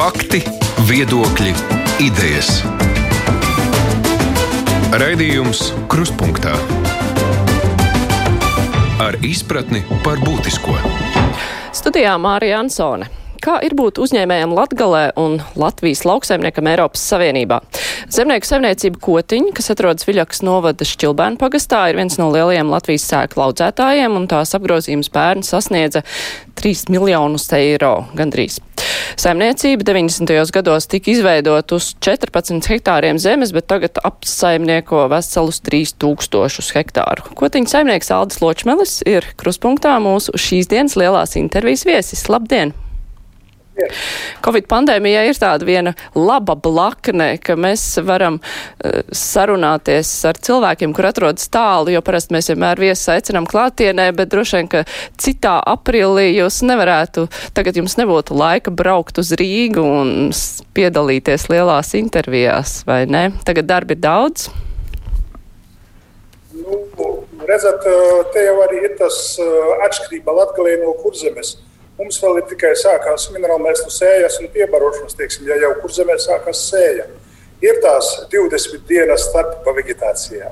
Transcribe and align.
Fakti, 0.00 0.38
viedokļi, 0.88 1.50
idejas. 2.00 2.62
Raidījums 4.96 5.60
Krustpunktā 5.92 6.54
ar 9.04 9.18
izpratni 9.20 9.82
par 10.00 10.22
būtisko. 10.24 10.78
Studijā 11.76 12.14
Mārija 12.16 12.62
Ansone. 12.62 13.10
Kā 13.44 13.58
ir 13.64 13.76
būt 13.76 14.00
uzņēmējam 14.00 14.56
Latgalē 14.56 15.02
un 15.20 15.36
Latvijas 15.60 16.06
lauksaimniekam 16.08 16.72
Eiropas 16.72 17.04
Savienībā? 17.12 17.60
Zemnieku 18.08 18.48
saimniecība 18.48 19.00
Kotiņa, 19.04 19.52
kas 19.56 19.68
atrodas 19.76 20.08
Viļakas 20.08 20.40
novada 20.48 20.88
Šķilbēnu 20.88 21.36
pagastā, 21.40 21.82
ir 21.92 22.00
viens 22.00 22.16
no 22.16 22.30
lielajiem 22.32 22.72
Latvijas 22.72 23.04
sēklu 23.12 23.50
audzētājiem, 23.50 24.16
un 24.16 24.28
tās 24.32 24.56
apgrozījums 24.56 25.12
pērn 25.12 25.44
sasniedza 25.44 26.06
3 26.56 26.88
miljonus 26.96 27.50
eiro 27.60 27.98
gandrīz. 28.16 28.62
Saimniecība 29.18 29.86
90. 29.86 30.52
gados 30.54 30.86
tika 30.90 31.10
izveidot 31.12 31.72
uz 31.74 31.94
14 32.02 32.68
hektāriem 32.70 33.18
zemes, 33.22 33.54
bet 33.56 33.68
tagad 33.70 33.98
apsaimnieko 34.04 35.06
veselus 35.12 35.62
3000 35.66 36.76
hektāru. 36.76 37.30
Kotiņa 37.38 37.74
saimnieks 37.74 38.12
Aldis 38.14 38.42
Ločmelis 38.44 39.00
ir 39.08 39.26
kruspunktā 39.40 39.96
mūsu 40.02 40.36
šīs 40.38 40.70
dienas 40.70 40.98
lielās 41.00 41.36
intervijas 41.40 41.86
viesis. 41.88 42.28
Labdien! 42.30 42.76
Covid 44.44 44.66
pandēmijai 44.70 45.28
ir 45.30 45.38
tāda 45.38 45.66
viena 45.68 45.92
laba 46.16 46.56
blakne, 46.58 47.32
ka 47.42 47.56
mēs 47.60 47.84
varam 48.06 48.40
uh, 48.40 49.00
sarunāties 49.14 50.10
ar 50.28 50.40
cilvēkiem, 50.40 50.94
kur 50.96 51.10
atrodas 51.10 51.48
tālu, 51.52 51.92
jo 51.94 52.02
parasti 52.04 52.34
mēs 52.36 52.50
vienmēr 52.52 52.82
viesus 52.82 53.12
aicinām 53.14 53.48
klātienē, 53.50 54.10
bet 54.16 54.32
droši 54.32 54.58
vien, 54.58 54.70
ka 54.72 54.84
citā 55.20 55.58
aprīlī 55.72 56.30
jūs 56.34 56.62
nevarētu, 56.66 57.28
tagad 57.56 57.78
jums 57.80 57.96
nebūtu 58.00 58.36
laika 58.36 58.74
braukt 58.74 59.20
uz 59.22 59.32
Rīgu 59.38 59.84
un 59.84 60.12
piedalīties 60.76 61.48
lielās 61.52 61.94
intervijās, 61.98 62.80
vai 62.88 63.04
ne? 63.10 63.28
Tagad 63.46 63.70
darbi 63.70 63.96
ir 63.96 64.04
daudz. 64.04 64.50
Nu, 66.60 66.82
redzat, 67.46 67.86
te 68.34 68.44
jau 68.44 68.60
arī 68.66 68.84
ir 68.90 68.94
tas 68.98 69.16
atšķirība 69.86 70.34
Latgalē 70.42 70.78
no 70.82 70.94
kurzemes. 71.00 71.56
Mums 72.00 72.16
vēl 72.22 72.38
ir 72.40 72.46
tikai 72.48 72.70
sākās 72.80 73.26
minerālmēslu 73.34 73.90
sējas 73.92 74.38
un 74.40 74.48
piebarošanas, 74.54 75.18
teiksim, 75.18 75.44
ja 75.50 75.58
jau 75.60 75.74
kur 75.82 75.92
zemē 75.92 76.16
sākās 76.16 76.62
sēja. 76.70 77.04
Ir 77.60 77.76
tās 77.84 78.14
20 78.32 78.86
dienas 78.88 79.26
starp 79.28 79.68
vegetācijā. 79.76 80.48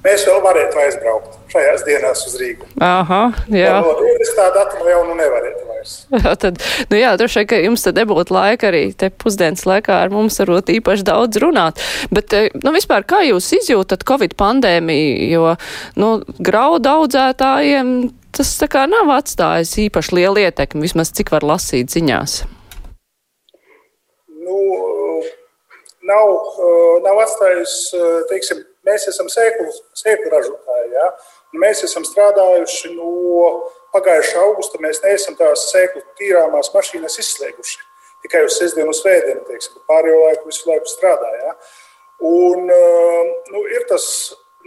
Mēs 0.00 0.22
vēl 0.24 0.38
varētu 0.40 0.78
aizbraukt 0.80 1.34
šajās 1.52 1.82
dienās 1.84 2.22
uz 2.28 2.36
Rīgu. 2.40 2.68
Aha, 2.84 3.20
jā. 3.52 3.72
No 3.84 3.96
20. 3.98 4.38
datuma 4.54 4.92
jau 4.92 5.00
nu 5.08 5.16
nevarētu 5.18 5.66
vairs. 5.68 5.96
tad, 6.44 6.60
nu 6.92 7.00
jā, 7.00 7.10
droši 7.20 7.42
vien, 7.42 7.48
ka 7.50 7.58
jums 7.60 7.84
tad 7.84 8.00
nebūtu 8.00 8.36
laika 8.36 8.70
arī 8.70 8.82
te 8.96 9.10
pusdienas 9.12 9.66
laikā 9.68 9.98
ar 10.04 10.12
mums 10.12 10.40
varbūt 10.40 10.72
īpaši 10.76 11.04
daudz 11.08 11.40
runāt. 11.40 11.84
Bet, 12.12 12.32
nu 12.60 12.72
vispār, 12.76 13.04
kā 13.08 13.20
jūs 13.28 13.50
izjūtat 13.60 14.04
Covid 14.08 14.36
pandēmiju, 14.40 15.28
jo, 15.34 15.52
nu, 16.00 16.14
graudu 16.48 16.92
audzētājiem 16.94 17.94
tas 18.40 18.54
tā 18.56 18.70
kā 18.72 18.86
nav 18.88 19.10
atstājis 19.12 19.74
īpaši 19.82 20.16
lielu 20.16 20.40
ietekmi, 20.46 20.86
vismaz 20.86 21.10
cik 21.12 21.28
var 21.34 21.44
lasīt 21.44 21.92
ziņās? 21.92 22.38
Nu, 24.40 24.60
nav, 26.08 26.30
nav 27.04 27.20
atstājis, 27.26 27.74
teiksim, 28.30 28.62
mēs 28.88 29.04
esam 29.12 29.28
sēklu, 29.28 29.68
sēklu 30.00 30.32
ražotāji. 30.32 30.88
Ja? 30.94 31.10
Mēs 31.60 31.84
esam 31.84 32.06
strādājuši 32.08 32.94
no 32.94 33.12
pagājušā 33.92 34.40
augusta. 34.46 34.80
Mēs 34.80 35.02
neesam 35.04 35.36
tās 35.36 35.66
sēklu 35.74 36.00
tīrāmās 36.16 36.72
mašīnas 36.72 37.20
izslēguši. 37.20 37.82
Tikai 38.24 38.44
uz 38.46 38.56
sestdienu, 38.56 38.94
svētdienu, 38.96 39.44
teiksim, 39.48 39.82
pārējo 39.88 40.24
laiku 40.24 40.48
visu 40.48 40.68
laiku 40.70 40.88
strādāja. 40.88 41.52
Un, 42.24 42.72
nu, 43.52 43.62
ir 43.68 43.84
tas 43.88 44.06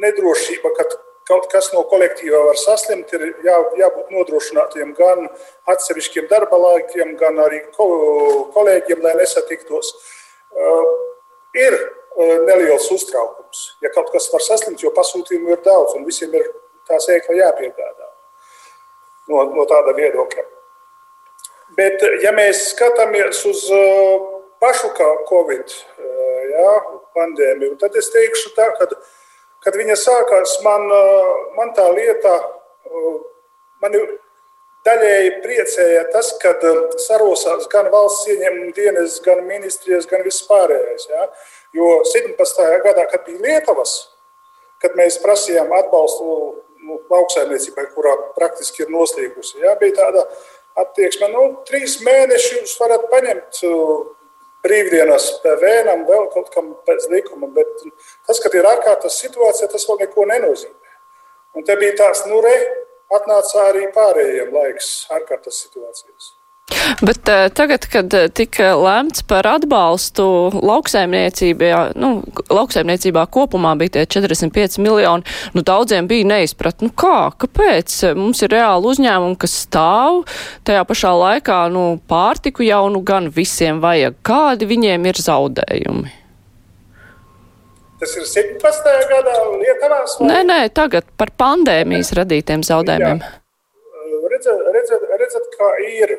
nedrošība, 0.01 0.73
ka 0.77 0.87
kaut 1.27 1.47
kas 1.51 1.69
no 1.73 1.83
kolektīvā 1.89 2.39
var 2.47 2.59
saslimt, 2.59 3.11
ir 3.15 3.33
jā, 3.45 3.57
jābūt 3.79 4.11
nodrošinātiem 4.13 4.93
gan 4.97 5.27
atsevišķiem 5.71 6.27
darba 6.31 6.59
laikiem, 6.59 7.15
gan 7.19 7.39
arī 7.43 7.61
kolēģiem, 7.77 9.03
lai 9.05 9.15
nesatiktos. 9.21 9.93
Uh, 10.53 10.83
ir 11.57 11.77
uh, 11.77 12.35
neliels 12.47 12.89
uztraukums. 12.93 13.65
Ja 13.81 13.91
kaut 13.93 14.11
kas 14.13 14.29
var 14.33 14.43
saslimt, 14.45 14.83
jo 14.83 14.93
pasūtījumu 14.95 15.55
ir 15.55 15.63
daudz 15.65 15.95
un 15.97 16.05
visiem 16.07 16.33
ir 16.37 16.49
tā 16.89 16.99
sēkla 17.01 17.39
jāpiegādā 17.39 18.09
no, 19.31 19.47
no 19.55 19.65
tāda 19.69 19.95
viedokļa. 19.97 20.45
Bet, 21.73 22.03
ja 22.21 22.29
mēs 22.35 22.67
skatāmies 22.73 23.39
uz 23.49 23.65
uh, 23.73 24.29
pašu 24.61 24.91
Covid 25.29 25.73
jā, 26.53 26.73
pandēmiju, 27.15 27.77
tad 27.81 27.95
es 27.99 28.11
teikšu 28.13 28.53
tā, 28.57 28.67
ka 28.77 28.87
Kad 29.63 29.77
viņa 29.79 29.95
sākās, 29.99 30.57
man, 30.65 30.89
man 31.55 31.71
tā 31.77 31.85
lieta, 31.95 32.33
mani 33.83 34.01
daļēji 34.83 35.35
priecēja 35.43 36.07
tas, 36.11 36.33
ka 36.41 36.53
sarosās 37.05 37.69
gan 37.71 37.89
valsts 37.93 38.27
ieņēmuma 38.33 38.73
dienas, 38.75 39.19
gan 39.23 39.43
ministrijas, 39.47 40.07
gan 40.09 40.25
viss 40.25 40.43
pārējais. 40.49 41.07
Ja? 41.11 41.27
Jo 41.77 42.01
17. 42.11 42.65
gadā, 42.83 43.07
kad 43.11 43.23
bija 43.27 43.43
Lietuvas, 43.45 43.95
kad 44.83 44.97
mēs 44.99 45.21
prasījām 45.23 45.71
atbalstu 45.77 46.27
nu, 46.83 46.99
lauksaimniecībai, 47.11 47.87
kurā 47.95 48.17
praktiski 48.35 48.83
ir 48.83 48.91
noslīgusi, 48.91 49.61
ja? 49.63 49.77
bija 49.79 50.01
tāda 50.01 50.25
attieksme, 50.83 51.29
nu, 51.31 51.45
trīs 51.67 51.99
mēnešus 52.03 52.75
varat 52.81 53.07
paņemt 53.11 53.63
brīvdienas 54.63 55.29
vēnam, 55.61 56.05
vēl 56.07 56.29
kaut 56.33 56.49
kam 56.53 56.71
pēc 56.87 57.09
likuma. 57.11 57.49
Bet 57.55 57.83
tas, 58.27 58.39
ka 58.39 58.51
ir 58.57 58.69
ārkārtas 58.69 59.19
situācija, 59.23 59.71
tas 59.71 59.87
vēl 59.89 60.03
neko 60.05 60.27
nenozīmē. 60.31 60.95
Un 61.53 61.67
te 61.67 61.75
bija 61.77 61.97
tās, 62.03 62.23
nu, 62.29 62.39
re, 62.41 62.55
atnāca 63.13 63.67
arī 63.69 63.87
pārējiem 63.93 64.53
laiks 64.55 64.93
ārkārtas 65.13 65.59
situācijas. 65.65 66.33
Bet 67.01 67.29
uh, 67.29 67.47
tagad, 67.53 67.85
kad 67.91 68.13
eh, 68.17 68.29
tika 68.33 68.73
lēmts 68.79 69.25
par 69.27 69.47
atbalstu 69.49 70.25
lauksaimniecībā, 70.55 71.93
nu, 71.99 72.11
lauksaimniecībā 72.53 73.25
kopumā 73.33 73.73
bija 73.79 73.97
tie 73.97 74.05
45 74.19 74.79
miljoni, 74.83 75.27
nu, 75.55 75.63
daudziem 75.65 76.07
bija 76.09 76.27
neizprat, 76.33 76.83
nu 76.85 76.91
kā, 76.95 77.31
kāpēc 77.43 77.99
mums 78.19 78.43
ir 78.45 78.53
reāli 78.55 78.91
uzņēmumi, 78.93 79.37
kas 79.41 79.55
stāv, 79.65 80.23
tajā 80.67 80.83
pašā 80.89 81.13
laikā, 81.19 81.59
nu, 81.73 81.85
pārtiku 82.09 82.65
jau 82.67 82.85
nu 82.93 83.03
gan 83.05 83.29
visiem 83.33 83.81
vajag. 83.83 84.19
Kādi 84.25 84.69
viņiem 84.69 85.09
ir 85.11 85.23
zaudējumi? 85.23 86.19
Tas 88.03 88.17
ir 88.19 88.25
17. 88.27 88.89
gadā 89.07 89.37
Lietuvās? 89.61 90.17
Vai? 90.19 90.27
Nē, 90.27 90.41
nē, 90.49 90.59
tagad 90.75 91.07
par 91.15 91.31
pandēmijas 91.39 92.11
radītiem 92.19 92.65
zaudējumiem. 92.67 93.23
Jā 93.23 93.42
redzat, 94.45 94.67
redzat, 94.75 95.07
redzat 95.21 95.49
kā 95.57 95.69
ir. 95.87 96.17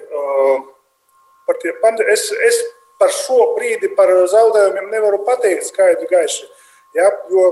Par 1.44 1.58
tie, 1.60 1.74
es, 2.08 2.30
es 2.32 2.60
par 3.00 3.12
šo 3.12 3.50
brīdi 3.56 3.90
par 3.96 4.10
zaudējumiem 4.32 4.90
nevaru 4.92 5.20
pateikt 5.26 5.68
skaidri 5.68 6.08
gaiši. 6.08 6.46
Ja, 6.94 7.10
jo 7.28 7.48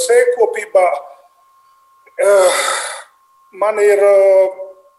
sēkopībā 0.00 0.86
man 3.62 3.78
ir 3.84 4.02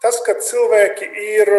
tas, 0.00 0.20
ka 0.24 0.38
cilvēki 0.40 1.10
ir 1.34 1.50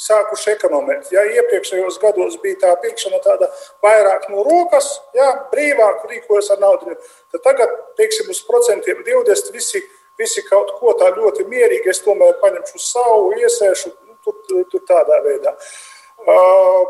sākuši 0.00 0.54
ekonomēt. 0.54 1.10
Ja 1.14 1.22
iepriekšējos 1.28 2.00
gados 2.02 2.38
bija 2.42 2.60
tā 2.64 2.72
pirkšana 2.82 3.20
tāda 3.22 3.48
vairāk 3.84 4.26
no 4.32 4.42
rokas, 4.46 4.88
ja, 5.14 5.28
brīvāk 5.52 6.06
rīkojas 6.10 6.50
ar 6.54 6.62
naudu, 6.62 6.96
tad 7.34 7.44
tagad, 7.44 7.74
teiksim, 7.98 8.30
uz 8.32 8.42
procentiem 8.48 9.04
20 9.06 9.52
visi 9.54 9.82
visi 10.20 10.44
kaut 10.46 10.74
ko 10.78 10.94
tā 10.98 11.10
ļoti 11.16 11.46
mierīgi, 11.50 11.90
es 11.90 12.02
tomēr 12.04 12.36
paņemšu 12.42 12.82
savu, 12.82 13.32
iesēšu 13.38 13.92
nu, 13.94 14.18
tur, 14.24 14.64
tur 14.70 14.84
tādā 14.88 15.20
veidā. 15.24 15.54
Uh, 16.24 16.84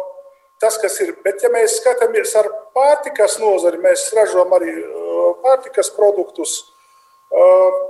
tas, 0.60 0.76
kas 0.80 0.98
ir, 1.04 1.14
bet 1.24 1.42
ja 1.42 1.50
mēs 1.52 1.78
skatāmies 1.80 2.34
ar 2.40 2.50
pārtikas 2.76 3.38
nozari, 3.42 3.80
mēs 3.82 4.10
ražojam 4.16 4.54
arī 4.56 4.76
uh, 4.82 5.32
pārtikas 5.44 5.90
produktus, 5.96 6.60
uh, 7.32 7.80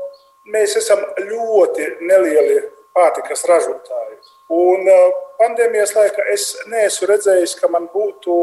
mēs 0.55 0.76
esam 0.81 1.03
ļoti 1.19 1.91
nelieli 2.05 2.62
pārtikas 2.94 3.44
ražotāji. 3.50 4.19
Un 4.55 4.87
uh, 4.87 5.20
pandēmijas 5.41 5.94
laikā 5.97 6.26
es 6.32 6.50
neesmu 6.70 7.11
redzējis, 7.11 7.56
ka 7.58 7.70
man 7.73 7.88
būtu 7.93 8.38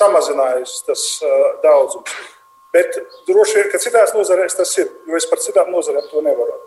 samazinājies 0.00 0.80
tas 0.88 1.04
uh, 1.22 1.50
daudzums. 1.64 2.14
Bet 2.72 3.00
droši 3.28 3.58
vien, 3.58 3.72
ka 3.72 3.80
citās 3.82 4.14
nozarēs 4.16 4.56
tas 4.56 4.76
ir, 4.80 4.92
jo 5.08 5.18
es 5.18 5.28
par 5.28 5.42
citām 5.44 5.72
nozarēm 5.74 6.06
to 6.08 6.22
nevaru. 6.24 6.60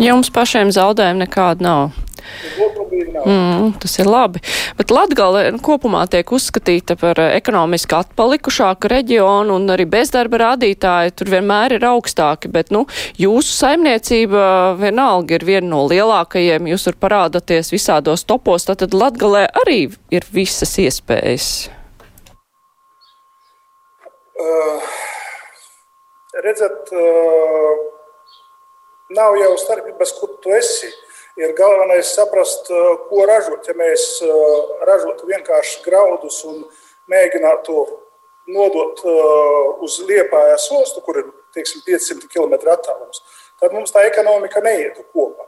Jums 0.00 0.30
pašiem 0.32 0.70
zaudējumi 0.72 1.26
nekādi 1.26 1.66
nav. 1.66 1.92
Nav. 3.12 3.26
Mm, 3.26 3.72
tas 3.82 3.98
ir 3.98 4.08
labi. 4.08 4.40
Bet 4.78 4.92
Latgale 4.94 5.42
kopumā 5.60 6.04
tiek 6.08 6.30
uzskatīta 6.32 6.94
par 6.96 7.18
ekonomiski 7.24 7.96
atpalikušāku 7.98 8.88
reģionu 8.92 9.58
un 9.58 9.74
arī 9.74 9.84
bezdarba 9.90 10.40
rādītāji 10.44 11.12
tur 11.18 11.32
vienmēr 11.34 11.76
ir 11.76 11.86
augstāki, 11.90 12.48
bet, 12.54 12.72
nu, 12.72 12.86
jūsu 13.20 13.52
saimniecība 13.58 14.46
vienalga 14.80 15.36
ir 15.36 15.46
viena 15.50 15.66
no 15.74 15.84
lielākajiem, 15.90 16.70
jūs 16.72 16.88
tur 16.88 16.96
parādaties 17.02 17.74
visādos 17.74 18.24
topos, 18.24 18.68
tātad 18.70 18.96
Latgalē 18.96 19.48
arī 19.64 19.84
ir 20.14 20.28
visas 20.32 20.78
iespējas. 20.80 21.52
Uh, 24.42 24.80
redzat, 26.44 26.92
uh, 26.92 27.82
nav 29.12 29.36
jau 29.40 29.52
starpības, 29.60 30.14
kur 30.18 30.36
tu 30.42 30.54
esi. 30.56 30.90
Ir 31.40 31.54
galvenais 31.56 32.14
saprast, 32.16 32.68
uh, 32.72 32.94
ko 33.08 33.26
ražot. 33.28 33.68
Ja 33.68 33.76
mēs 33.76 34.06
uh, 34.24 34.80
ražotu 34.88 35.28
vienkārši 35.28 35.84
graudus 35.84 36.42
un 36.48 36.64
mēģinātu 37.12 37.84
nodot 38.52 39.04
uh, 39.06 39.84
uz 39.84 40.00
Liepājas 40.08 40.68
ostu, 40.74 41.00
kur 41.04 41.20
ir 41.22 41.30
teiksim, 41.54 41.84
500 41.86 42.28
km 42.32 42.58
attālums, 42.72 43.22
tad 43.60 43.74
mums 43.76 43.92
tā 43.94 44.04
ekonomika 44.08 44.62
neietu 44.64 45.04
kopā. 45.12 45.46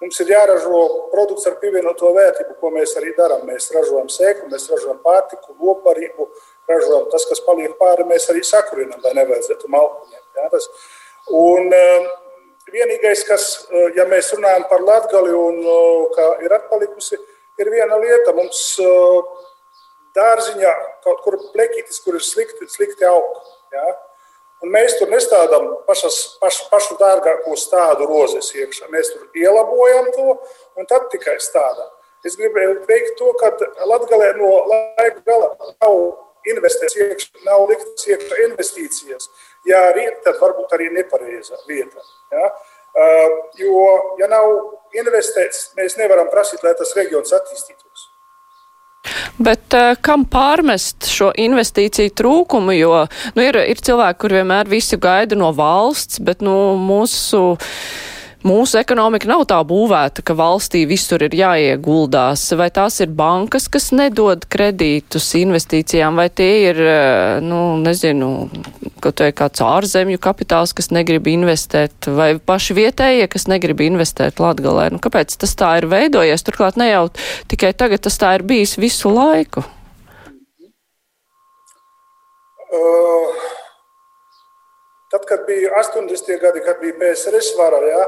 Mums 0.00 0.16
ir 0.22 0.30
jāražo 0.32 0.78
produkts 1.12 1.44
ar 1.48 1.58
pievienoto 1.60 2.08
vērtību, 2.16 2.54
ko 2.56 2.70
mēs 2.72 2.94
arī 2.96 3.10
darām. 3.18 3.42
Mēs 3.44 3.68
ražojam 3.74 4.08
sēklu, 4.08 4.48
mēs 4.48 4.64
ražojam 4.72 4.96
pārtiku, 5.04 5.52
lopbarību, 5.60 6.30
ražojam 6.70 7.10
tas, 7.12 7.26
kas 7.28 7.42
paliek 7.44 7.76
pāri, 7.80 8.08
mēs 8.08 8.30
arī 8.32 8.42
sakurinam, 8.46 9.02
lai 9.04 9.14
nevajadzētu 9.18 9.70
malkuņiem. 9.76 10.24
Ja, 10.38 10.48
tas. 10.54 10.70
un, 11.36 11.72
Vienīgais, 12.70 13.24
kas, 13.26 13.44
eh, 13.70 13.96
ja 13.96 14.04
mēs 14.06 14.30
runājam 14.36 14.66
par 14.70 14.82
latgali 14.86 15.32
un 15.34 15.58
eh, 15.58 16.02
kā 16.14 16.26
ir 16.44 16.52
atpalikusi, 16.54 17.18
ir 17.58 17.70
viena 17.72 17.96
lieta. 17.98 18.34
Mums 18.36 18.60
eh, 18.78 19.48
dārziņā 20.14 20.74
kaut 21.04 21.24
kur 21.24 21.38
plekītis, 21.54 21.98
kur 22.04 22.18
ir 22.18 22.24
slikti, 22.24 22.68
slikti 22.70 23.08
aug. 23.08 23.40
Ja? 23.74 23.86
Un 24.62 24.70
mēs 24.74 24.98
tur 24.98 25.10
nestādām 25.10 25.66
pašas, 25.86 26.36
paš, 26.40 26.60
pašu 26.70 26.98
dārgāko 27.00 27.56
stādu 27.58 28.06
rozes 28.10 28.52
iekšā. 28.54 28.90
Mēs 28.92 29.14
tur 29.14 29.26
ielabojam 29.34 30.12
to 30.14 30.36
un 30.76 30.86
tad 30.90 31.08
tikai 31.10 31.38
stādām. 31.42 31.88
Es 32.22 32.36
gribēju 32.36 32.82
teikt 32.84 33.16
to, 33.16 33.32
ka 33.40 33.54
Latvijā 33.88 34.34
no 34.36 34.50
laika 34.68 35.22
gala 35.24 35.54
nav 35.72 35.96
investēts 36.48 36.96
iekšā, 36.96 37.44
nav 37.46 37.66
liktas 37.70 38.06
iekšā 38.08 38.42
investīcijas. 38.48 39.30
Ja 39.68 39.82
arī 39.90 40.06
tad 40.24 40.40
varbūt 40.40 40.72
arī 40.76 40.90
nepareiza 40.94 41.58
vieta. 41.68 42.04
Ja? 42.32 42.52
Uh, 42.90 43.34
jo, 43.60 43.82
ja 44.18 44.26
nav 44.30 44.48
investēts, 44.98 45.70
mēs 45.78 45.94
nevaram 46.00 46.30
prasīt, 46.32 46.64
lai 46.66 46.72
tas 46.78 46.96
reģions 46.96 47.36
attīstītos. 47.36 48.08
Bet 49.40 49.72
uh, 49.78 49.94
kam 50.02 50.26
pārmest 50.28 51.06
šo 51.08 51.30
investīciju 51.38 52.12
trūkumu, 52.18 52.74
jo 52.76 53.04
nu, 53.36 53.44
ir, 53.44 53.56
ir 53.72 53.80
cilvēki, 53.80 54.20
kur 54.20 54.34
vienmēr 54.40 54.68
visu 54.68 54.98
gaida 55.00 55.38
no 55.38 55.52
valsts, 55.56 56.20
bet 56.24 56.42
nu, 56.44 56.56
mūsu 56.76 57.54
mūsu 58.46 58.78
ekonomika 58.80 59.28
nav 59.28 59.44
tā 59.50 59.58
būvēta, 59.66 60.22
ka 60.24 60.34
valstī 60.38 60.82
visur 60.88 61.22
ir 61.24 61.34
jāieguldās. 61.36 62.44
Vai 62.58 62.70
tās 62.74 63.00
ir 63.04 63.12
bankas, 63.16 63.68
kas 63.72 63.90
nedod 63.96 64.46
kredītus 64.50 65.28
investīcijām, 65.40 66.16
vai 66.20 66.28
tie 66.28 66.50
ir, 66.70 66.80
eh, 66.80 67.40
nu, 67.44 67.76
nezinu, 67.82 68.50
kaut 69.00 69.20
vai 69.20 69.32
kāds 69.32 69.60
ārzemju 69.64 70.18
kapitāls, 70.18 70.74
kas 70.74 70.90
negrib 70.90 71.26
investēt, 71.26 72.08
vai 72.08 72.38
paši 72.38 72.74
vietējie, 72.80 73.28
kas 73.28 73.46
negrib 73.46 73.80
investēt 73.80 74.40
Latgalē. 74.40 74.90
Nu, 74.92 74.98
kāpēc 74.98 75.36
tas 75.36 75.54
tā 75.54 75.76
ir 75.78 75.88
veidojies? 75.90 76.44
Turklāt 76.44 76.76
ne 76.76 76.90
jau 76.90 77.08
tikai 77.48 77.72
tagad, 77.72 78.00
tas 78.00 78.18
tā 78.18 78.34
ir 78.34 78.42
bijis 78.42 78.76
visu 78.76 79.12
laiku. 79.12 79.64
Uh 82.70 83.59
Tad, 85.10 85.24
kad 85.26 85.40
bija 85.46 85.72
80. 85.74 86.40
gadi, 86.40 86.60
kad 86.62 86.78
bija 86.80 86.94
PSRS 87.00 87.56
vara, 87.58 87.80
ja, 87.82 88.04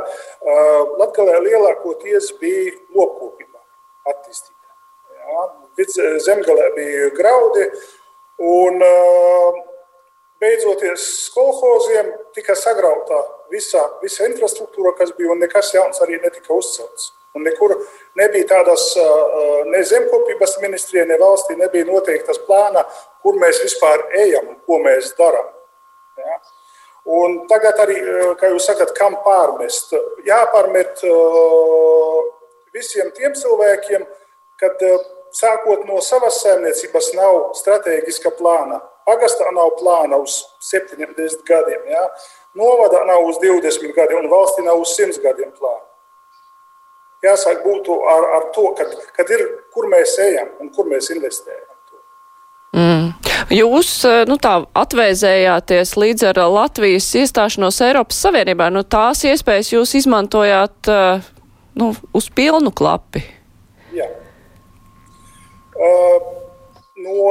Latvijā 1.01 1.41
lielākoties 1.43 2.29
bija 2.39 2.77
lopkopība 2.95 3.59
attīstīta. 4.13 4.71
Ja. 5.19 5.49
Zemgalē 6.23 6.69
bija 6.77 7.09
graudi, 7.17 7.65
un 8.39 8.79
beidzoties 10.43 11.09
kolhoziem 11.35 12.13
tika 12.35 12.55
sagrauta 12.59 13.19
visa, 13.51 13.83
visa 14.03 14.27
infrastruktūra, 14.31 14.95
kas 14.99 15.11
bija, 15.19 15.33
un 15.35 15.43
nekas 15.43 15.75
jauns 15.75 16.03
arī 16.07 16.21
netika 16.23 16.55
uzcelts. 16.55 17.13
Un 17.35 17.47
nekur 17.49 17.73
nebija 18.19 18.47
tādas 18.51 18.91
ne 19.73 19.83
zemkopības 19.89 20.59
ministrijā, 20.63 21.07
ne 21.09 21.17
valstī 21.19 21.57
nebija 21.57 21.89
noteiktas 21.89 22.39
plāna, 22.47 22.85
kur 23.25 23.39
mēs 23.41 23.63
vispār 23.65 24.05
ejam 24.23 24.51
un 24.53 24.59
ko 24.67 24.79
mēs 24.85 25.15
darām. 25.19 25.49
Ja. 26.21 26.37
Un 27.05 27.47
tagad 27.51 27.81
arī, 27.83 27.97
eh, 27.99 28.35
kā 28.39 28.53
jūs 28.53 28.67
sakat, 28.69 28.95
kam 28.95 29.17
pārmest? 29.25 29.91
Jāpārmet 30.23 31.03
eh, 31.03 32.21
visiem 32.73 33.11
tiem 33.17 33.35
cilvēkiem, 33.35 34.07
kad 34.57 34.83
eh, 34.87 34.99
sākot 35.35 35.83
no 35.89 35.99
savas 36.01 36.39
saimniecības 36.45 37.13
nav 37.19 37.41
strateģiska 37.59 38.37
plāna. 38.39 38.79
Pagastā 39.03 39.51
nav 39.51 39.75
plāna 39.81 40.21
uz 40.23 40.45
70 40.63 41.43
gadiem, 41.49 41.89
ja? 41.91 42.05
novadā 42.55 43.03
nav 43.09 43.25
uz 43.27 43.41
20 43.43 43.97
gadiem 43.97 44.23
un 44.23 44.31
valstī 44.31 44.63
nav 44.63 44.79
uz 44.79 44.95
100 44.95 45.19
gadiem 45.25 45.51
plāna. 45.59 45.83
Jāsāk 47.23 47.65
būtu 47.67 47.99
ar, 48.07 48.29
ar 48.37 48.49
to, 48.55 48.69
kad, 48.79 48.95
kad 49.17 49.31
ir, 49.31 49.43
kur 49.75 49.91
mēs 49.91 50.15
ejam 50.23 50.55
un 50.61 50.71
kur 50.75 50.87
mēs 50.91 51.11
investējam. 51.11 51.72
Jūs 53.53 53.89
eh, 54.09 54.23
nu, 54.29 54.39
tā 54.41 54.55
atvēzējāties 54.81 55.91
līdz 56.01 56.25
ar 56.31 56.39
Latvijas 56.55 57.11
iestāšanos 57.21 57.83
Eiropas 57.85 58.21
Savienībā. 58.25 58.71
Nu, 58.73 58.81
tās 58.81 59.21
iespējas 59.29 59.75
jūs 59.75 59.93
izmantojāt 60.01 60.89
eh, 60.89 61.27
nu, 61.81 61.91
uz 62.17 62.29
pilnu 62.33 62.73
klapi. 62.73 63.21
Jā. 63.93 64.07
Uh, 65.73 66.17
no 67.05 67.27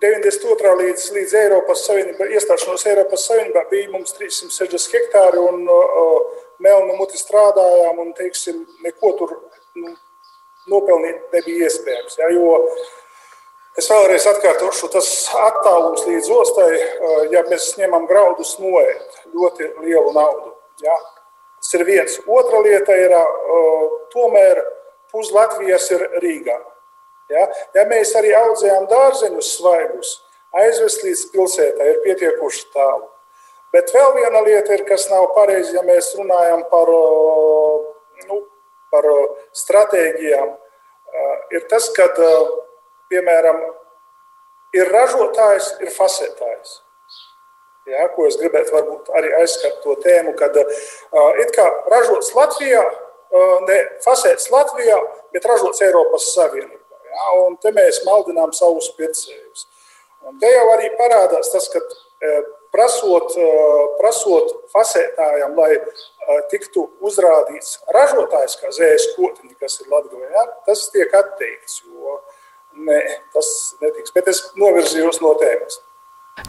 92. 0.00 0.72
līdz, 0.80 1.04
līdz 1.18 1.36
Eiropas 1.42 1.84
Savienībā, 1.84 2.30
iestāšanos 2.32 2.86
Eiropas 2.88 3.26
Savienībā 3.28 3.66
bija 3.68 3.92
mums 3.92 4.16
360 4.16 4.96
hektāri 4.96 5.42
un 5.42 5.68
uh, 5.68 6.40
melnu 6.64 6.96
muti 6.96 7.20
strādājām 7.20 8.00
un, 8.06 8.16
teiksim, 8.16 8.64
neko 8.86 9.12
tur 9.20 9.36
nu, 9.76 9.92
nopelnīt 10.72 11.28
nebija 11.36 11.68
iespējams. 11.68 12.20
Ja, 12.22 12.32
jo 12.32 12.56
uh, 12.56 12.90
Es 13.80 13.86
vēlreiz 13.88 14.26
atkārtošu, 14.28 14.90
tas 14.92 15.06
attālums 15.32 16.02
līdz 16.04 16.26
ostai, 16.36 16.72
ja 17.32 17.40
mēs 17.48 17.70
ņemam 17.80 18.04
graudus, 18.10 18.58
noiet 18.60 19.22
ļoti 19.32 19.70
lielu 19.80 20.12
naudu. 20.12 20.52
Ja? 20.84 20.96
Tas 21.56 21.72
ir 21.78 21.86
viens. 21.88 22.18
Otra 22.28 22.60
lieta 22.66 22.96
ir, 23.00 23.14
tomēr 24.12 24.60
pus 25.12 25.30
Latvijas 25.32 25.88
ir 25.94 26.04
Rīgā. 26.20 26.58
Ja? 27.32 27.46
ja 27.78 27.86
mēs 27.88 28.12
arī 28.18 28.34
audzējam 28.36 28.84
dārzeņus 28.90 29.54
svaigus, 29.56 30.10
aizvest 30.52 31.06
līdz 31.06 31.22
pilsētai 31.32 31.88
ir 31.94 32.02
pietiekuši 32.04 32.66
tālu. 32.74 33.08
Bet 33.72 33.88
vēl 33.94 34.10
viena 34.18 34.42
lieta 34.44 34.76
ir, 34.76 34.82
kas 34.84 35.06
nav 35.08 35.30
pareizi, 35.32 35.72
ja 35.78 35.86
mēs 35.86 36.10
runājam 36.18 36.66
par, 36.68 36.92
nu, 38.28 38.42
par 38.92 39.08
stratēģijām, 39.56 40.52
ir 41.56 41.64
tas, 41.72 41.88
ka 41.96 42.10
piemēram, 43.12 43.60
ir 44.76 44.90
ražotājs, 44.92 45.74
ir 45.84 45.92
fasētājs. 45.94 46.80
Ja, 47.90 48.06
ko 48.14 48.28
es 48.28 48.36
gribētu 48.38 48.76
varbūt 48.76 49.10
arī 49.18 49.32
aizskart 49.40 49.80
to 49.82 49.96
tēmu, 50.04 50.36
kad 50.38 50.54
uh, 50.60 50.68
it 51.42 51.50
kā 51.56 51.64
ražots 51.90 52.30
Latvijā, 52.36 52.82
uh, 52.86 53.56
ne 53.66 53.78
fasēts 54.04 54.52
Latvijā, 54.54 55.00
bet 55.34 55.48
ražots 55.50 55.82
Eiropas 55.82 56.28
Savienībā. 56.36 56.78
Ja, 57.10 57.32
un 57.42 57.58
te 57.60 57.72
mēs 57.74 58.04
maldinām 58.06 58.54
savus 58.56 58.88
pircējus. 58.96 59.66
Un 60.30 60.38
te 60.38 60.48
jau 60.52 60.68
arī 60.76 60.92
parādās 61.00 61.50
tas, 61.50 61.66
ka 61.72 61.82
uh, 61.82 62.38
prasot, 62.72 63.34
uh, 63.34 63.82
prasot 63.98 64.54
fasētājam, 64.72 65.58
lai 65.58 65.72
uh, 65.74 66.38
tiktu 66.54 66.86
uzrādīts 67.02 67.80
ražotājs 67.98 68.60
kā 68.62 68.70
zēs 68.78 69.10
kotiņi, 69.16 69.56
kas 69.58 69.80
ir 69.82 69.90
Latvijā, 69.90 70.30
ja, 70.38 70.46
tas 70.70 70.86
tiek 70.94 71.18
atteikts. 71.18 71.82
Uh, 72.72 72.82
Nē, 72.82 73.00
tas 73.34 73.48
netiks. 73.82 74.12
Bet 74.14 74.28
es 74.32 74.42
novirzījos 74.58 75.20
no 75.22 75.34
tēmas. 75.40 75.80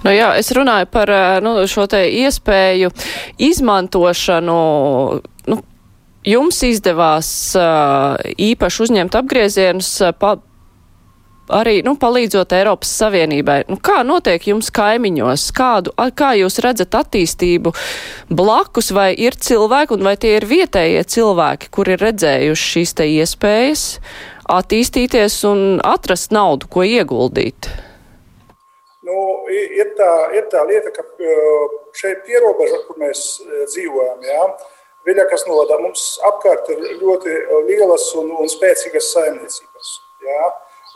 Nu 0.06 0.14
jā, 0.14 0.32
es 0.40 0.52
runāju 0.56 0.88
par 0.92 1.12
nu, 1.44 1.58
šo 1.68 1.86
te 1.92 2.06
iespēju 2.08 2.94
izmantošanu. 3.44 4.56
Nu, 5.52 5.60
jums 6.24 6.62
izdevās 6.64 7.28
uh, 7.60 8.16
īpaši 8.40 8.84
uzņemt 8.88 9.18
apgriezienus 9.20 9.92
uh, 10.02 10.14
pa, 10.16 10.38
arī 11.52 11.82
nu, 11.84 11.98
palīdzot 12.00 12.56
Eiropas 12.56 12.96
Savienībai. 13.04 13.60
Nu, 13.68 13.76
kā 13.84 14.00
notiek 14.08 14.48
jums 14.48 14.72
kaimiņos? 14.74 15.50
Kādu, 15.56 15.92
kā 16.16 16.32
jūs 16.40 16.62
redzat 16.64 16.96
attīstību 17.04 17.76
blakus, 18.32 18.94
vai 18.96 19.12
ir 19.20 19.36
cilvēki 19.36 19.98
un 19.98 20.08
vai 20.08 20.16
tie 20.16 20.38
ir 20.40 20.48
vietējie 20.48 21.04
cilvēki, 21.18 21.74
kuri 21.76 21.98
ir 21.98 22.08
redzējuši 22.08 22.72
šīs 22.78 22.96
te 23.02 23.10
iespējas 23.20 23.90
attīstīties 24.50 25.40
un 25.50 25.82
atrast 25.88 26.34
naudu, 26.36 26.70
ko 26.72 26.86
ieguldīt? 26.88 27.70
Nu, 29.04 29.18
ir, 29.52 29.90
tā, 29.98 30.12
ir 30.36 30.48
tā 30.52 30.62
lieta, 30.68 30.94
ka 30.96 31.04
šeit 32.00 32.24
pierobeža, 32.28 32.86
kur 32.88 33.02
mēs 33.02 33.26
dzīvojam, 33.44 34.24
jā, 34.24 34.46
Viļakas 35.04 35.44
nodā 35.50 35.78
mums 35.84 36.04
apkārt 36.30 36.70
ir 36.72 36.84
ļoti 37.02 37.34
lielas 37.68 38.06
un, 38.20 38.30
un 38.40 38.48
spēcīgas 38.52 39.10
saimniecības. 39.12 39.90
Jā. 40.24 40.46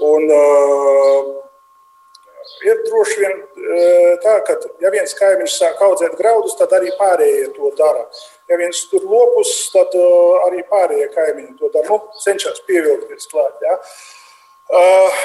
Un, 0.07 0.29
uh, 0.31 1.27
ir 2.63 2.79
droši 2.85 3.19
vien 3.19 3.35
uh, 3.41 4.13
tā, 4.23 4.37
ka, 4.47 4.55
ja 4.83 4.93
viens 4.93 5.15
kaimiņš 5.17 5.57
sāk 5.59 5.83
audzēt 5.83 6.15
graudus, 6.19 6.55
tad 6.59 6.77
arī 6.77 6.93
pārējie 6.99 7.49
to 7.57 7.73
dara. 7.79 8.05
Ja 8.47 8.57
viens 8.59 8.85
tur 8.91 9.03
lopus, 9.03 9.51
tad 9.73 9.95
uh, 9.99 10.45
arī 10.47 10.63
pārējie 10.69 11.09
kaimiņi 11.15 11.57
to 11.59 11.71
dara. 11.73 11.87
Nu, 11.89 11.99
cenšas 12.23 12.63
pievilkties 12.67 13.27
klāt. 13.31 13.57
Ja. 13.65 13.75
Uh, 14.67 15.23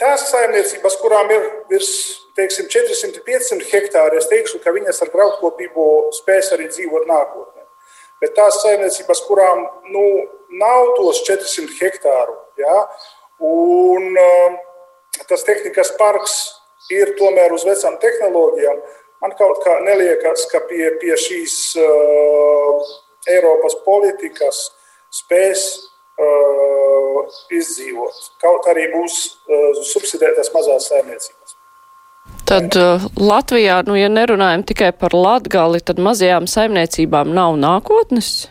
tās 0.00 0.26
saimniecības, 0.32 0.98
kurām 1.00 1.32
ir 1.32 1.46
virs 1.70 1.92
teiksim, 2.38 2.68
400-500 2.70 3.70
hektāri, 3.72 4.20
es 4.20 4.28
teikšu, 4.30 4.60
ka 4.62 4.74
viņas 4.76 5.00
ar 5.04 5.12
graudkopību 5.14 5.86
spēs 6.20 6.52
arī 6.56 6.68
dzīvot 6.70 7.08
nākotnē. 7.08 7.64
Bet 8.20 8.34
tās 8.36 8.60
saimniecības, 8.64 9.22
kurām 9.26 9.64
nu, 9.94 10.04
nav 10.60 10.92
tos 10.98 11.22
400 11.26 11.78
hektāru, 11.80 12.36
ja, 12.58 12.82
Un 13.38 14.16
um, 14.18 14.56
tas 15.30 15.44
tehnikas 15.46 15.92
parks 15.98 16.34
ir 16.90 17.14
tomēr 17.18 17.52
uz 17.54 17.62
vecām 17.68 17.98
tehnoloģijām. 18.02 18.80
Man 19.22 19.34
kaut 19.38 19.62
kā 19.64 19.78
neliekas, 19.82 20.46
ka 20.50 20.60
pie, 20.68 20.84
pie 21.00 21.16
šīs 21.18 21.54
uh, 21.82 22.90
Eiropas 23.28 23.74
politikas 23.84 24.68
spēs 25.14 25.64
uh, 26.22 27.24
izdzīvot. 27.54 28.28
Kaut 28.42 28.68
arī 28.70 28.86
būs 28.92 29.18
uh, 29.26 29.80
subsidētas 29.90 30.52
mazās 30.54 30.86
saimniecības. 30.92 31.56
Tad 32.48 32.78
uh, 32.78 33.08
Latvijā, 33.18 33.80
nu, 33.88 33.96
ja 33.98 34.08
nerunājam 34.12 34.62
tikai 34.68 34.92
par 34.96 35.16
latgali, 35.16 35.82
tad 35.84 35.98
mazajām 36.00 36.46
saimniecībām 36.48 37.34
nav 37.34 37.58
nākotnes? 37.60 38.46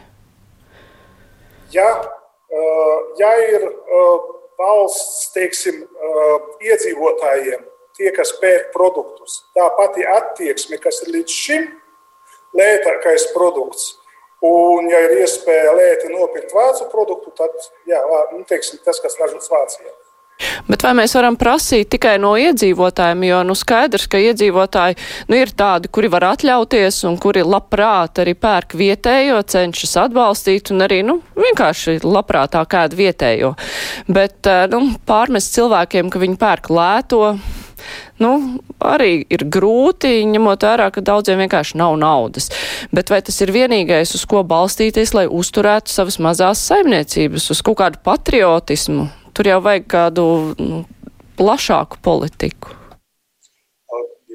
Jā, 1.73 1.89
uh, 2.03 2.97
ja 3.21 3.31
ir 3.47 3.65
uh, 3.71 4.27
valsts 4.59 5.31
teiksim, 5.35 5.83
iedzīvotājiem, 6.65 7.65
tie, 7.97 8.11
kas 8.15 8.33
pērk 8.41 8.71
produktus, 8.75 9.41
tā 9.57 9.67
pati 9.77 10.05
attieksme, 10.07 10.79
kas 10.81 11.01
ir 11.05 11.13
līdz 11.17 11.37
šim 11.43 11.69
lētākais 12.57 13.31
produkts. 13.35 13.95
Un, 14.47 14.85
ja 14.91 14.99
ir 15.07 15.15
iespēja 15.23 15.71
lēti 15.73 16.11
nopirkt 16.13 16.53
vācu 16.53 16.85
produktu, 16.91 17.33
tad 17.37 17.55
jā, 17.89 18.03
nu, 18.35 18.43
teiksim, 18.45 18.77
tas, 18.85 19.01
kas 19.01 19.17
ražots 19.17 19.49
Vācijā. 19.49 19.89
Bet 20.67 20.83
vai 20.85 20.91
mēs 20.99 21.15
varam 21.17 21.33
prasīt 21.39 21.89
tikai 21.95 22.17
no 22.21 22.35
iedzīvotājiem, 22.37 23.23
jo 23.25 23.39
nu 23.47 23.55
skaidrs, 23.57 24.05
ka 24.11 24.21
iedzīvotāji 24.21 24.97
nu, 25.31 25.37
ir 25.39 25.53
tādi, 25.57 25.89
kuri 25.89 26.11
var 26.13 26.27
atļauties 26.33 26.99
un 27.09 27.17
kuri 27.21 27.41
labprāt 27.41 28.21
arī 28.21 28.35
pērk 28.37 28.77
vietējo, 28.77 29.41
cenšas 29.49 29.95
atbalstīt 30.05 30.69
un 30.75 30.85
arī 30.85 31.01
nu, 31.07 31.19
vienkārši 31.39 31.97
labprātāk 32.05 32.77
ēd 32.83 32.97
vietējo. 32.99 33.55
Bet 34.05 34.45
eh, 34.45 34.67
nu, 34.69 34.83
pārmest 35.09 35.57
cilvēkiem, 35.57 36.13
ka 36.13 36.21
viņi 36.21 36.37
pērk 36.41 36.69
lēto. 36.69 37.23
Nu, 38.23 38.31
arī 38.83 39.21
ir 39.33 39.45
grūti, 39.53 40.11
ņemot 40.31 40.65
vērā, 40.67 40.89
ka 40.93 41.03
daudziem 41.05 41.41
vienkārši 41.43 41.77
nav 41.79 41.97
naudas. 42.01 42.49
Bet 42.95 43.11
vai 43.13 43.21
tas 43.25 43.37
ir 43.43 43.53
vienīgais, 43.55 44.15
uz 44.17 44.25
ko 44.29 44.43
balstīties, 44.47 45.13
lai 45.17 45.27
uzturētu 45.27 45.93
savas 45.93 46.19
mazās 46.23 46.63
saimniecības, 46.69 47.51
uz 47.53 47.63
kaut 47.65 47.79
kādu 47.83 48.01
patriotismu? 48.05 49.09
Tur 49.37 49.51
jau 49.51 49.61
vajag 49.61 49.87
kādu 49.91 50.27
nu, 50.57 50.81
plašāku 51.37 52.01
politiku. 52.03 52.73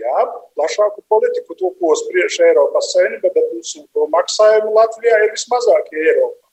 Jā, 0.02 0.22
plašāku 0.58 1.02
politiku, 1.10 1.54
to, 1.58 1.70
ko 1.78 1.94
spriež 1.98 2.40
Eiropas 2.48 2.90
Savienība, 2.94 3.30
bet 3.34 3.50
mūsu 3.54 3.84
maksājumi 4.10 4.74
Latvijā 4.74 5.18
ir 5.24 5.34
vismazākie 5.34 6.00
Eiropā. 6.02 6.48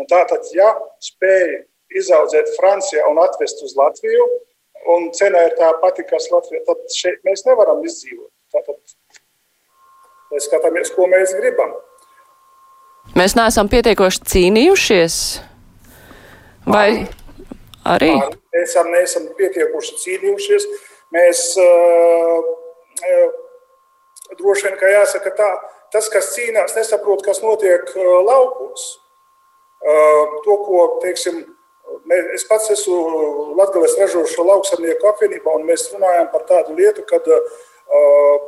Un 0.00 0.08
tātad, 0.08 0.46
ja 0.56 0.68
spēja 1.04 1.62
izaudzēt 2.00 2.52
Francijā 2.56 3.04
un 3.10 3.20
atvest 3.22 3.62
uz 3.66 3.74
Latviju, 3.78 4.26
un 4.88 5.10
cena 5.16 5.44
ir 5.46 5.54
tā 5.58 5.70
pati, 5.82 6.04
kas 6.08 6.30
Latvijā, 6.32 6.62
tad 6.66 6.82
šeit 6.94 7.20
mēs 7.26 7.44
nevaram 7.48 7.82
izdzīvot. 7.84 8.30
Tātad, 8.54 8.78
mēs 10.32 10.48
skatāmies, 10.48 10.92
ko 10.94 11.06
mēs 11.10 11.34
gribam. 11.38 11.76
Mēs 13.18 13.34
neesam 13.38 13.68
pietiekoši 13.70 14.24
cīnījušies? 14.32 15.16
Vai? 16.70 16.88
Arī? 17.88 18.12
Mēs 18.54 18.70
esam, 18.70 18.90
neesam 18.94 19.28
pietiekuši 19.38 19.98
cīnījušies. 20.02 20.66
Mēs 21.14 21.44
uh, 21.58 22.50
uh, 23.10 23.38
droši 24.38 24.68
vien, 24.68 24.76
kā 24.78 24.90
jāsaka 24.92 25.32
tā, 25.34 25.48
tas, 25.94 26.10
kas 26.12 26.32
cīnās, 26.36 26.76
nesaprot, 26.76 27.24
kas 27.26 27.42
notiek 27.42 27.90
uh, 27.96 28.20
laukos. 28.26 28.92
Uh, 29.80 30.38
to, 30.44 30.58
ko, 30.66 30.84
teiksim, 31.02 31.42
es 32.34 32.46
pats 32.48 32.70
esmu 32.74 33.00
Latvijas 33.58 33.96
ražošo 33.98 34.46
lauksamnieku 34.46 35.08
apvienībā, 35.10 35.56
un 35.58 35.66
mēs 35.68 35.88
runājam 35.94 36.30
par 36.32 36.46
tādu 36.48 36.76
lietu, 36.78 37.04
kad 37.08 37.26
uh, 37.26 38.40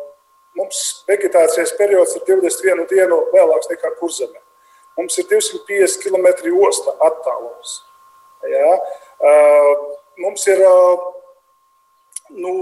mums 0.59 1.05
vegetācijas 1.09 1.75
periods 1.79 2.17
ir 2.17 2.25
21 2.29 2.87
dienu 2.91 3.19
vēlāks 3.33 3.71
nekā 3.73 3.95
kurzemē. 4.01 4.41
Mums 4.99 5.17
ir 5.19 5.27
250 5.31 6.03
km 6.05 6.29
osta 6.67 6.93
attālums. 7.07 7.81
Ja? 8.53 8.73
Mums 10.21 10.45
ir, 10.53 10.61
nu, 12.37 12.53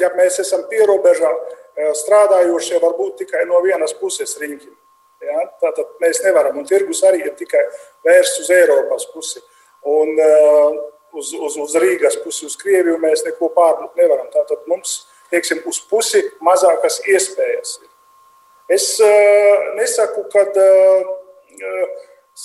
ja 0.00 0.10
mēs 0.18 0.40
esam 0.44 0.66
pierobežā, 0.68 1.30
strādājošie 2.04 2.80
var 2.82 2.96
būt 2.98 3.22
tikai 3.22 3.46
no 3.48 3.62
vienas 3.64 3.96
puses 3.96 4.36
riņķi. 4.42 4.70
Ja? 5.24 5.46
Tātad 5.62 5.96
mēs 6.04 6.20
nevaram, 6.26 6.60
un 6.60 6.68
tirgus 6.68 7.00
arī 7.08 7.24
ir 7.24 7.34
tikai 7.38 7.62
vērsts 8.04 8.44
uz 8.44 8.52
Eiropas 8.52 9.08
pusi. 9.14 9.40
Un 9.84 10.14
uz, 11.12 11.32
uz, 11.34 11.56
uz 11.60 11.74
Rīgas 11.80 12.16
pusi, 12.24 12.46
uz 12.48 12.56
Krieviju 12.60 12.96
mēs 13.02 13.24
neko 13.26 13.50
pārdot 13.54 13.96
nevaram. 14.00 14.30
Tātad 14.32 14.64
mums, 14.70 15.02
teiksim, 15.32 15.60
uz 15.68 15.80
pusi 15.90 16.22
mazākas 16.44 17.00
iespējas 17.04 17.78
ir. 17.82 17.90
Es 18.72 18.86
nesaku, 19.76 20.24
ka 20.32 20.46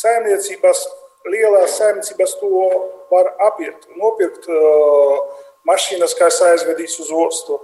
saimniecības 0.02 0.84
lielās 1.30 1.78
saimniecības 1.80 2.36
to 2.42 2.52
var 3.12 3.32
apiet, 3.48 3.88
nopirkt 3.96 4.48
mašīnas, 5.68 6.16
kas 6.20 6.42
aizvedīs 6.44 7.00
uz 7.00 7.12
ostu. 7.16 7.60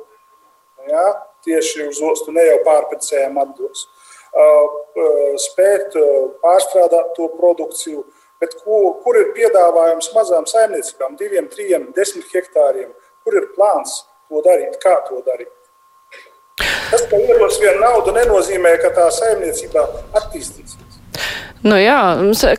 Ja? 0.88 1.06
Tieši 1.46 1.90
uz 1.92 2.00
ostu, 2.02 2.32
ne 2.34 2.42
jau 2.48 2.58
pārpēcējiem 2.66 3.36
atdos. 3.44 3.86
Spēt 5.46 5.94
pārstrādāt 6.42 7.12
to 7.18 7.28
produkciju, 7.36 8.02
bet 8.42 8.56
ko, 8.64 8.80
kur 9.04 9.20
ir 9.20 9.32
piedāvājums 9.38 10.12
mazām 10.16 10.48
saimniecībām, 10.50 11.18
diviem, 11.20 11.50
trim, 11.52 11.92
desmit 11.98 12.32
hektāriem? 12.34 12.92
Kur 13.26 13.38
ir 13.40 13.52
plāns 13.56 14.04
to 14.30 14.42
darīt, 14.46 14.78
kā 14.84 14.98
to 15.10 15.22
darīt? 15.26 15.54
Tas, 16.92 17.04
ka 17.10 17.20
iedos 17.20 17.60
vienu 17.60 17.82
naudu, 17.82 18.14
nenozīmē, 18.16 18.76
ka 18.84 18.94
tā 18.96 19.10
saimniecība 19.12 19.84
attīstīsies. 20.22 20.75
Nu 21.66 21.80
jā, 21.82 21.98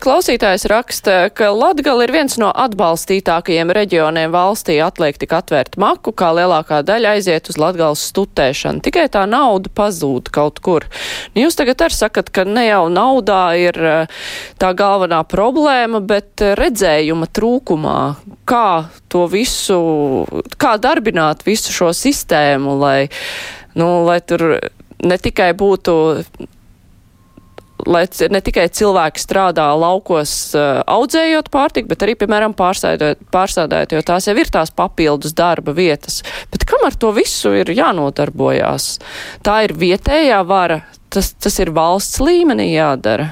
klausītājs 0.03 0.65
raksta, 0.67 1.29
ka 1.31 1.53
Latgal 1.55 2.01
ir 2.03 2.11
viens 2.11 2.33
no 2.41 2.49
atbalstītākajiem 2.51 3.69
reģioniem 3.71 4.33
valstī. 4.33 4.75
Atliek 4.83 5.15
tik 5.15 5.31
atvērt 5.31 5.77
maku, 5.79 6.11
kā 6.11 6.33
lielākā 6.35 6.81
daļa 6.83 7.13
aiziet 7.15 7.47
uz 7.47 7.55
Latgals 7.55 8.03
stutēšanu. 8.09 8.83
Tikai 8.83 9.05
tā 9.13 9.21
nauda 9.23 9.71
pazūd 9.71 10.27
kaut 10.35 10.59
kur. 10.59 10.89
Nu, 11.31 11.45
jūs 11.45 11.55
tagad 11.55 11.85
arī 11.85 11.95
sakat, 11.95 12.33
ka 12.35 12.43
ne 12.43 12.65
jau 12.65 12.81
naudā 12.91 13.45
ir 13.61 13.79
eh, 13.79 14.25
tā 14.59 14.73
galvenā 14.75 15.21
problēma, 15.31 16.03
bet 16.03 16.43
redzējuma 16.59 17.31
trūkumā. 17.31 18.01
Kā 18.43 18.91
to 19.07 19.23
visu, 19.31 19.79
kā 20.59 20.75
darbināt 20.83 21.47
visu 21.47 21.71
šo 21.71 21.93
sistēmu, 21.95 22.75
lai, 22.83 23.07
nu, 23.79 23.89
lai 24.03 24.19
tur 24.19 24.49
ne 24.99 25.21
tikai 25.23 25.53
būtu 25.55 25.97
lai 27.85 28.03
ne 28.31 28.41
tikai 28.41 28.67
cilvēki 28.73 29.21
strādā 29.21 29.67
laukos 29.77 30.33
uh, 30.57 30.81
audzējot 30.89 31.49
pārtiku, 31.53 31.91
bet 31.91 32.05
arī, 32.05 32.15
piemēram, 32.19 32.55
pārsādājot, 32.57 33.93
jo 33.93 34.03
tās 34.05 34.27
jau 34.29 34.35
ir 34.39 34.51
tās 34.53 34.71
papildus 34.73 35.35
darba 35.37 35.75
vietas. 35.77 36.21
Bet 36.53 36.65
kam 36.69 36.87
ar 36.87 36.97
to 36.97 37.11
visu 37.15 37.53
ir 37.59 37.69
jānodarbojās? 37.75 38.97
Tā 39.45 39.59
ir 39.67 39.75
vietējā 39.77 40.39
vara, 40.47 40.81
tas, 41.13 41.33
tas 41.37 41.59
ir 41.61 41.73
valsts 41.75 42.21
līmenī 42.23 42.71
jādara. 42.73 43.29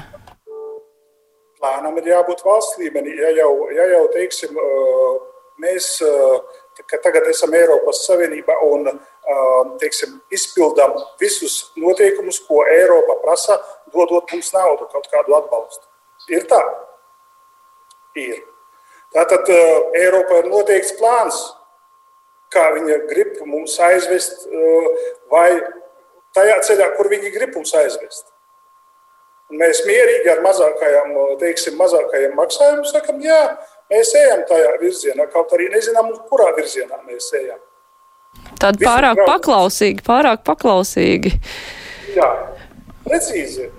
Plānam 1.56 1.96
ir 1.98 2.12
jābūt 2.12 2.44
valsts 2.46 2.78
līmenī. 2.78 3.16
Ja 3.18 3.32
jau, 3.40 3.50
ja 3.74 3.88
jau 3.96 4.04
teiksim, 4.14 4.54
uh, 4.54 5.18
mēs 5.62 5.96
tagad 7.02 7.24
esam 7.30 7.54
Eiropas 7.56 8.02
Savienībā 8.04 8.58
un 8.68 8.90
teiksim, 9.80 10.20
izpildām 10.30 10.92
visus 11.20 11.72
noteikumus, 11.80 12.38
ko 12.46 12.62
Eiropa 12.70 13.16
prasa, 13.22 13.56
dodot 13.96 14.32
mums 14.32 14.52
naudu, 14.54 14.88
kaut 14.92 15.08
kādu 15.12 15.36
atbalstu. 15.38 15.86
Ir 16.32 16.46
tā? 16.50 16.60
Ir. 18.20 18.38
Tātad 19.14 19.48
Eiropa 19.96 20.40
ir 20.42 20.48
noteikts 20.50 20.94
plāns, 20.98 21.40
kā 22.52 22.68
viņa 22.76 23.02
grib 23.10 23.36
mums 23.48 23.76
aizvest, 23.82 24.46
vai 25.32 25.50
tajā 26.36 26.56
ceļā, 26.68 26.88
kur 26.96 27.10
viņi 27.12 27.32
grib 27.34 27.54
mums 27.56 27.74
aizvest. 27.78 28.28
Un 29.46 29.60
mēs 29.62 29.84
mierīgi 29.86 30.30
ar 30.32 30.42
mazākajiem, 30.42 31.14
teiksim, 31.38 31.76
mazākajiem 31.78 32.34
maksājumiem 32.34 32.86
sakam, 32.90 33.20
jā, 33.22 33.40
mēs 33.92 34.10
ejam 34.18 34.42
tajā 34.48 34.72
virzienā, 34.80 35.28
kaut 35.30 35.54
arī 35.54 35.68
nezinām, 35.70 36.10
kurā 36.30 36.50
virzienā 36.56 36.98
mēs 37.06 37.30
ejam. 37.38 37.60
Tādi 38.60 38.84
pārāk 38.84 39.22
paklausīgi, 39.22 40.02
pārāk 40.06 40.42
paklausīgi. 40.46 41.32
Jā, 42.16 42.28
precīzi. 43.06 43.70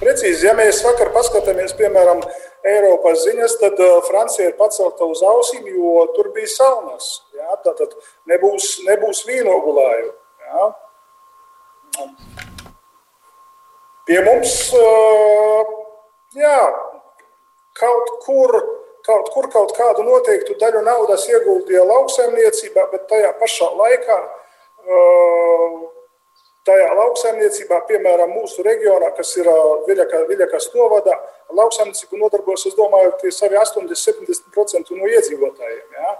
Precīzi, 0.00 0.46
ja 0.46 0.54
mēs 0.56 0.78
vakar 0.80 1.10
paskatāmies, 1.12 1.74
piemēram, 1.76 2.22
Eiropas 2.64 3.20
ziņas, 3.26 3.56
tad 3.60 3.80
Francija 4.06 4.48
ir 4.48 4.56
pacelta 4.56 5.04
uz 5.04 5.20
ausīm, 5.20 5.66
jo 5.68 6.06
tur 6.16 6.30
bija 6.32 6.48
saunas. 6.48 7.08
Jā, 7.36 7.58
tātad 7.66 7.92
nebūs, 8.30 8.78
nebūs 8.86 9.20
vīnogulāju. 9.28 10.14
Jā. 10.46 10.70
Pie 14.08 14.18
mums, 14.24 14.56
jā, 16.40 16.58
kaut 17.76 18.12
kur, 18.24 18.56
kaut 19.04 19.32
kur 19.34 19.52
kaut 19.52 19.76
kādu 19.76 20.08
noteiktu 20.08 20.56
daļu 20.64 20.80
naudas 20.88 21.28
ieguldīja 21.28 21.84
lauksaimniecībā, 21.92 22.88
bet 22.94 23.08
tajā 23.12 23.36
pašā 23.42 23.68
laikā, 23.84 24.20
tajā 26.68 26.88
lauksaimniecībā, 26.96 27.78
piemēram, 27.88 28.32
mūsu 28.34 28.64
reģionā, 28.66 29.10
kas 29.16 29.32
ir 29.40 29.48
Viļakas 29.88 30.70
novada, 30.74 31.16
lauksaimniecību 31.56 32.20
nodarbojas, 32.20 32.66
es 32.70 32.76
domāju, 32.78 33.14
tie 33.22 33.32
savi 33.34 33.58
80-70% 33.60 34.98
no 34.98 35.08
iedzīvotājiem. 35.10 35.96
Ja? 35.96 36.14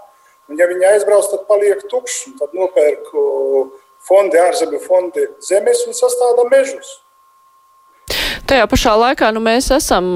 Un, 0.49 0.57
ja 0.59 0.67
viņi 0.71 0.89
aizbrauc, 0.95 1.29
tad 1.31 1.45
paliek 1.49 1.85
tukšs, 1.91 2.33
tad 2.41 2.57
nopērk 2.57 3.13
fondi, 4.07 4.41
ārzemju 4.41 4.81
fondi 4.83 5.27
zemes 5.45 5.85
un 5.87 5.97
sastāda 5.97 6.47
mežus. 6.49 7.00
Tajā 8.49 8.65
pašā 8.67 8.93
laikā 8.99 9.29
nu, 9.35 9.41
mēs 9.43 9.69
esam 9.75 10.07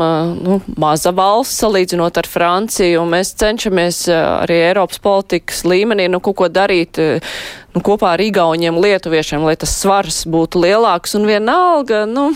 nu, 0.41 0.58
maza 0.82 1.13
valsts 1.15 1.62
salīdzinot 1.62 2.17
ar 2.20 2.27
Franciju, 2.27 3.03
un 3.03 3.12
mēs 3.13 3.34
cenšamies 3.39 4.00
arī 4.12 4.58
Eiropas 4.67 5.00
politikas 5.03 5.63
līmenī 5.67 6.08
nu, 6.12 6.20
kaut 6.24 6.38
ko 6.41 6.50
darīt 6.51 7.00
nu, 7.00 7.84
kopā 7.86 8.15
ar 8.15 8.24
Igauniem, 8.25 8.79
Lietuviešiem, 8.84 9.46
lai 9.46 9.55
tas 9.62 9.75
svars 9.79 10.24
būtu 10.32 10.63
lielāks, 10.65 11.15
un 11.20 11.27
vienalga 11.29 12.03
nu, 12.10 12.32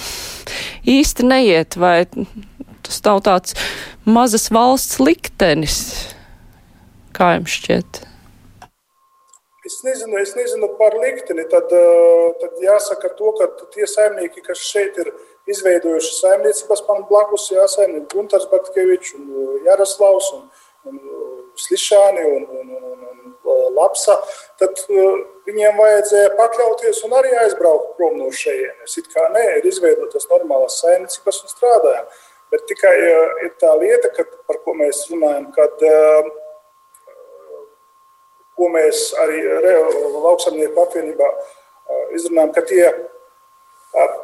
īsti 0.87 1.27
neiet, 1.27 1.79
vai 1.79 2.05
tas 2.85 3.01
nav 3.07 3.23
tāds 3.25 3.57
mazas 4.07 4.49
valsts 4.53 5.01
liktenis, 5.03 5.79
kā 7.17 7.33
jums 7.37 7.57
šķiet? 7.59 8.05
Es 9.69 9.81
nezinu, 9.85 10.17
es 10.17 10.31
nezinu 10.33 10.71
par 10.79 10.95
likteni. 10.97 11.43
Tad, 11.51 11.69
tad 12.41 12.61
jāsaka, 12.63 13.11
to, 13.19 13.33
ka 13.37 13.67
tie 13.75 13.85
saimnieki, 13.85 14.41
kas 14.47 14.63
šeit 14.65 14.97
ir 15.03 15.11
izveidojuši 15.53 16.15
saimniecības, 16.19 16.83
man 16.87 17.05
blakus 17.09 17.49
jāsaimnieki 17.53 18.09
Gunārs 18.13 18.47
Batkevičs 18.51 19.15
un 19.17 19.27
eh, 19.29 19.53
Jaroslavs 19.67 20.31
un, 20.37 20.47
un 20.89 20.99
eh, 20.99 21.37
Slišāni 21.59 22.25
un, 22.29 22.45
un, 22.59 22.73
un, 22.77 23.05
un 23.11 23.75
Lapsa, 23.75 24.15
tad 24.59 24.79
viņiem 25.47 25.77
vajadzēja 25.79 26.33
pakļauties 26.37 26.99
un 27.07 27.15
arī 27.17 27.31
aizbraukt 27.41 27.95
prom 27.97 28.17
no 28.19 28.27
šejienes. 28.35 28.97
It 29.01 29.09
kā 29.11 29.25
nē, 29.33 29.45
ir 29.57 29.67
izveidotas 29.67 30.27
normālas 30.31 30.77
saimniecības 30.83 31.41
un 31.43 31.51
strādājam. 31.51 32.11
Bet 32.53 32.65
tikai 32.69 32.93
ir 33.45 33.51
tā 33.61 33.71
lieta, 33.81 34.11
kad, 34.13 34.31
par 34.49 34.61
ko 34.65 34.75
mēs 34.77 35.03
runājam, 35.11 35.49
kad 35.55 35.83
uh, 35.85 36.29
ko 38.59 38.67
mēs 38.73 39.09
arī 39.23 39.43
lauksaimnieku 40.19 40.83
apvienībā 40.83 41.29
izrunājam, 42.17 42.51
ka 42.55 42.63
tie, 42.67 42.83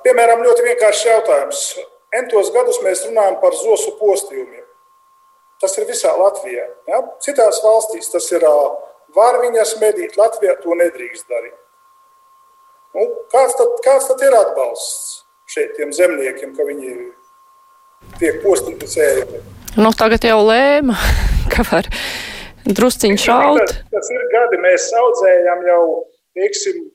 piemēram, 0.06 0.44
ļoti 0.46 0.66
vienkāršs 0.70 1.06
jautājums. 1.10 1.66
Entos 2.16 2.52
gadus 2.56 2.80
mēs 2.86 3.04
runājam 3.10 3.40
par 3.42 3.56
zosu 3.58 3.96
postījumiem. 4.00 4.64
Tas 5.62 5.76
ir 5.80 5.88
visā 5.90 6.12
Latvijā. 6.20 6.66
Ja? 6.90 7.02
Citās 7.24 7.62
valstīs 7.64 8.12
tas 8.12 8.28
ir 8.36 8.44
var 9.16 9.40
viņas 9.42 9.76
medīt, 9.82 10.18
Latvijā 10.20 10.56
to 10.62 10.76
nedrīkst 10.78 11.30
darīt. 11.32 11.56
Nu, 12.96 13.10
kāds, 13.32 13.56
tad, 13.60 13.76
kāds 13.84 14.08
tad 14.08 14.22
ir 14.24 14.36
atbalsts 14.36 15.24
šeit 15.52 15.76
tiem 15.76 15.92
zemniekiem, 15.96 16.54
ka 16.56 16.64
viņi 16.68 16.94
tiek 18.22 18.40
postīti? 18.44 18.88
Nu, 19.76 19.92
tagad 19.98 20.24
jau 20.28 20.40
lēma, 20.48 20.96
ka 21.54 21.66
var 21.72 21.90
drusciņš 22.66 23.26
šaut. 23.28 23.62
Tas, 23.62 23.82
tas 23.92 24.12
ir 24.16 24.28
gadi, 24.32 24.62
mēs 24.64 24.88
audzējām 25.02 25.66
jau, 25.70 25.82
teiksim, 26.40 26.86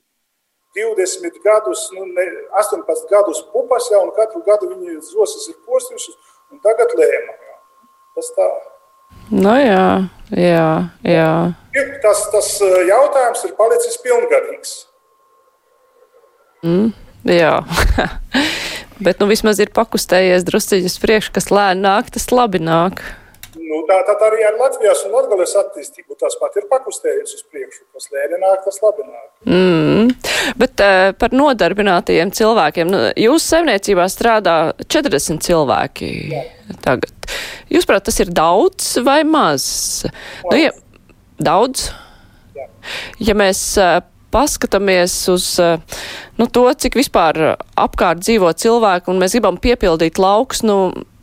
20 0.77 1.39
gadus, 1.43 1.87
nu, 1.95 2.05
ne, 2.05 2.25
18 2.59 3.09
gadus 3.11 3.41
pupas 3.51 3.89
jau, 3.91 4.05
un 4.07 4.13
katru 4.15 4.43
gadu 4.45 4.69
viņi 4.71 5.01
zosas 5.03 5.49
ir 5.51 5.57
postījušas, 5.67 6.15
un 6.51 6.61
tagad 6.63 6.93
lēma. 6.99 7.35
Jā. 7.47 7.57
Tas 8.15 8.31
tā. 8.37 8.47
Nu 9.31 9.55
jā, 9.59 9.87
jā, 10.35 10.69
jā. 11.07 11.33
Tas, 12.03 12.23
tas 12.33 12.49
jautājums 12.87 13.45
ir 13.47 13.55
palicis 13.59 13.99
pilngadīgs. 14.03 14.73
Mm, 16.63 16.91
jā. 17.31 17.53
Bet 19.05 19.21
nu 19.23 19.27
vismaz 19.31 19.59
ir 19.63 19.71
pakustējies 19.73 20.45
drusciņas 20.45 20.99
priekš, 21.01 21.31
kas 21.33 21.49
lēni 21.51 21.83
nāk, 21.87 22.11
tas 22.13 22.27
labi 22.31 22.61
nāk. 22.61 23.01
Nu, 23.59 23.81
tā 23.89 23.97
tad 24.07 24.21
arī 24.29 24.45
ar 24.47 24.55
Latvijas 24.59 25.03
un 25.07 25.15
Latvijas 25.17 25.57
attīstību 25.59 26.15
tas 26.19 26.37
pat 26.39 26.55
ir 26.59 26.67
pakustējies 26.71 27.35
uz 27.35 27.43
priekšu. 27.51 27.83
Tas 27.95 28.07
lēni 28.13 28.39
nāk, 28.39 28.61
tas 28.63 28.79
labi 28.83 29.03
nāk. 29.07 29.27
Mm. 29.49 30.13
Bet 30.61 30.83
uh, 30.83 31.11
par 31.19 31.35
nodarbinātajiem 31.35 32.31
cilvēkiem. 32.37 32.91
Nu, 32.91 33.01
jūsu 33.19 33.55
saimniecībā 33.55 34.07
strādā 34.11 34.55
40 34.87 35.43
cilvēki 35.43 36.11
Jā. 36.31 36.45
tagad. 36.85 37.31
Jūs 37.71 37.87
prāt, 37.89 38.05
tas 38.07 38.19
ir 38.23 38.31
daudz 38.35 38.93
vai 39.03 39.21
maz? 39.27 39.51
maz. 40.05 40.13
Nu, 40.47 40.57
ja, 40.59 40.71
daudz? 41.41 41.89
Jā. 42.55 42.67
Ja 43.21 43.35
mēs 43.37 43.61
uh, 43.81 43.99
paskatāmies 44.31 45.15
uz 45.31 45.53
uh, 45.61 45.79
nu, 46.39 46.47
to, 46.47 46.65
cik 46.71 46.97
vispār 46.99 47.57
apkārt 47.79 48.23
dzīvo 48.23 48.51
cilvēki, 48.63 49.11
un 49.11 49.21
mēs 49.21 49.35
gribam 49.35 49.59
piepildīt 49.61 50.21
laukus, 50.21 50.63
nu, 50.67 50.77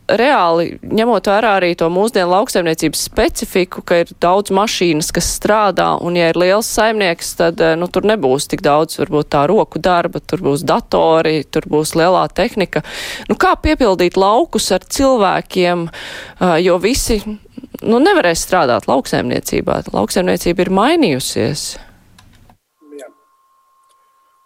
reāli 0.09 0.79
ņemot 0.83 1.29
vērā 1.29 1.55
arī 1.59 1.73
to 1.79 1.89
mūsdienu 1.93 2.31
lauksaimniecības 2.33 3.03
specifiku, 3.11 3.83
ka 3.87 4.03
ir 4.03 4.13
daudz 4.23 4.53
mašīnas, 4.55 5.11
kas 5.15 5.29
strādā, 5.37 5.91
un 6.05 6.17
ja 6.19 6.31
ir 6.33 6.39
liels 6.41 6.69
saimnieks, 6.79 7.35
tad 7.41 7.61
eh, 7.65 7.75
nu, 7.79 7.91
tur 7.93 8.09
nebūs 8.09 8.49
tik 8.51 8.63
daudz 8.65 8.99
varbūt 9.01 9.31
tā 9.35 9.45
roku 9.51 9.83
darba, 9.83 10.23
tur 10.25 10.43
būs 10.45 10.65
datori, 10.69 11.43
tur 11.45 11.69
būs 11.71 11.95
lielā 11.99 12.25
tehnika. 12.33 12.85
Nu, 13.29 13.37
kā 13.41 13.55
piepildīt 13.61 14.17
laukus 14.21 14.71
ar 14.75 14.87
cilvēkiem, 14.87 15.89
eh, 15.89 16.55
jo 16.65 16.79
visi 16.83 17.21
nu, 17.27 18.01
nevarēs 18.01 18.47
strādāt 18.47 18.89
lauksaimniecībā. 18.91 19.83
Lauksaimniecība 19.93 20.65
ir 20.65 20.75
mainījusies. 20.81 21.69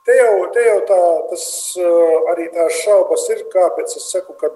Te 0.02 0.14
jau, 0.18 0.32
te 0.50 0.62
jau 0.66 0.80
tā, 0.88 1.00
tas, 1.30 1.46
eh, 1.78 2.28
arī 2.34 2.48
tās 2.50 2.82
šaubas 2.82 3.28
ir, 3.30 3.46
kāpēc 3.54 3.96
es 4.00 4.10
saku, 4.10 4.34
ka 4.34 4.50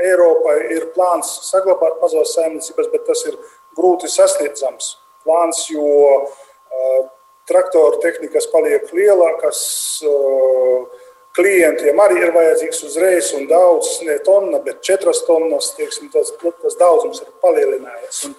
Eiropai 0.00 0.56
ir 0.72 0.88
plāns 0.94 1.28
saglabāt 1.50 1.98
mazās 2.00 2.32
saimniecības, 2.36 2.88
bet 2.92 3.04
tas 3.06 3.24
ir 3.28 3.36
grūti 3.76 4.08
sasniedzams 4.10 4.96
plāns, 5.22 5.66
jo 5.70 5.84
uh, 6.22 7.02
traktoru 7.48 8.00
tehnikas 8.02 8.48
paliek 8.52 8.88
lielākas. 8.96 9.62
Uh, 10.06 10.88
klientiem 11.36 12.00
arī 12.04 12.18
ir 12.26 12.32
vajadzīgs 12.34 12.82
uzreiz 12.88 13.30
un 13.36 13.46
daudz, 13.48 13.94
ne 14.04 14.18
tonna, 14.24 14.58
bet 14.64 14.82
četras 14.84 15.22
tonnas. 15.24 15.70
Tieksim, 15.78 16.10
tas, 16.12 16.32
tas 16.36 16.76
daudzums 16.80 17.22
ir 17.24 17.30
palielinājies. 17.44 18.24
Un, 18.28 18.34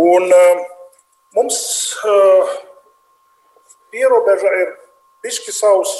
un 0.00 0.28
uh, 0.32 0.62
mums 1.36 1.58
pierobeža 3.90 4.54
ir 4.62 4.72
pišķi 5.24 5.54
savs, 5.54 5.92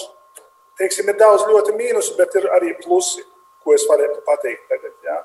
teiksim, 0.80 1.10
ir 1.10 1.18
daudz 1.20 1.44
ļoti 1.50 1.76
mīnusu, 1.76 2.16
bet 2.16 2.36
ir 2.40 2.48
arī 2.56 2.72
plusi 2.80 3.24
ko 3.64 3.74
es 3.76 3.86
varētu 3.88 4.22
pateikt 4.26 4.68
tagad. 4.70 4.94
Ja. 5.06 5.20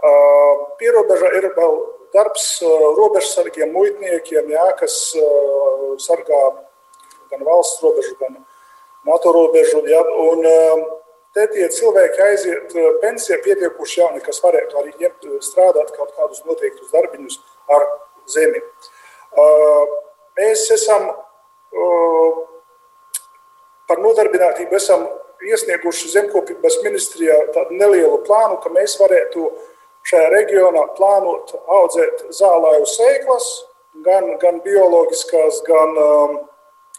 Uh, 0.00 0.70
pierobeža 0.80 1.28
ir 1.36 1.50
vēl 1.56 1.74
darbs 2.14 2.46
uh, 2.64 2.86
robežsargiem, 2.96 3.72
muitniekiem, 3.74 4.48
ja, 4.54 4.70
kas 4.78 4.96
uh, 5.20 5.90
sargā 6.00 6.40
gan 7.30 7.44
valsts 7.46 7.82
robežu, 7.84 8.16
gan 8.20 8.40
NATO 9.04 9.32
robežu. 9.36 9.82
Ja, 9.88 10.00
un, 10.24 10.44
te 11.36 11.44
tie 11.52 11.68
cilvēki 11.70 12.22
aiziet 12.26 12.72
pensijā 13.04 13.38
pietiekuši 13.44 14.00
jauni, 14.00 14.22
kas 14.24 14.40
varētu 14.42 14.80
arī 14.80 14.94
ņemt, 14.98 15.28
strādāt 15.46 15.92
kaut 15.94 16.10
kādus 16.16 16.42
noteiktus 16.48 16.90
darbiņus 16.90 17.38
ar 17.70 17.86
zemi. 18.28 18.64
Mēs 20.40 20.66
esam 20.74 21.06
par 23.86 24.02
nodarbinātību 24.02 24.78
esam 24.78 25.06
iesnieguši 25.46 26.10
zemkopības 26.14 26.78
ministrijā 26.84 27.36
tādu 27.54 27.76
nelielu 27.78 28.20
plānu, 28.26 28.58
ka 28.62 28.72
mēs 28.74 28.96
varētu 29.00 29.48
šajā 30.08 30.28
reģionā 30.34 30.84
plānot 30.96 31.54
audzēt 31.78 32.26
zālāju 32.36 32.86
sēklas, 32.88 33.48
gan, 34.06 34.32
gan 34.42 34.60
bioloģiskās, 34.64 35.62
gan, 35.66 35.96
um, 36.04 36.36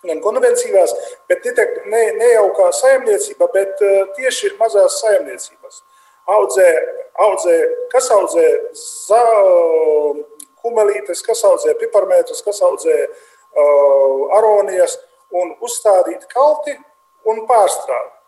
gan 0.06 0.21
konvencionālās, 0.23 0.93
bet 1.30 1.45
ne, 1.45 2.04
ne 2.19 2.32
jau 2.34 2.47
kā 2.58 2.71
saimniecība, 2.77 3.49
bet 3.54 3.82
uh, 3.86 4.04
tieši 4.17 4.56
mazās 4.60 5.01
saimniecības. 5.04 5.84
Audzē, 6.32 6.67
audzē, 7.25 7.56
kas 7.91 8.08
audzē 8.13 8.47
zā, 8.77 9.21
kumelītes, 10.62 11.23
kas 11.25 11.41
audzē 11.49 11.73
piparmētus, 11.80 12.43
kas 12.45 12.62
audzē 12.62 12.97
uh, 13.08 14.38
aronijas, 14.38 14.99
un 15.32 15.54
uzstādīt 15.63 16.27
kalti 16.32 16.75
un 17.27 17.45
pārstrādāt. 17.49 18.20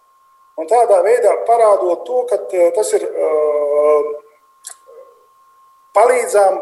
Un 0.59 0.69
tādā 0.69 0.99
veidā 1.01 1.31
parādot 1.47 2.03
to, 2.05 2.19
ka 2.29 2.37
uh, 2.37 2.67
tas 2.75 2.91
ir 2.93 3.07
uh, 3.09 4.11
palīdzām 5.97 6.59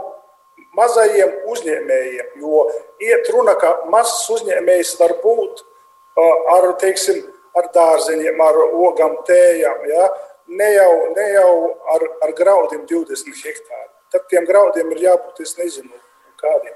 mazajiem 0.78 1.34
uzņēmējiem, 1.52 2.32
jo 2.40 2.64
iet 3.04 3.28
runa, 3.36 3.58
ka 3.60 3.74
mazs 3.92 4.30
uzņēmējs 4.32 4.96
var 5.02 5.18
būt 5.24 5.64
uh, 5.64 6.56
ar, 6.56 6.70
teiksim, 6.80 7.20
ar 7.60 7.68
dārzeņiem, 7.76 8.40
ar 8.48 8.62
ogām, 8.64 9.20
tējām. 9.28 9.84
Ja? 9.92 10.08
Ne 10.56 10.72
jau, 10.74 10.92
ne 11.16 11.28
jau 11.34 11.52
ar, 11.96 12.08
ar 12.24 12.36
graudiem 12.38 12.88
20 12.88 13.44
hektāri. 13.44 13.90
Tad 14.12 14.28
tiem 14.32 14.48
graudiem 14.48 14.92
ir 14.96 15.06
jābūt, 15.10 15.44
es 15.44 15.56
nezinu, 15.60 15.92
kādiem. 16.40 16.76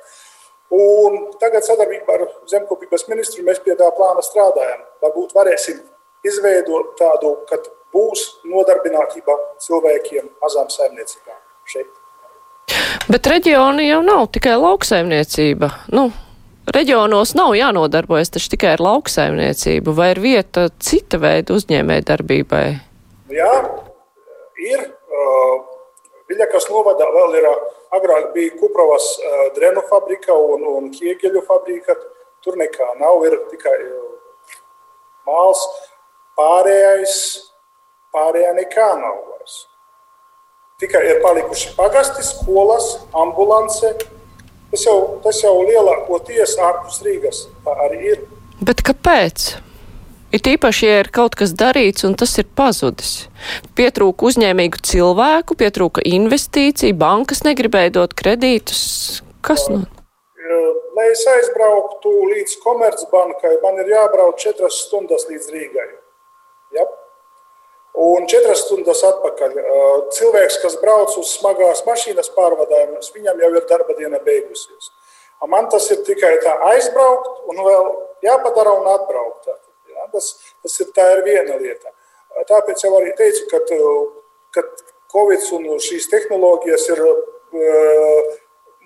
Un 0.76 1.18
tagad 1.40 1.64
sadarbībā 1.64 2.16
ar 2.18 2.24
zemkopības 2.52 3.08
ministru 3.08 3.44
mēs 3.48 3.60
pie 3.64 3.76
tā 3.80 3.88
plāna 3.96 4.24
strādājam. 4.26 4.82
Varbūt 5.04 5.36
varēsim 5.36 5.80
izveidot 6.26 6.96
tādu, 7.00 7.36
kad 7.50 7.70
būs 7.96 8.26
nodarbinātība 8.50 9.38
cilvēkiem 9.64 10.28
mazām 10.44 10.72
saimniecībām 10.74 11.40
šeit. 11.70 11.92
Bet 13.12 13.28
reģioni 13.30 13.88
jau 13.88 14.02
nav 14.06 14.28
tikai 14.34 14.56
lauksaimniecība. 14.58 15.70
Nu, 15.94 16.10
reģionos 16.74 17.36
nav 17.38 17.54
jānodarbojas 17.58 18.34
taču 18.34 18.56
tikai 18.56 18.74
ar 18.76 18.84
lauksaimniecību, 18.84 19.94
vai 19.96 20.12
ir 20.16 20.22
vieta 20.24 20.68
cita 20.82 21.20
veida 21.22 21.54
uzņēmē 21.56 22.02
darbībai? 22.10 22.66
Jā, 23.34 23.54
ir. 24.62 24.90
Uh, 25.16 25.72
Viļakas 26.26 26.66
novadā 26.72 27.06
vēl 27.14 27.36
ir 27.38 27.46
agrāk 27.94 28.32
bija 28.34 28.56
Kuprovas 28.58 29.12
uh, 29.22 29.44
drenu 29.54 29.84
fabrika 29.86 30.34
un, 30.34 30.64
un 30.66 30.88
ķiegeļu 30.94 31.44
fabrika. 31.46 31.94
Tur 32.42 32.58
nekā 32.58 32.88
nav, 32.98 33.22
ir 33.30 33.38
tikai 33.52 33.76
māls. 35.30 35.62
Pārējais, 36.36 37.16
pārējā 38.16 38.52
nekā 38.58 38.90
nav 39.00 39.20
vairs. 39.30 39.60
Tikai 40.84 41.04
ir 41.08 41.22
palikuši 41.24 41.72
pagasti, 41.78 42.26
skolas, 42.28 42.90
ambulance. 43.16 43.94
Tas 44.72 44.84
jau, 44.84 44.98
tas 45.24 45.40
jau 45.40 45.54
lielākoties 45.64 46.58
ārpus 46.60 47.00
Rīgas. 47.06 47.46
Arī 47.88 48.02
ir. 48.12 48.26
Bet 48.60 48.84
kāpēc? 48.84 49.54
Ir 50.36 50.44
īpaši, 50.52 50.88
ja 50.90 51.00
ir 51.06 51.12
kaut 51.16 51.38
kas 51.40 51.54
darīts 51.56 52.04
un 52.04 52.18
tas 52.20 52.34
ir 52.42 52.48
pazudis. 52.60 53.30
Pietrūka 53.78 54.28
uzņēmīgu 54.28 54.82
cilvēku, 54.84 55.56
pietrūka 55.56 56.04
investīciju, 56.04 56.98
bankas 57.00 57.46
negribēja 57.48 57.94
dot 58.02 58.18
kredītus. 58.20 59.22
Kas 59.46 59.70
no? 59.72 59.86
Lai 60.96 61.10
es 61.12 61.24
aizbrauktu 61.28 62.12
līdz 62.34 62.60
Komercbankai, 62.64 63.58
man 63.64 63.80
ir 63.84 63.96
jābrauc 63.96 64.40
četras 64.40 64.78
stundas 64.86 65.28
līdz 65.28 65.50
Rīgai. 65.56 65.88
Un 67.96 68.26
četras 68.28 68.66
stundas 68.66 69.06
atpakaļ 69.08 69.54
cilvēks, 70.12 70.58
kas 70.60 70.74
brauc 70.82 71.14
uz 71.16 71.30
smagās 71.38 71.86
mašīnas 71.88 72.28
pārvadājumus, 72.36 73.14
viņam 73.16 73.40
jau 73.40 73.52
ir 73.56 73.68
darba 73.70 73.96
diena 73.96 74.20
beigusies. 74.26 74.92
Man 75.48 75.70
tas 75.72 75.88
ir 75.94 76.02
tikai 76.08 76.34
tā 76.44 76.56
aizbraukt 76.72 77.46
un 77.52 77.62
vēl 77.64 77.88
jāpadara 78.26 78.74
un 78.82 78.90
atbraukt. 78.92 79.48
Ja? 79.92 80.08
Tas, 80.12 80.34
tas 80.64 80.76
ir, 80.84 80.92
ir 80.92 81.24
viena 81.24 81.60
lieta. 81.62 81.94
Tāpēc 82.50 82.84
jau 82.84 82.92
arī 82.98 83.14
teicu, 83.16 83.46
ka, 83.54 83.62
ka 84.56 84.66
Covid 85.16 85.48
un 85.56 85.80
šīs 85.80 86.10
tehnoloģijas 86.12 86.90
ir 86.96 87.04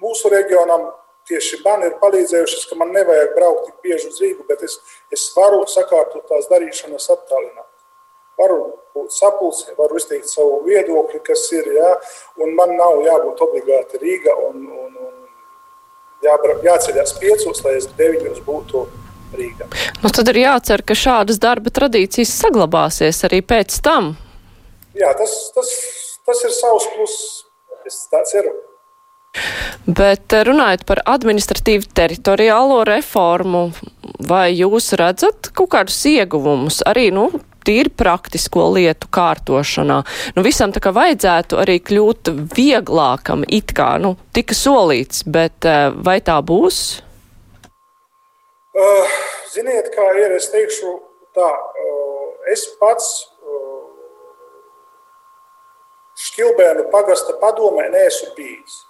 mūsu 0.03 0.29
reģionam 0.29 0.91
tieši 1.29 1.63
man 1.65 1.87
ir 1.87 1.97
palīdzējušas, 2.01 2.67
ka 2.69 2.77
man 2.77 2.93
nevajag 2.93 3.33
braukt 3.37 3.65
tik 3.69 3.81
bieži 3.85 4.09
uz 4.11 4.21
Rīgu, 4.21 4.45
bet 4.49 4.61
es, 4.65 4.77
es 5.13 5.25
varu 5.33 5.63
sakārtot 5.69 6.29
tās 6.29 6.49
darīšanas 6.51 7.09
attālināt 7.15 7.68
varu 8.39 8.59
būt 8.95 9.13
sapulcē, 9.13 9.75
varu 9.77 9.99
izteikt 9.99 10.29
savu 10.31 10.61
viedokli, 10.67 11.21
kas 11.25 11.45
ir. 11.55 11.67
Jā, 11.75 11.91
un 12.43 12.55
man 12.57 12.75
nav 12.79 13.03
jābūt 13.05 13.43
obligāti 13.45 14.01
Rīga 14.01 14.35
un, 14.47 14.63
un, 14.67 14.95
un 15.09 16.25
jābra, 16.25 16.57
jāceļās 16.65 17.15
piecos, 17.19 17.63
lai 17.65 17.77
es 17.81 17.89
deviņos 17.99 18.41
būtu. 18.47 18.87
Rīga. 19.29 19.67
Nu, 20.01 20.09
tad 20.09 20.31
ir 20.31 20.39
jācer, 20.41 20.81
ka 20.81 20.95
šādas 20.97 21.37
darba 21.37 21.69
tradīcijas 21.69 22.31
saglabāsies 22.33 23.19
arī 23.27 23.43
pēc 23.45 23.75
tam. 23.85 24.15
Jā, 24.97 25.11
tas, 25.19 25.35
tas, 25.53 25.69
tas 26.25 26.41
ir 26.47 26.55
savs 26.55 26.89
pluss. 26.95 27.27
Es 27.85 28.01
tā 28.09 28.23
ceru. 28.25 28.55
Bet 29.85 30.33
eh, 30.33 30.43
runājot 30.47 30.85
par 30.89 31.03
administratīvu 31.13 31.91
teritoriālo 31.95 32.81
reformu, 32.89 33.69
vai 34.29 34.49
jūs 34.57 34.91
redzat 34.99 35.51
kaut 35.53 35.71
kādus 35.75 35.99
ieguvumus 36.09 36.81
arī 36.89 37.09
nu, 37.13 37.29
tīri 37.69 37.93
praktisko 37.93 38.71
lietu 38.75 39.09
kārtošanā. 39.13 40.01
Nu, 40.35 40.45
visam 40.45 40.73
tā 40.73 40.81
kā 40.83 40.93
vajadzētu 40.95 41.61
arī 41.61 41.77
kļūt 41.85 42.33
vieglākam, 42.55 43.45
it 43.47 43.75
kā, 43.77 43.93
nu, 44.01 44.15
tika 44.33 44.57
solīts, 44.57 45.23
bet 45.29 45.69
eh, 45.69 45.89
vai 45.93 46.19
tā 46.25 46.39
būs? 46.41 46.81
Uh, 48.79 49.17
ziniet, 49.51 49.89
kā 49.93 50.05
ir, 50.21 50.33
es 50.37 50.47
teikšu 50.53 50.93
tā, 51.35 51.49
uh, 51.49 52.27
es 52.53 52.63
pats 52.79 53.09
uh, 53.43 53.81
Škilbēnu 56.19 56.85
pagasta 56.93 57.35
padomē 57.41 57.89
neesmu 57.91 58.33
bijis. 58.37 58.83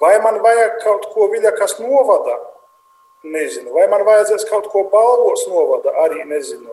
Vai 0.00 0.16
man 0.22 0.38
vajag 0.42 0.78
kaut 0.84 1.08
ko 1.12 1.26
viļakas 1.32 1.80
novada? 1.82 2.36
Nezinu. 3.26 3.72
Vai 3.74 3.88
man 3.90 4.04
vajadzēs 4.06 4.46
kaut 4.46 4.68
ko 4.70 4.84
balvos 4.92 5.42
novada? 5.50 5.90
Arī 6.04 6.22
nezinu. 6.30 6.70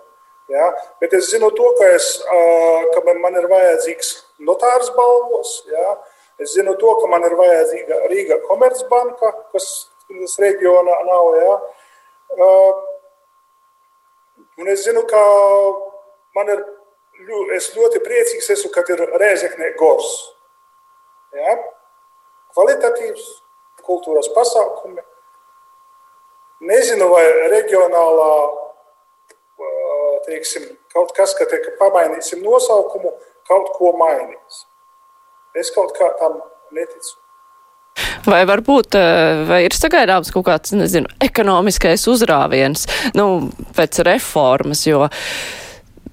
Ja? 0.51 0.69
Bet 1.01 1.13
es 1.17 1.29
zinu 1.31 1.49
to, 1.55 1.71
ka, 1.79 1.89
es, 1.95 2.09
ka 2.93 3.03
man 3.07 3.37
ir 3.39 3.47
vajadzīgs 3.49 4.11
notārs 4.45 4.91
balvos. 4.97 5.57
Ja? 5.71 5.95
Es 6.41 6.53
zinu 6.57 6.75
to, 6.79 6.95
ka 7.01 7.09
man 7.11 7.25
ir 7.25 7.37
vajadzīga 7.39 8.01
Rīga 8.11 8.39
Komercbanka, 8.45 9.31
kas, 9.53 9.69
kas 10.09 10.37
reģionā 10.43 10.97
nav. 11.07 11.31
Ja? 11.41 11.55
Un 14.59 14.71
es 14.71 14.85
zinu, 14.85 15.05
ka 15.09 15.21
man 16.35 16.51
ir 16.53 16.65
es 17.55 17.71
ļoti 17.75 18.01
priecīgs, 18.03 18.51
esmu, 18.57 18.71
kad 18.75 18.89
ir 18.91 19.01
Rēzekne 19.15 19.71
Gors. 19.79 20.11
Ja? 21.35 21.57
Kvalitatīvs 22.55 23.25
kultūras 23.85 24.29
pasākumi. 24.35 25.03
Nezinu, 26.65 27.07
vai 27.11 27.23
reģionālā 27.51 28.31
teiksim, 30.25 30.69
kaut 30.93 31.13
kas, 31.17 31.35
ka 31.37 31.47
te, 31.49 31.61
pamainīsim 31.79 32.43
nosaukumu, 32.45 33.13
kaut 33.49 33.71
ko 33.77 33.93
mainīs. 33.99 34.65
Es 35.55 35.71
kaut 35.75 35.95
kā 35.97 36.09
tam 36.19 36.41
neticu. 36.75 37.15
Vai 38.25 38.41
varbūt 38.49 38.97
eh, 38.99 39.43
vai 39.47 39.61
ir 39.67 39.75
sagaidāms 39.75 40.33
kaut 40.33 40.47
kāds, 40.49 40.73
nezinu, 40.75 41.07
ekonomiskais 41.23 42.03
uzrāviens, 42.11 42.87
nu, 43.15 43.51
pēc 43.77 44.01
reformas, 44.07 44.83
jo 44.87 45.05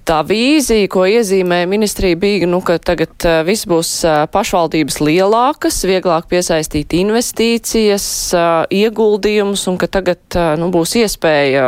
tā 0.08 0.18
vīzija, 0.26 0.88
ko 0.92 1.04
iezīmēja 1.08 1.68
ministrija, 1.70 2.18
bija, 2.18 2.46
nu, 2.50 2.60
ka 2.64 2.78
tagad 2.82 3.26
uh, 3.28 3.40
viss 3.46 3.66
būs 3.68 3.90
uh, 4.06 4.22
pašvaldības 4.32 4.98
lielākas, 5.02 5.82
vieglāk 5.88 6.28
piesaistīt 6.30 6.94
investīcijas, 6.98 8.06
uh, 8.36 8.64
ieguldījumus, 8.72 9.64
un 9.70 9.78
ka 9.80 9.88
tagad, 9.92 10.22
nu, 10.58 10.70
būs 10.74 10.96
iespēja 11.02 11.66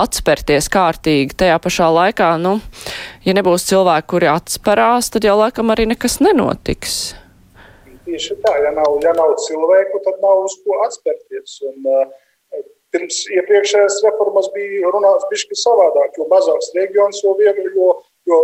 atspērties 0.00 0.70
kārtīgi 0.72 1.38
tajā 1.44 1.58
pašā 1.62 1.90
laikā, 1.98 2.34
nu, 2.42 2.56
ja 3.26 3.34
nebūs 3.36 3.66
cilvēki, 3.70 4.10
kuri 4.14 4.30
atsperās, 4.32 5.10
tad 5.14 5.26
jau 5.26 5.36
laikam 5.40 5.74
arī 5.74 5.88
nekas 5.90 6.20
nenotiks. 6.24 6.98
Tieši 8.04 8.36
tā, 8.44 8.52
ja 8.60 8.74
nav, 8.76 8.98
ja 9.02 9.14
nav 9.16 9.32
cilvēku, 9.46 10.02
tad 10.04 10.20
nav 10.22 10.44
uz 10.44 10.58
ko 10.60 10.82
atspērties. 10.84 11.56
Un, 11.70 11.88
uh, 11.88 12.23
Pirms 12.94 13.24
iepriekšējās 13.34 13.98
reformas 14.06 14.46
bija 14.54 14.92
runāts 14.94 15.26
bišķi 15.32 15.58
savādāk, 15.58 16.14
jo 16.18 16.28
mazāks 16.30 16.70
reģions, 16.76 17.24
jo 17.24 17.34
viegli, 17.40 17.66
jo, 17.74 17.90
jo 18.30 18.38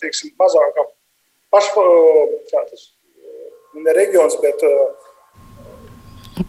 teiksim, 0.00 0.32
mazākā 0.40 0.86
pašpa, 1.52 1.84
tas, 2.54 2.88
ne 3.76 3.94
reģions, 4.00 4.38
bet 4.40 4.64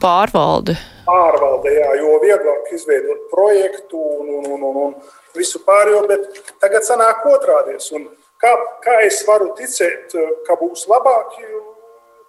Pārvalde. 0.02 0.78
Pārvalde, 1.06 1.72
jā, 1.76 1.90
jo 2.00 2.16
vieglāk 2.24 2.70
izveidot 2.74 3.26
projektu 3.32 4.00
un, 4.00 4.30
un, 4.38 4.46
un, 4.56 4.64
un, 4.70 4.78
un 4.86 4.94
visu 5.36 5.60
pārējo, 5.66 6.06
bet 6.10 6.40
tagad 6.64 6.86
sanāk 6.88 7.26
otrādies. 7.28 7.90
Un 7.98 8.08
kā, 8.42 8.54
kā 8.86 9.02
es 9.06 9.20
varu 9.28 9.52
ticēt, 9.58 10.16
ka 10.48 10.56
būs 10.62 10.88
labāk, 10.92 11.36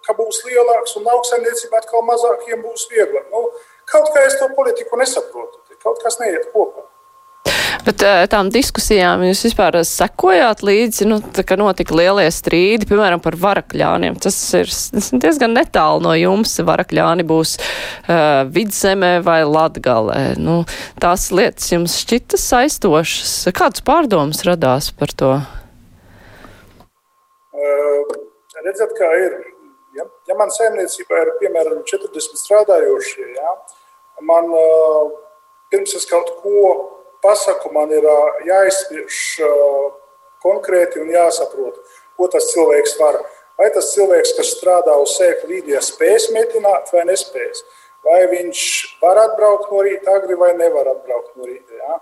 ka 0.03 0.15
būs 0.17 0.41
lielāks 0.49 0.97
un 0.99 1.07
lauksaimniecība 1.07 1.79
atkal 1.79 2.03
mazākiem 2.09 2.65
būs 2.65 2.89
vieglāk? 2.91 3.29
Nu, 3.31 3.45
kaut 3.91 4.09
kā 4.15 4.25
es 4.27 4.39
to 4.39 4.49
politiku 4.57 4.99
nesaprotu, 4.99 5.61
kaut 5.83 6.01
kas 6.03 6.19
neiet 6.21 6.49
kopā. 6.55 6.87
Bet 7.83 8.03
eh, 8.05 8.23
tām 8.31 8.47
diskusijām 8.53 9.25
jūs 9.27 9.41
vispār 9.49 9.75
sekojāt 9.87 10.61
līdzi, 10.63 11.07
nu, 11.09 11.17
ka 11.19 11.57
notika 11.59 11.95
lielie 11.97 12.29
strīdi, 12.31 12.87
piemēram, 12.87 13.19
par 13.23 13.35
varakļāniem. 13.39 14.15
Tas 14.23 14.37
ir 14.55 14.71
diezgan 15.23 15.55
netālu 15.57 16.03
no 16.05 16.13
jums. 16.15 16.55
Varakļāni 16.63 17.25
būs 17.27 17.57
uh, 17.59 18.45
vidzemē 18.47 19.17
vai 19.25 19.41
latgalē. 19.43 20.37
Nu, 20.39 20.61
tās 21.03 21.27
lietas 21.35 21.73
jums 21.73 21.97
šķita 22.05 22.39
saistošas. 22.39 23.33
Kāds 23.57 23.83
pārdoms 23.83 24.45
radās 24.47 24.93
par 24.95 25.11
to? 25.19 25.33
Uh, 27.51 28.15
redzat, 28.63 28.95
kā 28.95 29.11
ir. 29.25 29.52
Ja, 30.29 30.37
man 30.39 30.51
saimniecībā 30.55 31.19
ir 31.19 31.31
piemēram 31.41 31.81
40 31.89 32.39
strādājošie, 32.39 33.25
ja, 33.35 33.55
man 34.23 34.47
uh, 34.55 35.11
pirms 35.73 35.95
es 35.97 36.07
kaut 36.07 36.29
ko 36.39 36.73
pasaku, 37.23 37.71
man 37.75 37.91
ir 37.95 38.05
jāizspriež 38.47 39.19
konkrēti 40.43 41.01
un 41.01 41.11
jāsaprot, 41.13 41.79
ko 42.19 42.27
tas 42.31 42.51
cilvēks 42.51 42.97
var. 42.99 43.21
Vai 43.59 43.69
tas 43.73 43.91
cilvēks, 43.93 44.33
kas 44.37 44.51
strādā 44.55 44.95
uz 45.01 45.13
sēklu 45.17 45.51
līdījā, 45.53 45.81
spēs 45.85 46.29
metināt 46.35 46.89
vai 46.93 47.05
nespēs? 47.09 47.63
Vai 48.03 48.25
viņš 48.27 48.61
var 48.99 49.21
atbraukt 49.21 49.69
no 49.71 49.83
rīta 49.85 50.17
agri 50.17 50.35
vai 50.35 50.51
nevar 50.57 50.89
atbraukt 50.91 51.37
no 51.37 51.47
rīta? 51.47 51.77
Ja? 51.77 51.99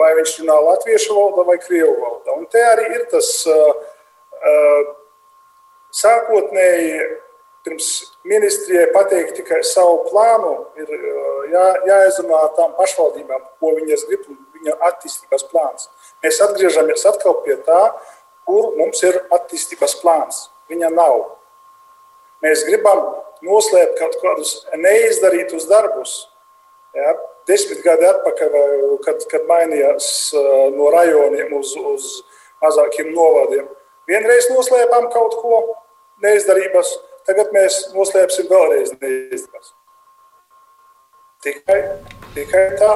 Vai 0.00 0.12
viņš 0.16 0.38
runā 0.40 0.56
latviešu 0.70 1.16
valodā 1.18 1.44
vai 1.50 1.58
krievu 1.60 1.96
valodā? 1.98 2.38
Un 2.38 2.46
te 2.52 2.62
arī 2.64 2.86
ir 2.94 3.04
tas 3.10 3.28
sākotnēji 5.94 6.98
pirms 7.66 7.88
ministrijai 8.24 8.86
pateikt 8.94 9.34
tikai 9.40 9.62
savu 9.66 10.04
plānu, 10.06 10.52
ir 10.78 10.92
jā, 11.50 11.64
jāizrunā 11.88 12.42
tām 12.58 12.76
pašvaldībām, 12.78 13.42
ko 13.60 13.72
viņas 13.78 14.06
grib 14.10 14.28
viņa 14.30 14.76
attīstības 14.90 15.46
plāns. 15.50 15.88
Mēs 16.22 16.38
atgriežamies 16.46 17.06
atkal 17.10 17.40
pie 17.46 17.58
tā, 17.66 17.80
kur 18.46 18.70
mums 18.78 19.02
ir 19.06 19.18
attīstības 19.34 19.98
plāns. 20.02 20.46
Viņa 20.70 20.92
nav. 20.94 21.18
Mēs 22.42 22.64
gribam 22.66 23.02
noslēpt 23.46 23.98
kaut 23.98 24.16
kādus 24.22 24.60
neizdarītus 24.78 25.66
darbus. 25.70 26.14
Ja? 26.94 27.16
Desmit 27.46 27.82
gadi 27.84 28.06
atpakaļ, 28.08 28.54
kad, 29.04 29.26
kad 29.30 29.46
mainījās 29.50 30.08
no 30.74 30.90
rajoniem 30.94 31.52
uz, 31.58 31.74
uz 31.78 32.08
mazākiem 32.62 33.12
novadiem, 33.14 33.68
vienreiz 34.08 34.50
noslēpām 34.54 35.10
kaut 35.12 35.36
ko 35.42 35.60
neizdarības, 36.22 36.94
Tagad 37.26 37.50
mēs 37.50 37.78
noslēpsim 37.90 38.46
vēlreiz 38.46 38.92
neizdevās. 39.00 39.72
Tikai, 41.42 41.78
tikai 42.36 42.66
tā. 42.78 42.90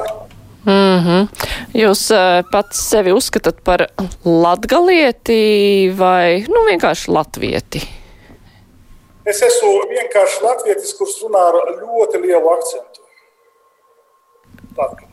Mm 0.63 0.99
-hmm. 1.05 1.27
Jūs 1.75 2.03
uh, 2.15 2.45
pats 2.51 2.79
sevi 2.89 3.11
uzskatāt 3.11 3.59
par 3.63 3.87
latgalieti 4.25 5.91
vai 5.97 6.45
nu, 6.47 6.63
vienkārši 6.69 7.11
latvieti? 7.11 7.81
Es 9.25 9.41
esmu 9.41 9.71
vienkārši 9.89 10.43
latvietis, 10.43 10.93
kurš 10.93 11.17
runā 11.23 11.43
ar 11.49 11.59
ļoti 11.81 12.21
lielu 12.21 12.49
akcentu. 12.49 13.01
Latvijas. 14.77 15.11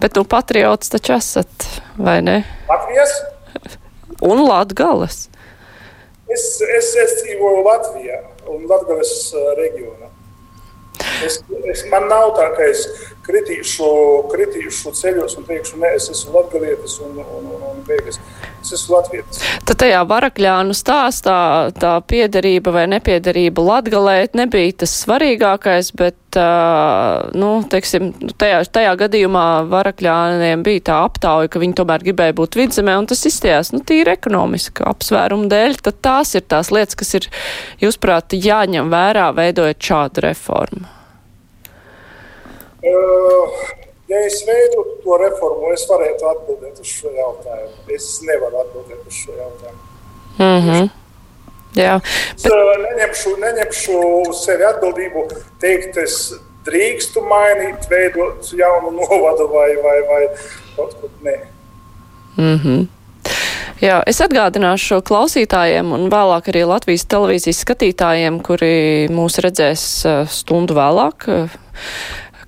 Bet 0.00 0.16
nu 0.16 0.24
patriots 0.24 0.88
taču 0.88 1.12
esat, 1.12 1.70
vai 1.98 2.20
ne? 2.22 2.44
Latvijas? 2.68 3.22
Un 4.20 4.44
latgales. 4.46 5.28
Es, 6.30 6.44
es, 6.62 6.92
es 6.94 7.16
dzīvoju 7.22 7.62
Latvijā 7.66 8.20
un 8.52 8.66
Latvijas 8.70 9.14
reģionā. 9.58 10.10
Es, 11.24 11.40
es, 11.72 11.84
man 11.90 12.06
nav 12.10 12.34
tā, 12.36 12.50
ka 12.56 12.66
es 12.68 12.84
kritīšu, 13.26 13.88
kritīšu 14.30 14.92
ceļos 14.96 15.36
un 15.38 15.46
teikšu, 15.48 15.80
nē, 15.80 15.92
es 15.98 16.08
esmu 16.12 16.34
latgalietis 16.38 16.98
un, 17.04 17.18
un, 17.20 17.50
un, 17.54 17.66
un 17.72 17.82
beigas. 17.86 18.20
Es 18.60 18.74
esmu 18.76 18.98
latvietis. 18.98 19.40
Tad 19.64 19.78
tajā 19.80 20.00
varakļānu 20.08 20.74
stāstā 20.76 21.36
tā 21.80 21.94
piederība 22.04 22.74
vai 22.74 22.84
nepiederība 22.92 23.64
latgalē 23.64 24.16
nebija 24.36 24.74
tas 24.82 24.92
svarīgākais, 25.00 25.92
bet, 25.96 26.18
uh, 26.36 27.30
nu, 27.32 27.52
teiksim, 27.72 28.10
tajā, 28.40 28.60
tajā 28.68 28.92
gadījumā 29.06 29.46
varakļāniem 29.70 30.64
bija 30.66 30.84
tā 30.90 31.00
aptauja, 31.06 31.48
ka 31.48 31.62
viņi 31.62 31.78
tomēr 31.80 32.04
gribēja 32.10 32.36
būt 32.36 32.60
vidzemē, 32.60 32.98
un 33.00 33.08
tas 33.10 33.24
izstījās, 33.32 33.72
nu, 33.72 33.80
tīri 33.86 34.12
ekonomiski 34.12 34.84
apsvērumu 34.92 35.48
dēļ, 35.50 35.80
tad 35.88 36.04
tās 36.04 36.36
ir 36.36 36.44
tās 36.44 36.72
lietas, 36.74 37.00
kas 37.00 37.16
ir, 37.16 37.32
jūsprāt, 37.80 38.36
jāņem 38.36 38.92
vērā, 38.92 39.30
veidojot 39.40 39.90
šādu 39.90 40.28
reformu. 40.28 40.88
Ja 42.82 44.20
es 44.26 44.40
veidotu 44.46 44.96
to 45.04 45.16
reformu, 45.20 45.70
es 45.74 45.84
varētu 45.86 46.26
atbildēt 46.32 46.80
uz 46.82 46.90
šo 46.90 47.12
jautājumu. 47.14 47.76
Es 47.94 48.08
nevaru 48.26 48.64
atbildēt 48.64 49.06
uz 49.06 49.14
šo 49.14 49.36
jautājumu. 49.36 49.82
Mm 50.38 50.60
-hmm. 50.66 50.90
Jā, 51.78 51.98
bet... 52.02 52.36
Es 52.36 52.44
neņemšu, 52.82 53.36
neņemšu 53.38 53.98
uz 54.28 54.44
sevi 54.44 54.64
atbildību, 54.66 55.26
teikt, 55.62 55.96
es 55.96 56.34
drīkstu 56.66 57.22
mainīt, 57.22 57.86
veidot 57.90 58.50
jaunu 58.52 58.90
novadu 58.90 59.46
vai, 59.52 59.68
vai, 59.84 59.98
vai 60.08 60.22
kaut 60.76 60.96
ko 61.00 61.10
nē. 61.22 61.36
Mm 62.36 62.58
-hmm. 62.64 62.86
Jā, 63.80 64.02
es 64.06 64.20
atgādināšu 64.20 64.86
šo 64.86 65.00
klausītājiem 65.00 65.92
un 65.92 66.10
vēlāk 66.10 66.50
arī 66.52 66.66
Latvijas 66.68 67.04
televīzijas 67.04 67.62
skatītājiem, 67.64 68.42
kuri 68.42 69.08
mūs 69.08 69.38
redzēs 69.40 70.06
stundu 70.28 70.74
vēlāk 70.74 71.24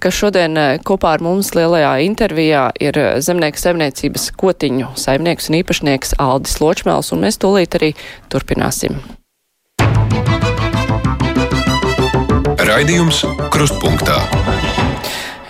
ka 0.02 0.10
šodien 0.10 0.58
eh, 0.58 0.80
kopā 0.82 1.14
ar 1.16 1.22
mums 1.22 1.52
lielajā 1.54 1.92
intervijā 2.06 2.66
ir 2.82 2.98
eh, 2.98 3.14
zemnieku 3.22 3.60
saimniecības 3.62 4.30
kotiņu 4.40 4.92
saimnieks 4.98 5.50
un 5.50 5.60
īpašnieks 5.62 6.16
Aldis 6.22 6.58
Ločmēls, 6.62 7.12
un 7.14 7.22
mēs 7.26 7.38
tūlīt 7.42 7.78
arī 7.78 7.92
turpināsim. 8.32 8.98
Raidījums 12.62 13.22
Krustpunktā. 13.52 14.41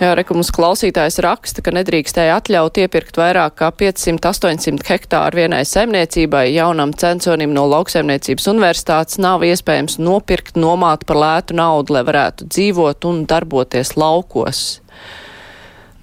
Jā, 0.03 0.09
rekums 0.19 0.49
klausītājs 0.51 1.15
raksta, 1.23 1.61
ka 1.63 1.71
nedrīkstēja 1.71 2.33
atļaut 2.35 2.75
iepirkt 2.81 3.15
vairāk 3.15 3.53
kā 3.61 3.69
500-800 3.79 4.83
hektāru 4.89 5.39
vienai 5.39 5.61
saimniecībai. 5.69 6.49
Jaunam 6.51 6.91
censonim 6.99 7.53
no 7.55 7.63
lauksaimniecības 7.71 8.49
universitātes 8.51 9.21
nav 9.23 9.45
iespējams 9.47 9.95
nopirkt, 10.03 10.59
nomāt 10.59 11.05
par 11.07 11.21
lētu 11.21 11.55
naudu, 11.55 11.95
lai 11.95 12.03
varētu 12.09 12.49
dzīvot 12.49 13.07
un 13.07 13.23
darboties 13.31 13.93
laukos. 13.95 14.65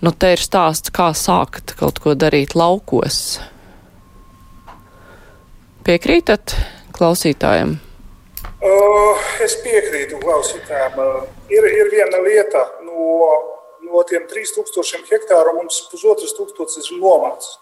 Nu, 0.00 0.14
te 0.16 0.32
ir 0.32 0.40
stāsts, 0.40 0.94
kā 0.96 1.10
sākt 1.12 1.76
kaut 1.76 2.00
ko 2.00 2.16
darīt 2.16 2.56
laukos. 2.56 3.36
Piekrītat 5.84 6.56
klausītājiem? 6.96 7.76
Uh, 8.64 9.30
es 9.44 9.60
piekrītu 9.60 10.24
klausītājiem. 10.24 11.00
Uh, 11.04 11.32
ir, 11.52 11.72
ir 11.84 11.96
viena 11.98 12.24
lieta 12.24 12.68
no 12.88 13.59
no 13.90 14.02
tiem 14.08 14.26
3000 14.30 15.08
hektāru 15.10 15.56
mums 15.58 15.82
pusotras 15.90 16.34
tūkstošas 16.36 16.90
ir 16.92 17.00
nomāts. 17.02 17.56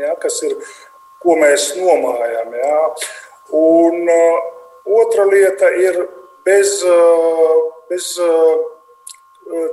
Ja, 0.00 0.14
kas 0.20 0.40
ir, 0.46 0.56
ko 1.22 1.36
mēs 1.38 1.72
nomājam. 1.78 2.54
Ja. 2.58 2.78
Un 3.54 4.08
uh, 4.10 4.46
otra 5.00 5.26
lieta 5.28 5.70
ir 5.78 6.00
bez, 6.46 6.80
uh, 6.88 7.60
bez 7.90 8.10
uh, 8.18 8.64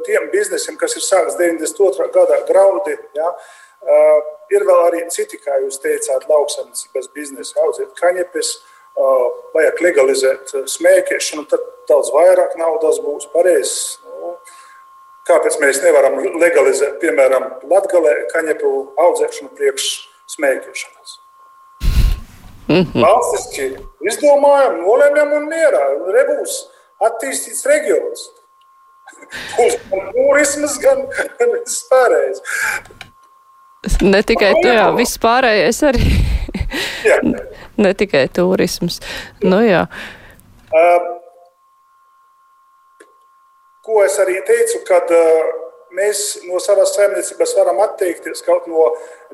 tiem 0.06 0.30
biznesiem, 0.34 0.78
kas 0.80 0.96
ir 1.00 1.06
sākts 1.06 1.40
92. 1.40 2.12
gadā, 2.14 2.42
graudi. 2.50 2.98
Ja, 3.18 3.32
uh, 3.34 4.20
ir 4.54 4.68
vēl 4.68 4.84
arī 4.90 5.02
citi, 5.14 5.40
kā 5.42 5.58
jūs 5.64 5.82
teicāt, 5.82 6.28
lauksaimniecības 6.30 7.10
biznesa, 7.16 7.58
audzēt 7.66 7.96
kaņepes, 7.98 8.54
uh, 9.00 9.26
vajag 9.56 9.82
legalizēt 9.88 10.54
smēķēšanu, 10.70 11.48
tad 11.50 11.66
daudz 11.90 12.12
vairāk 12.14 12.58
naudas 12.60 13.02
būs 13.04 13.30
pareizs. 13.34 14.01
Kāpēc 15.32 15.58
mēs 15.62 15.80
nevaram 15.86 16.18
legalizēt, 16.42 16.98
piemēram, 17.00 17.46
latgalē 17.72 18.16
kaņepu 18.34 18.72
audzēšanu 19.00 19.54
priekš 19.56 19.86
smēķēšanas? 20.34 21.14
Mm 22.72 22.84
-hmm. 22.84 23.04
Valstiski 23.06 23.70
izdomājam, 24.10 24.82
nolēmjam 24.84 25.32
un 25.38 25.48
mierā. 25.52 25.86
Nebūs 26.18 26.58
attīstīts 27.08 27.64
reģions. 27.68 28.26
Būs 29.58 29.78
gan 29.92 30.12
turismas, 30.18 30.78
gan 30.84 31.06
viss 31.54 31.88
pārējais. 31.92 32.44
Ne 34.02 34.22
tikai 34.24 34.52
tu, 34.62 34.68
jā, 34.68 34.90
viss 35.00 35.20
pārējais 35.20 35.82
arī. 35.92 36.12
jā. 37.08 37.20
ne 37.84 37.94
tikai 37.94 38.28
turisms. 38.36 39.00
Nu, 39.44 39.64
jā. 39.66 39.88
Uh, 40.72 41.21
ko 43.86 44.04
es 44.06 44.18
arī 44.22 44.40
teicu, 44.48 44.82
kad 44.88 45.12
uh, 45.16 45.52
mēs 45.96 46.42
no 46.48 46.60
savas 46.64 46.94
saimniecības 46.96 47.56
varam 47.58 47.82
atteikties 47.84 48.44
kaut 48.46 48.68
no 48.72 48.90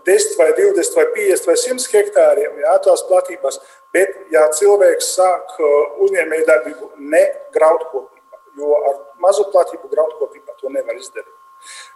10 0.08 0.38
vai 0.40 0.52
20 0.58 0.98
vai 0.98 1.06
50 1.16 1.50
vai 1.50 1.58
100 1.64 1.90
hektāriem, 1.94 2.62
jā, 2.64 2.76
tās 2.86 3.04
platības, 3.10 3.60
bet 3.94 4.14
ja 4.34 4.48
cilvēks 4.60 5.12
sāk 5.18 5.58
uzņēmēju 6.06 6.48
darbību 6.48 6.92
ne 7.14 7.24
graudkopībā, 7.56 8.42
jo 8.58 8.80
ar 8.90 9.02
mazu 9.24 9.48
platību 9.54 9.92
graudkopībā 9.92 10.58
to 10.62 10.72
nevar 10.74 10.98
izdarīt. 10.98 11.34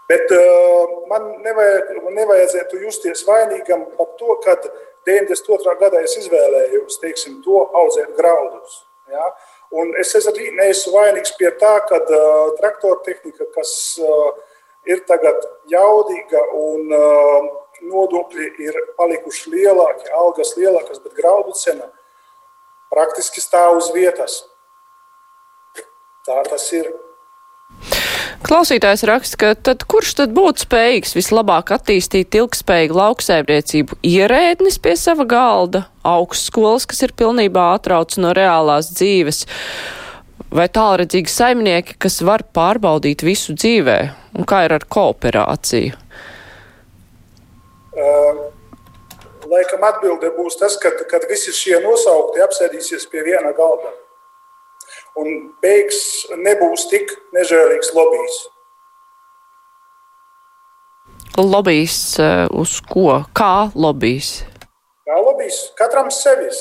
Bet 0.10 0.32
uh, 0.36 0.94
man 1.08 1.28
nevajag, 1.46 1.92
nevajadzētu 2.18 2.82
justies 2.86 3.22
vainīgam 3.28 3.86
par 3.96 4.10
to, 4.20 4.36
ka 4.44 4.58
92. 5.08 5.76
gadā 5.80 6.02
es 6.06 6.18
izvēlējos 6.20 7.00
teiksim, 7.02 7.40
to 7.46 7.64
audzēt 7.78 8.12
graudus. 8.18 8.82
Ja? 9.12 9.30
Un 9.72 9.94
es 10.00 10.12
arī 10.20 10.50
neesmu 10.52 10.94
vainīgs 10.98 11.36
pie 11.40 11.52
tā, 11.62 11.78
ka 11.88 12.02
uh, 12.04 12.52
traktora 12.58 13.00
tehnika, 13.06 13.48
kas 13.56 13.72
uh, 14.04 14.34
ir 14.84 15.04
tagad 15.08 15.40
jaudīga 15.72 16.42
un 16.60 16.92
uh, 16.92 17.48
nodokļi 17.82 18.50
ir 18.68 18.78
palikuši 19.00 19.56
lielāki, 19.56 20.12
algas 20.18 20.54
lielākas, 20.58 21.00
bet 21.00 21.16
graudu 21.18 21.56
cena 21.58 21.88
praktiski 22.92 23.42
stāv 23.42 23.80
uz 23.80 23.90
vietas. 23.96 24.42
Tā 26.28 26.44
tas 26.52 26.68
ir. 26.76 26.92
Klausītājs 28.42 29.04
raksta, 29.06 29.38
ka 29.38 29.50
tad 29.70 29.84
kurš 29.86 30.16
tad 30.18 30.32
būtu 30.34 30.64
spējīgs 30.66 31.14
vislabāk 31.14 31.70
attīstīt 31.76 32.34
ilgspējīgu 32.40 32.98
lauksaimniecību? 32.98 34.00
Ierēdnis 34.08 34.80
pie 34.82 34.96
sava 34.98 35.28
galda, 35.30 35.84
augstskolas, 36.08 36.88
kas 36.90 37.04
ir 37.06 37.14
pilnībā 37.18 37.68
atrauc 37.76 38.18
no 38.18 38.34
reālās 38.34 38.90
dzīves, 38.96 39.44
vai 40.50 40.66
tālredzīgi 40.74 41.30
saimnieki, 41.30 42.00
kas 42.02 42.18
var 42.26 42.42
pārbaudīt 42.58 43.22
visu 43.28 43.54
dzīvē? 43.54 44.00
Un 44.34 44.50
kā 44.50 44.66
ir 44.66 44.74
ar 44.80 44.90
kooperāciju? 44.90 46.02
Uh, 47.92 48.46
laikam 49.54 49.86
atbilde 49.86 50.34
būs 50.34 50.58
tas, 50.58 50.82
ka, 50.82 50.96
kad 51.14 51.30
visi 51.30 51.54
šie 51.54 51.78
nosaukti 51.86 52.42
apsēdīsies 52.42 53.06
pie 53.12 53.22
viena 53.28 53.54
galda 53.54 53.94
un 55.20 55.52
beigas 55.64 56.02
nebūs 56.38 56.88
tik 56.92 57.12
nežēlīgs 57.36 57.94
lobijs. 57.98 58.42
Lobijs 61.42 61.98
eh, 62.20 62.46
uz 62.52 62.78
ko? 62.86 63.24
Kā 63.36 63.72
lobijs? 63.76 64.42
Kā 65.08 65.18
lobijs? 65.20 65.64
Katram 65.80 66.12
sevis. 66.14 66.60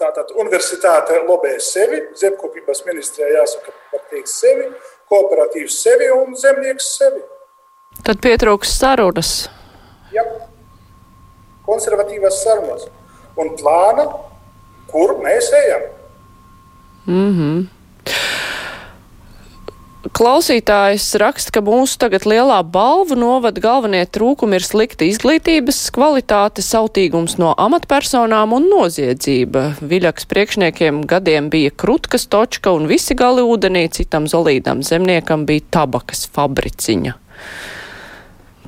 Tātad 0.00 0.32
universitāte 0.40 1.20
lobē 1.28 1.52
sevi, 1.62 2.00
zemkopības 2.18 2.80
ministrijā 2.88 3.28
jāsaka 3.36 3.74
par 3.92 4.00
teikt 4.10 4.32
sevi, 4.32 4.64
kooperatīvs 5.12 5.76
sevi 5.84 6.08
un 6.16 6.32
zemnieks 6.38 6.88
sevi. 6.96 7.20
Tad 8.02 8.18
pietrūks 8.24 8.72
sarunas. 8.80 9.32
Jā, 10.12 10.24
konservatīvas 11.68 12.40
sarunas 12.42 12.88
un 13.38 13.52
plāna, 13.60 14.08
kur 14.90 15.14
mēs 15.22 15.52
ejam. 15.60 15.86
Mm 17.06 17.30
-hmm. 17.38 17.66
Klausītājs 20.12 21.04
raksta, 21.14 21.52
ka 21.54 21.60
mūsu 21.62 21.94
tagad 22.02 22.24
lielā 22.26 22.56
balvu 22.66 23.14
novada 23.14 23.60
galvenie 23.62 24.02
trūkumi 24.10 24.58
ir 24.58 24.64
slikta 24.66 25.06
izglītības 25.06 25.78
kvalitāte, 25.94 26.58
sautīgums 26.58 27.38
no 27.38 27.52
amatpersonām 27.54 28.52
un 28.52 28.66
noziedzība. 28.66 29.62
Viļaks 29.78 30.26
priekšniekiem 30.26 31.04
gadiem 31.06 31.50
bija 31.54 31.70
krutkas 31.70 32.26
točka 32.26 32.74
un 32.74 32.90
visi 32.90 33.14
gali 33.14 33.46
ūdenī, 33.46 33.86
citam 33.94 34.26
zolīdam 34.26 34.82
zemniekam 34.82 35.46
bija 35.46 35.62
tabakas 35.70 36.26
fabriciņa. 36.34 37.14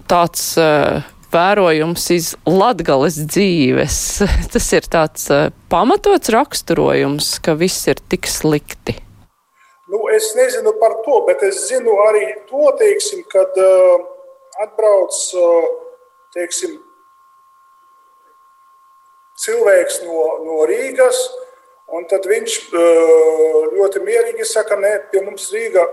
Tāds 0.06 0.54
uh, 0.60 1.02
vērojums 1.34 2.06
iz 2.14 2.30
latgales 2.46 3.18
dzīves. 3.26 3.98
Tas 4.54 4.68
ir 4.76 4.86
tāds 4.90 5.26
uh, 5.34 5.50
pamatots 5.72 6.32
raksturojums, 6.34 7.34
ka 7.44 7.56
viss 7.58 7.90
ir 7.90 8.00
tik 8.12 8.30
slikti. 8.30 8.96
Nu, 9.90 10.00
es 10.14 10.30
nezinu 10.38 10.72
par 10.80 10.96
to, 11.04 11.20
bet 11.26 11.42
es 11.46 11.66
zinu 11.68 11.98
arī 12.06 12.24
to, 12.48 12.70
teiksim, 12.80 13.20
kad 13.30 13.58
uh, 13.60 14.00
atbrauc 14.64 15.18
uh, 15.38 15.68
teiksim, 16.34 16.78
cilvēks 19.44 20.00
no, 20.06 20.24
no 20.46 20.64
Rīgas, 20.70 21.20
un 21.94 22.08
viņš 22.08 22.56
uh, 22.72 23.60
ļoti 23.76 24.02
mierīgi 24.06 24.46
saka, 24.48 24.78
nē, 24.80 24.96
pie 25.12 25.22
mums 25.26 25.50
Rīga 25.54 25.84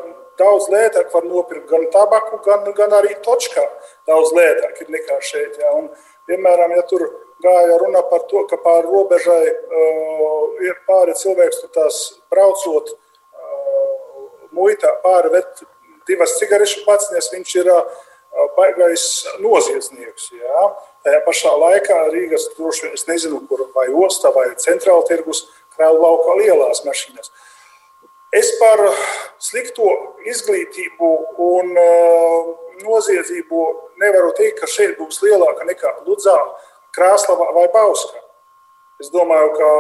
daudz 0.41 0.69
lētāk 0.73 1.12
var 1.13 1.25
nopirkt 1.27 1.69
gan 1.69 1.88
tabaku, 1.93 2.39
gan, 2.45 2.65
gan 2.77 2.95
arī 2.99 3.15
točkā. 3.25 3.63
Daudz 4.10 4.34
lētāk 4.38 4.84
ir 4.84 4.93
nekā 4.97 5.19
šeit. 5.25 5.60
Ja. 5.62 5.73
Un, 5.77 5.89
piemēram, 6.30 6.75
ja 6.77 6.86
tur 6.89 7.06
gāja 7.43 7.77
runa 7.82 8.04
par 8.10 8.25
to, 8.30 8.45
ka 8.49 8.60
pāri 8.62 8.89
robežai 8.89 9.43
uh, 9.49 10.45
ir 10.65 10.77
pāri 10.88 11.15
cilvēks, 11.17 11.63
tur 11.63 11.73
tās 11.77 12.01
braucot 12.34 12.93
uh, 12.93 14.30
muitā 14.58 14.93
pāri 15.06 15.34
vet 15.38 15.65
divas 16.10 16.38
cigarešu 16.39 16.86
paciņas, 16.88 17.32
viņš 17.36 17.56
ir 17.62 17.71
uh, 17.73 18.01
baigais 18.58 19.06
noziedznieks. 19.43 20.32
Ja. 20.38 20.67
Tajā 21.06 21.21
pašā 21.25 21.56
laikā 21.58 22.04
Rīgas 22.13 22.51
droši 22.58 22.88
vien, 22.88 22.97
es 22.97 23.08
nezinu, 23.10 23.41
kur 23.49 23.65
vai 23.75 23.88
osta 24.06 24.30
vai 24.36 24.51
centrāla 24.62 25.08
tirgus 25.10 25.47
krāva 25.73 25.97
laukā 25.97 26.38
lielās 26.43 26.86
mašīnas. 26.86 27.32
Uh, 27.32 27.47
Es 28.31 28.47
par 28.61 28.79
slikto 29.43 29.89
izglītību 30.23 31.07
un 31.43 31.73
uh, 31.75 32.51
noziedzību 32.79 33.63
nevaru 33.99 34.31
teikt, 34.37 34.61
ka 34.61 34.69
šeit 34.71 34.95
būs 34.99 35.19
lielāka 35.25 35.67
nekā 35.67 35.97
Ludzā, 36.05 36.37
Krāslava 36.95 37.49
vai 37.57 37.65
Bauskā. 37.73 38.21
Es 39.03 39.11
domāju, 39.11 39.51
ka 39.57 39.71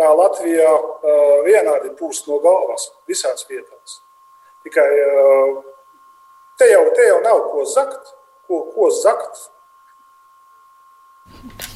tā 0.00 0.08
Latvijā 0.18 0.72
uh, 0.72 1.36
vienādi 1.46 1.92
pūst 1.98 2.26
no 2.26 2.40
galvas 2.42 2.88
visās 3.06 3.46
vietās. 3.46 4.00
Tikai 4.66 4.88
uh, 5.06 5.62
te 6.58 6.72
jau, 6.72 6.82
te 6.98 7.06
jau 7.06 7.22
nav 7.22 7.46
ko 7.52 7.66
zakt, 7.70 8.14
ko, 8.48 8.64
ko 8.74 8.90
zakt. 8.98 9.46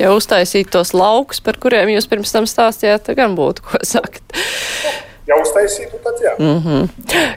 Ja 0.02 0.10
uztaisīt 0.10 0.74
tos 0.74 0.90
laukus, 0.90 1.38
par 1.38 1.62
kuriem 1.62 1.94
jūs 1.94 2.10
pirms 2.10 2.34
tam 2.34 2.50
stāstījāt, 2.50 3.06
tad 3.06 3.22
gan 3.22 3.38
būtu 3.38 3.62
ko 3.70 3.84
sakt 3.86 4.34
ja 5.26 5.36
uztaisītu, 5.42 5.98
tad 6.04 6.20
jā. 6.22 6.34
Mm 6.38 6.58
-hmm. 6.64 6.88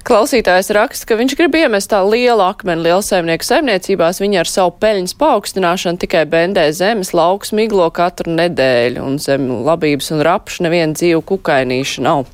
Klausītājs 0.08 0.70
raksta, 0.76 1.06
ka 1.10 1.18
viņš 1.20 1.36
grib 1.38 1.56
iemest 1.56 1.92
tā 1.92 2.02
lielu 2.10 2.42
akmeni 2.42 2.84
lielsaimnieku 2.88 3.46
saimniecībās. 3.46 4.22
Viņi 4.22 4.40
ar 4.40 4.48
savu 4.48 4.74
peļņas 4.82 5.16
paaugstināšanu 5.20 5.98
tikai 5.98 6.26
bendē 6.26 6.72
zemes 6.72 7.14
lauks 7.14 7.52
miglo 7.52 7.90
katru 7.90 8.32
nedēļu, 8.32 9.04
un 9.04 9.20
zem 9.20 9.50
labības 9.66 10.12
un 10.12 10.22
rapšu 10.22 10.64
neviena 10.64 10.94
dzīvu 10.94 11.22
kukainīša 11.22 12.02
nav. 12.02 12.26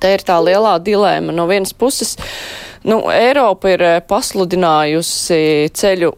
Te 0.00 0.12
ir 0.14 0.20
tā 0.20 0.38
lielā 0.44 0.78
dilēma. 0.82 1.32
No 1.32 1.46
vienas 1.46 1.72
puses, 1.72 2.16
nu, 2.84 3.10
Eiropa 3.10 3.68
ir 3.68 3.82
eh, 3.82 4.00
pasludinājusi 4.08 5.70
ceļu 5.72 6.12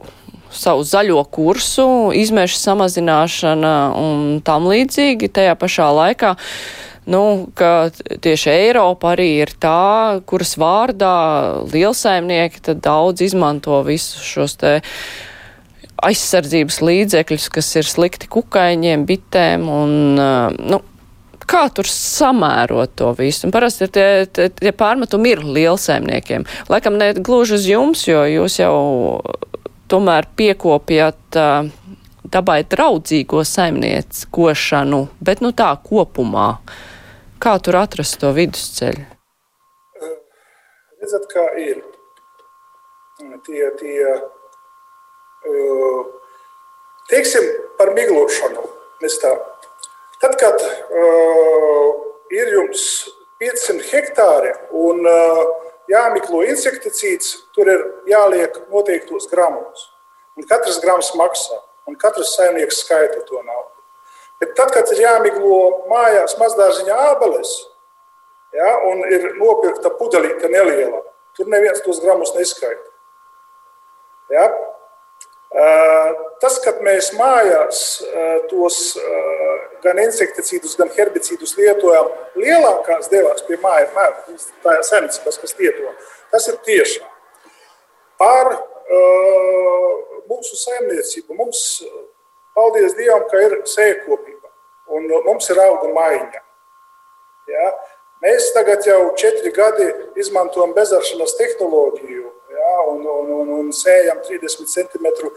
savu 0.51 0.83
zaļo 0.83 1.25
kursu, 1.31 2.11
izmešu 2.17 2.59
samazināšana 2.59 3.75
un 3.95 4.41
tam 4.45 4.67
līdzīgi. 4.67 5.29
Tajā 5.29 5.55
pašā 5.55 5.91
laikā 5.93 6.35
nu, 7.09 7.49
ka 7.57 7.89
tieši 7.95 8.53
Eiropa 8.53 9.15
arī 9.15 9.31
ir 9.45 9.55
tā, 9.61 10.21
kuras 10.29 10.57
vārdā 10.61 11.15
lielsaimnieki 11.73 12.63
tad 12.69 12.83
daudz 12.85 13.25
izmanto 13.25 13.81
visus 13.87 14.27
šos 14.29 14.59
te 14.61 14.79
aizsardzības 16.05 16.79
līdzekļus, 16.85 17.49
kas 17.55 17.73
ir 17.81 17.89
slikti 17.89 18.29
kukaiņiem, 18.31 19.07
bitēm 19.09 19.65
un, 19.73 19.95
nu, 20.55 20.81
kā 21.49 21.65
tur 21.75 21.89
samērot 21.91 22.93
to 23.01 23.11
visu. 23.19 23.49
Un 23.49 23.55
parasti 23.57 23.89
tie, 23.91 24.09
tie, 24.31 24.51
tie 24.53 24.73
pārmetumi 24.77 25.33
ir 25.33 25.43
lielsaimniekiem. 25.43 26.45
Laikam 26.71 27.01
ne 27.01 27.15
gluži 27.17 27.57
uz 27.57 27.67
jums, 27.67 28.05
jo 28.07 28.21
jūs 28.29 28.61
jau 28.61 28.77
tomēr 29.89 30.29
piekopjat 30.37 31.41
uh, 31.41 31.73
dabai 32.29 32.61
draudzīgo 32.69 33.41
saimniecošanu, 33.49 35.01
bet 35.25 35.41
nu 35.43 35.55
tā 35.57 35.73
kopumā. 35.89 36.51
Uh, 36.59 36.85
Kā 37.39 37.55
tur 37.63 37.77
atrast 37.79 38.19
to 38.19 38.33
vidusceļu? 38.35 39.05
Redzat, 40.99 41.29
kā 41.31 41.45
ir 41.63 41.79
tie, 43.47 43.69
tie 43.79 44.09
teiksim, 47.13 47.47
par 47.79 47.95
miglošanu. 47.95 48.65
Tad, 50.19 50.35
kad 50.41 50.67
ir 52.35 52.53
jums 52.57 52.83
500 53.39 53.87
hektāri 53.93 54.53
un 54.75 55.07
jāmiklo 55.89 56.43
insekticīds, 56.51 57.37
tur 57.55 57.71
ir 57.71 57.87
jāliek 58.11 58.59
noteiktos 58.73 59.31
gramos. 59.31 59.87
Un 60.35 60.47
katrs 60.51 60.83
grams 60.83 61.15
maksā, 61.19 61.63
un 61.87 61.95
katrs 61.99 62.35
saimnieks 62.35 62.83
skaita 62.83 63.23
to 63.31 63.47
naudu. 63.47 63.78
Bet 64.39 64.55
tad, 64.59 64.71
kad 64.75 64.91
ir 64.95 65.03
jāmiglo 65.03 65.89
mājās 65.91 66.37
mazdārziņā 66.39 66.97
ābeles, 67.13 67.55
ja, 68.55 68.69
un 68.91 69.03
ir 69.11 69.33
nopirkta 69.41 69.91
pudelīte 69.99 70.51
neliela, 70.53 71.03
tur 71.35 71.51
neviens 71.51 71.83
tos 71.83 71.99
gramus 72.05 72.35
neskaita. 72.37 72.87
Ja? 74.31 74.47
Tas, 76.43 76.59
ka 76.63 76.75
mēs 76.85 77.11
mājās 77.17 77.83
tos 78.51 78.79
gan 79.83 79.99
insekticīdus, 80.03 80.77
gan 80.79 80.91
herbicīdus 80.93 81.57
lietojam 81.59 82.11
lielākās 82.39 83.09
devās 83.11 83.43
pie 83.47 83.57
mājas, 83.63 84.49
tā 84.63 84.77
ir 84.77 84.85
saimniecības, 84.87 85.39
kas 85.43 85.57
lieto, 85.59 85.95
tas 86.31 86.49
ir 86.53 86.59
tiešām. 86.67 87.09
Par 88.19 88.53
uh, 88.53 89.93
mūsu 90.29 90.59
saimniecību 90.59 91.37
mums, 91.39 91.63
paldies 92.59 92.99
Dievam, 92.99 93.23
ka 93.31 93.45
ir 93.47 93.61
sēkopība 93.71 94.51
un 94.89 95.07
mums 95.27 95.49
ir 95.53 95.61
auga 95.63 95.91
maiņa. 95.95 96.43
Ja? 97.53 97.71
Mēs 98.25 98.51
tagad 98.55 98.87
jau 98.87 99.13
četri 99.21 99.53
gadi 99.55 99.87
izmantojam 100.19 100.73
bezaršanas 100.75 101.37
tehnoloģiju 101.39 102.25
ja, 102.51 102.73
un, 102.91 103.05
un, 103.07 103.29
un, 103.37 103.53
un 103.61 103.69
sējam 103.75 104.19
30 104.27 104.67
cm 104.73 105.07
uh, 105.29 105.37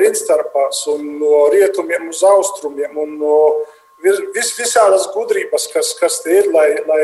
rindstarpās 0.00 0.86
un 0.94 1.04
no 1.20 1.42
rietumiem 1.52 2.08
uz 2.08 2.22
austrumiem. 2.24 2.96
Un 3.02 3.18
no 3.20 3.34
vis, 4.02 4.54
visādas 4.56 5.08
gudrības, 5.12 5.68
kas, 5.74 5.92
kas 6.00 6.22
ir, 6.30 6.48
lai, 6.54 6.70
lai 6.88 7.02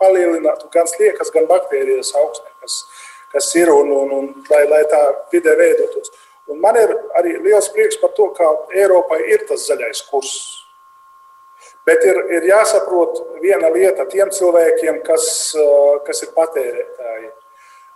palielinātu 0.00 0.70
gan 0.72 0.88
sliekas, 0.88 1.32
gan 1.34 1.48
baktērijas 1.50 2.14
augsni, 2.16 2.48
kas, 2.62 2.78
kas 3.34 3.50
ir 3.60 3.72
un, 3.74 3.92
un, 3.92 4.16
un 4.20 4.32
lai, 4.48 4.64
lai 4.72 4.82
tā 4.88 5.02
vide 5.34 5.52
veidotos. 5.58 6.14
Un 6.46 6.60
man 6.62 6.76
ir 6.78 6.92
arī 7.18 7.34
liels 7.42 7.68
prieks 7.74 7.98
par 7.98 8.12
to, 8.14 8.28
ka 8.36 8.46
Eiropai 8.74 9.18
ir 9.32 9.42
tas 9.48 9.66
zaļais 9.66 10.04
kurs. 10.10 10.34
Bet 11.86 12.02
ir, 12.06 12.18
ir 12.34 12.46
jāsaprot 12.50 13.18
viena 13.42 13.70
lieta 13.74 14.06
tiem 14.10 14.30
cilvēkiem, 14.34 15.00
kas, 15.06 15.26
uh, 15.58 15.98
kas 16.06 16.22
ir 16.22 16.32
patērētāji. 16.34 17.28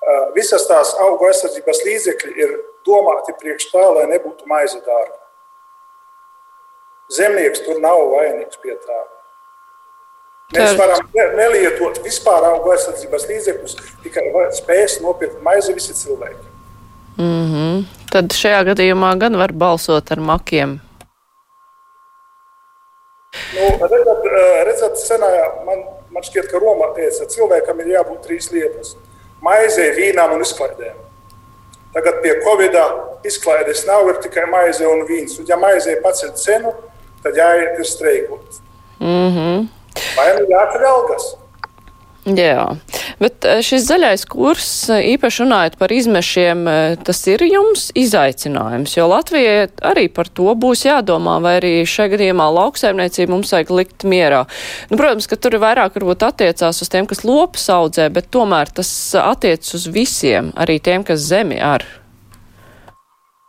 Uh, 0.01 0.27
visas 0.35 0.67
tās 0.67 0.93
augu 1.05 1.27
aizsardzības 1.29 1.83
līdzekļi 1.87 2.35
ir 2.43 2.55
domāti 2.87 3.35
priekš 3.39 3.71
tā, 3.73 3.87
lai 3.99 4.07
nebūtu 4.11 4.47
maize 4.51 4.79
dārga. 4.87 5.19
Zemnieks 7.11 7.65
tur 7.67 7.81
nav 7.83 8.03
vainīgs 8.13 8.61
pie 8.63 8.77
tā. 8.87 9.01
Mēs 10.55 10.75
varam 10.79 11.07
nelietot 11.39 12.01
vispār 12.03 12.47
augu 12.49 12.73
aizsardzības 12.75 13.27
līdzekļus, 13.31 13.77
tikai 14.03 14.27
spēs 14.59 14.99
nopirkt 15.03 15.43
maizi 15.47 15.75
visi 15.77 15.95
cilvēki. 15.95 16.47
Mm 17.19 17.47
-hmm. 17.53 18.00
Tad 18.11 18.35
šajā 18.35 18.63
gadījumā 18.73 19.15
gan 19.21 19.37
var 19.39 19.53
balsot 19.55 20.11
ar 20.11 20.21
makiem 20.21 20.81
Nu, 23.55 23.87
redzat, 23.87 24.25
eh, 24.27 24.63
redzat 24.67 24.99
senājā, 24.99 25.45
man, 25.67 25.85
man 26.11 26.25
šķiet, 26.27 26.49
ka 26.51 26.59
Romā 26.59 26.91
teica, 26.97 27.23
ka 27.23 27.35
cilvēkam 27.35 27.83
ir 27.83 27.93
jābūt 27.95 28.25
trīs 28.27 28.51
lietas- 28.51 28.97
maizei, 29.47 29.93
vīnām 29.95 30.35
un 30.35 30.43
izklaidēm. 30.43 30.99
Tagad 31.95 32.23
pie 32.23 32.35
Covid 32.45 32.75
izklaides 33.27 33.85
nav, 33.87 34.09
ir 34.09 34.19
tikai 34.23 34.47
maize 34.51 34.87
un 34.87 35.07
vīns. 35.07 35.39
Un, 35.39 35.47
ja 35.47 35.57
maizei 35.57 35.97
paceļ 36.03 36.35
cenu, 36.39 36.75
tad 37.23 37.35
jāiet 37.35 37.79
ir 37.79 37.85
streikot. 37.85 38.61
Mm 39.01 39.31
-hmm. 39.35 39.69
Vai 40.17 40.29
nu 40.35 40.47
jāatver 40.47 40.85
algas? 40.85 41.37
Jā, 42.25 42.77
bet 43.21 43.47
eh, 43.49 43.61
šis 43.65 43.85
zaļais 43.89 44.25
kurs, 44.31 44.71
eh, 44.93 45.05
īpaši 45.15 45.45
runājot 45.45 45.77
par 45.81 45.93
izmešiem, 45.95 46.65
eh, 46.71 46.97
tas 47.07 47.21
ir 47.31 47.45
jums 47.47 47.89
izaicinājums, 47.99 48.97
jo 48.97 49.07
Latvijai 49.11 49.69
arī 49.93 50.07
par 50.13 50.31
to 50.33 50.55
būs 50.65 50.87
jādomā, 50.89 51.39
vai 51.45 51.57
arī 51.61 51.73
šajā 51.89 52.15
gadījumā 52.17 52.49
lauksaimniecību 52.57 53.37
mums 53.37 53.55
vajag 53.55 53.73
likt 53.77 54.09
mierā. 54.09 54.43
Nu, 54.91 54.99
protams, 55.01 55.29
ka 55.31 55.37
tur 55.37 55.57
ir 55.57 55.65
vairāk 55.65 55.97
varbūt 55.99 56.27
attiecās 56.31 56.83
uz 56.83 56.93
tiem, 56.93 57.09
kas 57.11 57.25
lopus 57.29 57.69
audzē, 57.73 58.11
bet 58.13 58.33
tomēr 58.35 58.73
tas 58.81 58.91
attiec 59.21 59.75
uz 59.77 59.89
visiem, 59.93 60.53
arī 60.57 60.81
tiem, 60.83 61.07
kas 61.07 61.25
zemi 61.31 61.61
ar. 61.61 61.87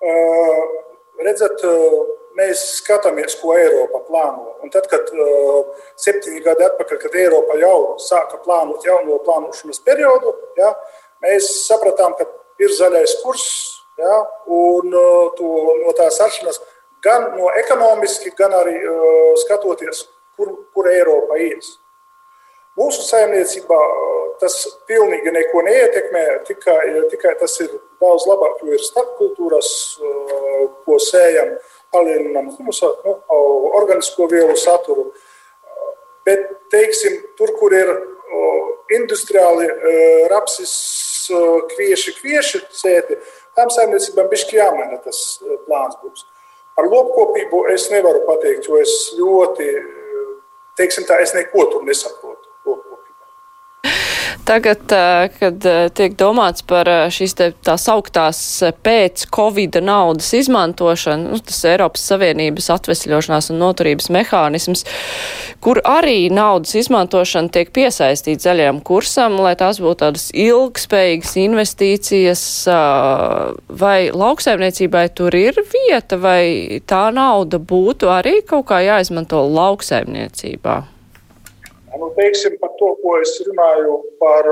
Uh, 0.02 0.64
redzat, 1.22 1.62
uh 1.64 2.21
mēs 2.38 2.64
skatāmies, 2.80 3.36
ko 3.42 3.56
Eiropa 3.58 4.02
plāno. 4.08 4.56
Un 4.64 4.72
tad, 4.74 4.88
kad 4.92 5.10
uh, 5.16 5.72
septiņi 6.00 6.44
gadi 6.46 6.66
atpakaļ, 6.68 7.00
kad 7.04 7.18
Eiropa 7.20 7.58
jau 7.62 7.98
sāka 8.02 8.40
plānot 8.46 8.86
jauno 8.88 9.20
plānošanas 9.26 9.82
periodu, 9.86 10.34
ja, 10.60 10.74
mēs 11.24 11.50
sapratām, 11.68 12.16
ka 12.20 12.28
ir 12.62 12.74
zaļais 12.78 13.18
kurs 13.24 13.48
ja, 14.00 14.22
un 14.48 14.94
uh, 14.94 15.28
to, 15.38 15.52
no 15.84 15.94
tās 15.98 16.22
atšķirības 16.24 16.62
gan 17.04 17.32
no 17.38 17.52
ekonomiski, 17.58 18.34
gan 18.38 18.54
arī 18.62 18.78
uh, 18.86 19.32
skatoties, 19.46 20.06
kur, 20.38 20.54
kur 20.74 20.90
Eiropa 20.92 21.40
ies. 21.42 21.76
Mūsu 22.80 23.04
saimniecībā 23.04 23.78
uh, 23.78 24.22
tas 24.42 24.56
pilnīgi 24.90 25.34
neko 25.34 25.64
neietekmē, 25.68 26.24
tikai, 26.48 26.82
tikai 27.12 27.36
tas 27.42 27.58
ir 27.66 27.74
daudz 28.02 28.26
labāk, 28.30 28.62
jo 28.64 28.78
ir 28.78 28.86
starpkultūras, 28.86 29.72
uh, 30.00 30.66
ko 30.86 30.98
sējam 31.02 31.56
palielinām 31.92 32.50
humusa, 32.56 32.90
nu, 33.06 33.18
organisko 33.80 34.28
vielu 34.32 34.56
saturu. 34.58 35.10
Bet, 36.26 36.48
teiksim, 36.72 37.18
tur, 37.38 37.54
kur 37.60 37.74
ir 37.74 37.90
industriāli 38.96 39.68
rapsis, 40.32 40.74
kvieši, 41.72 42.14
kvieši 42.20 42.62
sēti, 42.76 43.18
tam 43.58 43.72
saimniecībām 43.74 44.30
bišķi 44.32 44.60
jāmaina 44.60 45.00
tas 45.04 45.40
plāns 45.68 45.98
būs. 46.02 46.26
Par 46.76 46.88
lopkopību 46.88 47.66
es 47.74 47.90
nevaru 47.92 48.24
pateikt, 48.28 48.68
jo 48.68 48.80
es 48.80 49.12
ļoti, 49.18 49.68
teiksim 50.80 51.06
tā, 51.08 51.20
es 51.24 51.36
neko 51.36 51.68
tur 51.72 51.84
nesaprotu. 51.88 52.41
Tagad, 54.52 54.82
kad 55.40 55.66
tiek 55.96 56.16
domāts 56.20 56.66
par 56.68 56.90
šīs 57.14 57.38
te, 57.40 57.46
tās 57.64 57.86
augtās 57.88 58.40
pēc 58.84 59.24
Covid 59.32 59.78
naudas 59.80 60.28
izmantošanu, 60.36 61.32
nu, 61.32 61.40
tas 61.40 61.62
Eiropas 61.72 62.04
Savienības 62.12 62.68
atvesļošanās 62.76 63.48
un 63.54 63.62
noturības 63.64 64.12
mehānisms, 64.12 64.84
kur 65.64 65.80
arī 65.88 66.28
naudas 66.36 66.76
izmantošana 66.84 67.48
tiek 67.56 67.72
piesaistīta 67.72 68.50
zaļajam 68.50 68.84
kursam, 68.84 69.40
lai 69.40 69.56
tās 69.56 69.80
būtu 69.80 70.02
tādas 70.04 70.28
ilgspējīgas 70.36 71.36
investīcijas, 71.48 72.46
vai 73.72 73.98
lauksaimniecībai 74.12 75.08
tur 75.16 75.40
ir 75.40 75.64
vieta, 75.72 76.20
vai 76.20 76.82
tā 76.84 77.06
nauda 77.16 77.56
būtu 77.56 78.12
arī 78.12 78.42
kaut 78.44 78.68
kā 78.74 78.84
jāizmanto 78.84 79.46
lauksaimniecībā? 79.48 80.82
Nu, 82.00 82.10
teiksim, 82.16 82.58
par 82.62 82.72
to, 82.80 82.94
ko 83.02 83.18
es 83.20 83.34
runāju 83.48 83.98
par 84.22 84.48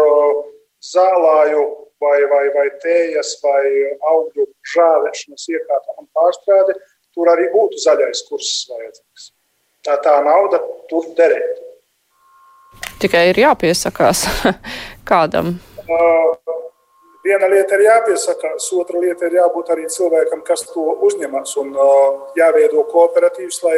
zālāju 0.83 1.63
vai, 2.03 2.19
vai, 2.31 2.45
vai 2.55 2.67
tējas 2.83 3.35
vai 3.43 3.63
augļu 4.11 4.47
žāvēšanas 4.73 5.47
iekārtām 5.55 6.03
un 6.03 6.09
pārstrādi, 6.15 6.75
tur 7.15 7.31
arī 7.31 7.49
būtu 7.53 7.79
zaļais 7.83 8.25
kurs 8.29 8.51
vajadzīgs. 8.71 9.31
Tā, 9.87 9.95
tā 10.03 10.19
nauda 10.25 10.59
tur 10.91 11.07
derētu. 11.17 11.65
Tikai 12.99 13.29
ir 13.31 13.39
jāpiesakās 13.45 14.25
kādam. 15.09 15.55
Uh, 15.87 16.35
viena 17.23 17.47
lieta 17.51 17.77
ir 17.77 17.85
jāpiesakās, 17.87 18.67
otra 18.75 18.99
lieta 18.99 19.27
ir 19.29 19.39
jābūt 19.39 19.71
arī 19.73 19.87
cilvēkam, 19.91 20.43
kas 20.47 20.65
to 20.67 20.85
uzņemas 21.07 21.55
un 21.63 21.71
uh, 21.75 22.27
jāveido 22.39 22.83
kooperatīvs, 22.91 23.61
lai 23.63 23.77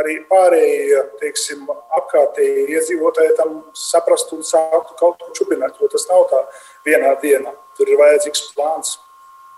arī 0.00 0.16
pārējie 0.30 1.02
teiksim, 1.20 1.66
apkārtēji 1.98 2.66
iedzīvotāji 2.76 3.36
tam 3.38 3.58
saprastu 3.76 4.38
un 4.38 4.46
sāktu 4.46 4.96
kaut 5.00 5.20
ko 5.22 5.32
čubināt, 5.36 5.78
jo 5.80 5.90
tas 5.92 6.06
nav 6.10 6.26
tā 6.32 6.42
vienā 6.86 7.14
dienā. 7.22 7.54
Tur 7.76 7.90
ir 7.90 8.00
vajadzīgs 8.00 8.50
plāns. 8.56 8.96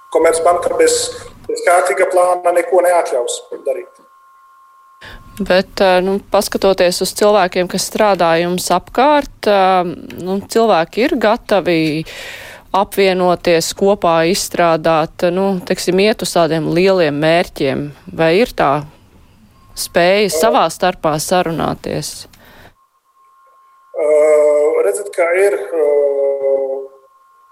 Komercbanka 0.09 0.72
bez, 0.78 0.95
bez 1.45 1.64
kārtīga 1.66 2.07
plāna 2.09 2.55
neko 2.57 2.80
neatļaus 2.86 3.43
darīt. 3.66 4.05
Bet, 5.39 5.80
eh, 5.84 6.01
nu, 6.03 6.16
paskatoties 6.32 7.03
uz 7.05 7.12
cilvēkiem, 7.14 7.68
kas 7.70 7.86
strādā 7.91 8.32
jums 8.41 8.70
apkārt, 8.74 9.47
eh, 9.47 9.84
nu, 10.24 10.41
cilvēki 10.41 11.05
ir 11.05 11.16
gatavi 11.20 11.80
apvienoties, 12.74 13.70
kopā 13.78 14.16
izstrādāt, 14.32 15.28
nu, 15.32 15.61
teiksim, 15.61 16.01
iet 16.01 16.24
uz 16.24 16.34
tādiem 16.34 16.72
lieliem 16.74 17.14
mērķiem. 17.20 17.91
Vai 18.12 18.32
ir 18.41 18.53
tā 18.57 18.82
spēja 19.79 20.33
savā 20.35 20.66
starpā 20.72 21.14
sarunāties? 21.22 22.26
Uh, 23.99 24.79
redzat, 24.87 25.11
kā 25.14 25.26
ir 25.39 25.57
uh, 25.59 26.85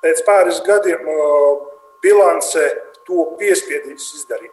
pēc 0.05 0.22
pāris 0.27 0.61
gadiem 0.66 1.09
uh, 1.11 1.64
bilance 2.05 2.68
to 3.07 3.33
piespiedīs 3.41 4.12
izdarīt. 4.20 4.53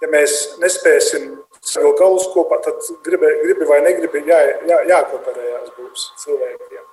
Ja 0.00 0.08
mēs 0.12 0.56
nespēsim 0.60 1.34
savu 1.60 1.92
galus 1.98 2.28
kopā, 2.32 2.60
tad 2.64 2.80
gribi, 3.04 3.28
gribi 3.42 3.68
vai 3.68 3.82
negribi 3.84 4.22
jā, 4.28 4.38
jā, 4.68 4.78
jākooperējās 4.88 5.74
būs 5.76 6.06
cilvēkiem. 6.22 6.86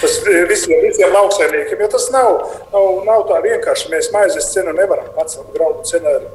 Tas 0.00 0.14
visiem, 0.24 0.80
visiem 0.82 1.12
lauksaimniekiem, 1.12 1.80
jo 1.84 1.88
tas 1.92 2.08
nav, 2.14 2.38
nav, 2.72 2.86
nav 3.06 3.24
tā 3.28 3.40
vienkārši. 3.44 3.90
Mēs 3.92 4.10
maizes 4.14 4.48
cenu 4.54 4.72
nevaram 4.74 5.10
pacelt, 5.14 5.52
graudu 5.54 5.84
cenu 5.86 6.14
ir 6.16 6.26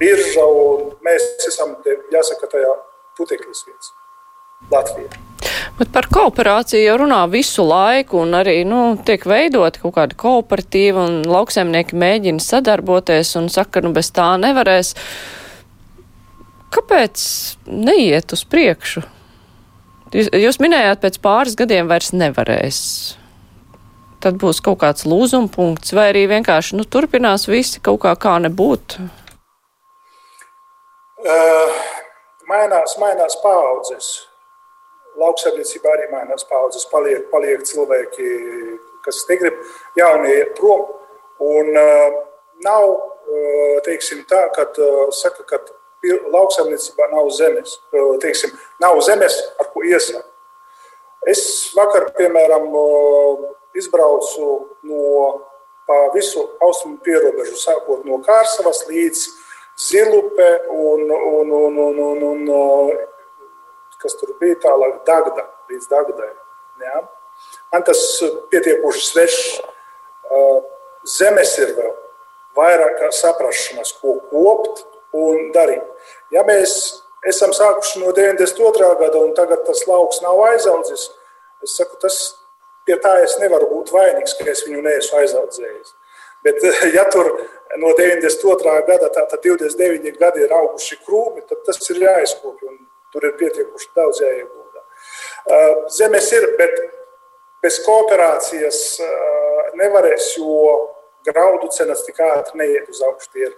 birža, 0.00 0.44
un 0.46 0.92
mēs 1.06 1.24
esam, 1.48 1.76
jāsaka, 2.14 2.50
tajā 2.50 2.74
putekļus 3.18 3.64
viens 3.68 3.94
Latvijā. 4.72 5.10
Bet 5.78 5.92
par 5.94 6.08
kooperāciju 6.10 6.82
jau 6.82 6.96
runā 7.04 7.20
visu 7.30 7.62
laiku, 7.66 8.24
un 8.24 8.34
arī 8.34 8.64
nu, 8.66 8.96
tiek 9.06 9.22
veidot 9.28 9.78
kaut 9.78 9.94
kāda 9.94 10.16
kooperatīva, 10.18 11.04
un 11.06 11.20
lauksaimnieki 11.30 11.98
mēģina 11.98 12.42
sadarboties 12.42 13.36
un 13.38 13.46
saka, 13.52 13.82
nu 13.84 13.92
bez 13.94 14.10
tā 14.14 14.32
nevarēs. 14.42 14.94
Kāpēc 16.74 17.22
neiet 17.70 18.34
uz 18.34 18.42
priekšu? 18.50 19.04
Jūs, 20.16 20.32
jūs 20.32 20.58
minējāt, 20.64 21.02
pēc 21.04 21.20
pāris 21.22 21.56
gadiem 21.58 21.88
vairs 21.90 22.10
nevarēs. 22.16 22.80
Tad 24.18 24.40
būs 24.42 24.58
kaut 24.64 24.80
kāds 24.82 25.06
lūzuma 25.06 25.50
punkts, 25.52 25.94
vai 25.94 26.08
arī 26.10 26.26
vienkārši 26.32 26.80
nu, 26.80 26.82
turpinās 26.82 27.46
visi 27.46 27.78
kaut 27.84 28.02
kā 28.02 28.16
kā 28.18 28.34
nebūt. 28.42 28.98
Uh, 31.18 31.72
mainās, 32.46 32.94
mainās 33.02 33.34
paudzes. 33.42 34.28
Lauksaimniecībā 35.18 35.90
arī 35.90 36.04
mainās 36.12 36.46
paudzes. 36.46 36.84
Paliek, 36.92 37.24
paliek 37.32 37.64
cilvēki, 37.66 38.28
kas 39.02 39.24
negrib, 39.26 39.58
jaunie 39.98 40.36
iet 40.36 40.54
prom. 40.58 40.84
Un 41.42 41.74
uh, 41.74 42.20
nav 42.62 42.86
uh, 42.86 43.80
teiksim, 43.86 44.22
tā, 44.30 44.44
ka 44.54 44.68
uh, 44.78 45.08
saka, 45.10 45.42
ka 45.42 45.58
lauksaimniecībā 46.06 47.10
nav 47.10 47.32
zemes. 47.34 47.80
Teiksim, 48.22 48.54
nav 48.78 49.02
zemes, 49.02 49.40
ar 49.58 49.72
ko 49.74 49.82
iesākt. 49.82 50.26
Es 51.26 51.42
vakar, 51.74 52.12
piemēram, 52.14 52.70
izbraucu 53.74 54.46
no 54.86 55.32
pa 55.88 55.96
visu 56.14 56.44
austrumu 56.62 57.00
pierobežu, 57.02 57.56
sākot 57.58 58.06
no 58.06 58.20
Kārsavas 58.22 58.84
līdz 58.86 59.26
Zilupe 59.78 60.48
un, 60.74 61.04
un, 61.10 61.52
un, 61.52 61.78
un, 61.78 62.00
un, 62.02 62.22
un 62.48 62.90
kas 64.02 64.16
tur 64.18 64.34
bija 64.40 64.58
tālāk, 64.62 65.00
Dagda, 65.06 65.44
līdz 65.70 65.88
Dagdai. 65.90 66.30
Ja? 66.82 67.02
Man 67.72 67.84
tas 67.86 68.02
pietiekoši 68.50 69.04
svešs. 69.06 69.42
Zemes 71.08 71.54
ir 71.62 71.72
vēl 71.76 71.92
vairāk 72.58 73.04
saprašanas, 73.14 73.94
ko 74.00 74.18
kopt 74.32 74.82
un 75.16 75.52
darīt. 75.54 75.84
Ja 76.34 76.42
mēs 76.46 76.74
esam 77.26 77.54
sākuši 77.54 78.02
no 78.02 78.12
92. 78.16 78.90
gada 79.00 79.22
un 79.22 79.32
tagad 79.36 79.64
tas 79.66 79.84
lauks 79.88 80.20
nav 80.24 80.42
aizaudzis, 80.50 81.08
es 81.64 81.76
saku, 81.78 81.96
tas 82.02 82.18
pie 82.86 82.98
tā 83.02 83.14
es 83.24 83.36
nevaru 83.42 83.70
būt 83.72 83.92
vainīgs, 83.94 84.36
ka 84.38 84.50
es 84.52 84.64
viņu 84.66 84.82
neesmu 84.84 85.22
aizaudzējis. 85.22 85.94
Bet, 86.46 86.62
ja 86.96 87.04
tur 87.12 87.30
no 87.76 87.92
92. 87.98 88.82
gada, 88.86 89.10
tātad 89.12 89.42
29 89.44 90.16
gadi 90.18 90.44
ir 90.44 90.54
auguši 90.56 90.98
krūmi, 91.04 91.44
tad 91.48 91.60
tas 91.66 91.90
ir 91.92 92.00
jāizkopja 92.04 92.70
un 92.70 92.78
tur 93.12 93.26
ir 93.28 93.36
pietiekuši 93.40 93.90
daudz 93.96 94.22
jāiegūda. 94.24 94.84
Uh, 95.48 95.74
zemes 95.92 96.30
ir, 96.36 96.48
bet 96.58 96.74
bez 97.64 97.80
kooperācijas 97.84 98.80
uh, 99.04 99.68
nevarēs, 99.80 100.32
jo 100.38 100.72
graudu 101.28 101.70
cenas 101.74 102.04
tik 102.06 102.20
ātri 102.24 102.62
neiet 102.62 102.88
uz 102.90 103.00
augšu. 103.04 103.30
Tie 103.32 103.46
ir, 103.48 103.54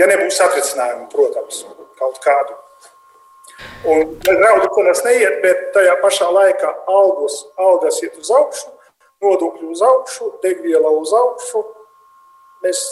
ja 0.00 0.08
nebūs 0.10 0.40
atrisinājumi, 0.44 1.08
protams, 1.12 1.64
kaut 2.00 2.20
kādu. 2.24 2.58
Un 3.90 4.16
graudu 4.24 4.70
cenas 4.78 5.04
neiet, 5.06 5.40
bet 5.44 5.70
tajā 5.76 5.94
pašā 6.02 6.30
laikā 6.34 6.72
algas, 6.90 7.44
algas 7.60 8.02
iet 8.02 8.18
uz 8.18 8.32
augšu, 8.34 8.72
nodokļi 9.24 9.70
uz 9.72 9.82
augšu, 9.84 10.30
degviela 10.42 10.90
uz 10.98 11.12
augšu, 11.16 11.62
mēs 12.64 12.82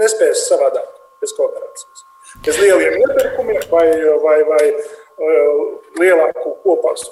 nespēsim 0.00 0.48
savādāk 0.54 0.88
bez 1.22 1.34
kooperācijas. 1.38 2.04
Bez 2.44 2.60
lieliem 2.62 3.00
iepirkumiem 3.02 3.64
vai, 3.70 3.88
vai, 4.24 4.38
vai 4.48 4.62
uh, 4.72 5.66
lielāku 6.00 6.54
kopās 6.64 7.04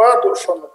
pārdošanu. 0.00 0.68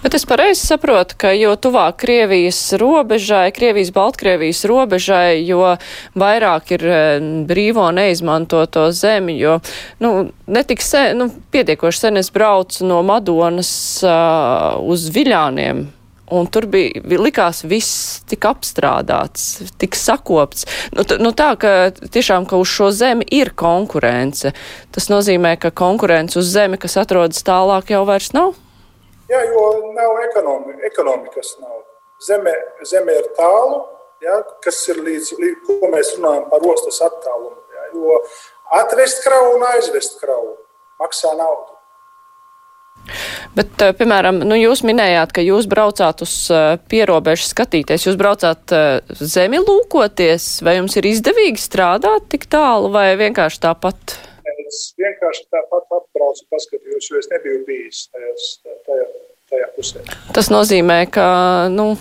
Bet 0.00 0.14
es 0.16 0.24
pareizi 0.24 0.62
saprotu, 0.64 1.18
ka 1.20 1.34
jo 1.36 1.52
tuvāk 1.60 1.98
Krievijas 2.00 2.58
robežai, 2.80 3.50
Krievijas-Baltkrievijas 3.52 4.62
robežai, 4.70 5.42
jo 5.44 5.74
vairāk 6.18 6.72
ir 6.78 6.86
uh, 6.88 7.28
brīvo 7.48 7.90
neizmantoto 7.92 8.88
zemi, 8.96 9.36
jo, 9.38 9.58
nu, 10.00 10.14
netik 10.48 10.82
sen, 10.84 11.20
nu, 11.20 11.28
pietiekoši 11.52 12.06
sen 12.06 12.20
es 12.22 12.32
braucu 12.32 12.88
no 12.88 13.02
Madonas 13.06 13.72
uh, 14.08 14.80
uz 14.80 15.10
Viļāniem 15.12 15.90
Un 16.30 16.46
tur 16.46 16.66
bija, 16.70 17.02
likās, 17.18 17.64
viss 17.66 18.20
tik 18.30 18.44
apstrādāts, 18.46 19.64
tik 19.82 19.96
sakopts. 19.98 20.66
Nu, 20.94 21.02
nu 21.18 21.32
tā, 21.34 21.50
ka 21.58 21.72
tiešām, 21.90 22.46
ka 22.46 22.60
uz 22.60 22.70
šo 22.70 22.90
zemi 22.94 23.26
ir 23.34 23.50
konkurence. 23.58 24.52
Tas 24.94 25.10
nozīmē, 25.10 25.56
ka 25.58 25.72
konkurence 25.74 26.38
uz 26.38 26.52
zemi, 26.54 26.78
kas 26.78 26.94
atrodas 27.02 27.42
tālāk, 27.46 27.90
jau 27.90 28.04
vairs 28.06 28.30
nav? 28.36 28.54
Jā, 29.30 29.42
jo 29.50 29.64
nav 29.94 30.22
ekonomi, 30.28 30.76
ekonomikas. 30.86 31.56
Nav. 31.62 31.82
Zeme, 32.22 32.54
zeme 32.86 33.14
ir 33.18 33.28
tālu, 33.36 33.82
ja, 34.22 34.40
kas 34.64 34.80
ir 34.92 35.02
līdz, 35.02 35.34
līdz, 35.40 35.60
ko 35.66 35.90
mēs 35.92 36.14
runājam 36.18 36.48
par 36.50 36.66
ostas 36.72 36.98
attālumu. 37.06 37.58
Ja, 37.74 37.86
jo 37.94 38.18
atvest 38.80 39.22
kravu 39.26 39.54
un 39.56 39.66
aizvest 39.70 40.18
kravu 40.22 40.56
maksā 41.00 41.34
naudu. 41.38 41.69
Bet, 43.56 43.74
eh, 43.82 43.92
piemēram, 43.96 44.42
nu, 44.46 44.56
jūs 44.58 44.84
minējāt, 44.86 45.34
ka 45.34 45.44
jūs 45.44 45.66
braucāt 45.70 46.22
uz 46.24 46.34
eh, 46.54 46.76
pierobežu 46.90 47.48
skatīties. 47.48 48.06
Jūs 48.06 48.18
braucāt 48.20 48.74
eh, 48.76 49.00
zemi 49.18 49.60
lūkoties, 49.62 50.60
vai 50.66 50.78
jums 50.78 50.96
ir 51.00 51.10
izdevīgi 51.10 51.62
strādāt 51.62 52.30
tik 52.32 52.46
tālu, 52.52 52.92
vai 52.94 53.12
vienkārši 53.20 53.62
tāpat? 53.66 54.16
Es 54.70 54.92
vienkārši 55.00 55.48
tāpat 55.50 55.98
atbraucu, 55.98 56.46
paskatījos, 56.52 57.10
jo 57.10 57.18
es 57.18 57.30
nebiju 57.32 57.64
bijis 57.66 58.06
tajās, 58.14 58.48
tajā, 58.86 59.06
tajā 59.50 59.70
pusē. 59.74 60.04
Tas 60.36 60.50
nozīmē, 60.52 61.00
ka, 61.10 61.26
nu, 61.74 61.92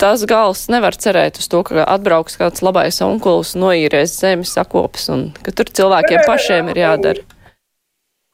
tas 0.00 0.24
gals 0.28 0.66
nevar 0.72 0.96
cerēt 0.96 1.40
uz 1.42 1.50
to, 1.52 1.60
ka 1.68 1.84
atbrauks 1.84 2.40
kāds 2.40 2.64
labais 2.64 3.02
onkulis, 3.04 3.52
noīrēs 3.60 4.16
zemi, 4.22 4.48
sakopes, 4.48 5.10
un 5.12 5.28
ka 5.44 5.52
tur 5.52 5.68
cilvēkiem 5.68 6.22
nē, 6.22 6.28
pašiem 6.28 6.72
ir 6.72 6.86
jādara 6.86 7.35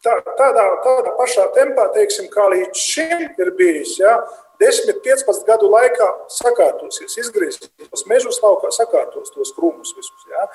tā, 0.04 0.18
tādā, 0.38 0.64
tādā 0.84 1.14
pašā 1.18 1.48
tempā, 1.56 1.88
teiksim, 1.96 2.28
kā 2.32 2.48
līdz 2.52 2.84
šim 2.84 3.26
ir 3.40 3.52
bijis. 3.58 3.96
Ja, 4.00 4.18
10, 4.62 4.92
15 5.02 5.46
gadu 5.48 5.70
laikā 5.72 6.08
sakārtosies, 6.30 7.16
izgriezīsies 7.24 8.06
mežus 8.10 8.38
laukā, 8.44 8.70
sakārtos 8.74 9.34
tos 9.34 9.54
krūmus 9.56 9.94
visus. 9.96 10.28
Ja. 10.30 10.46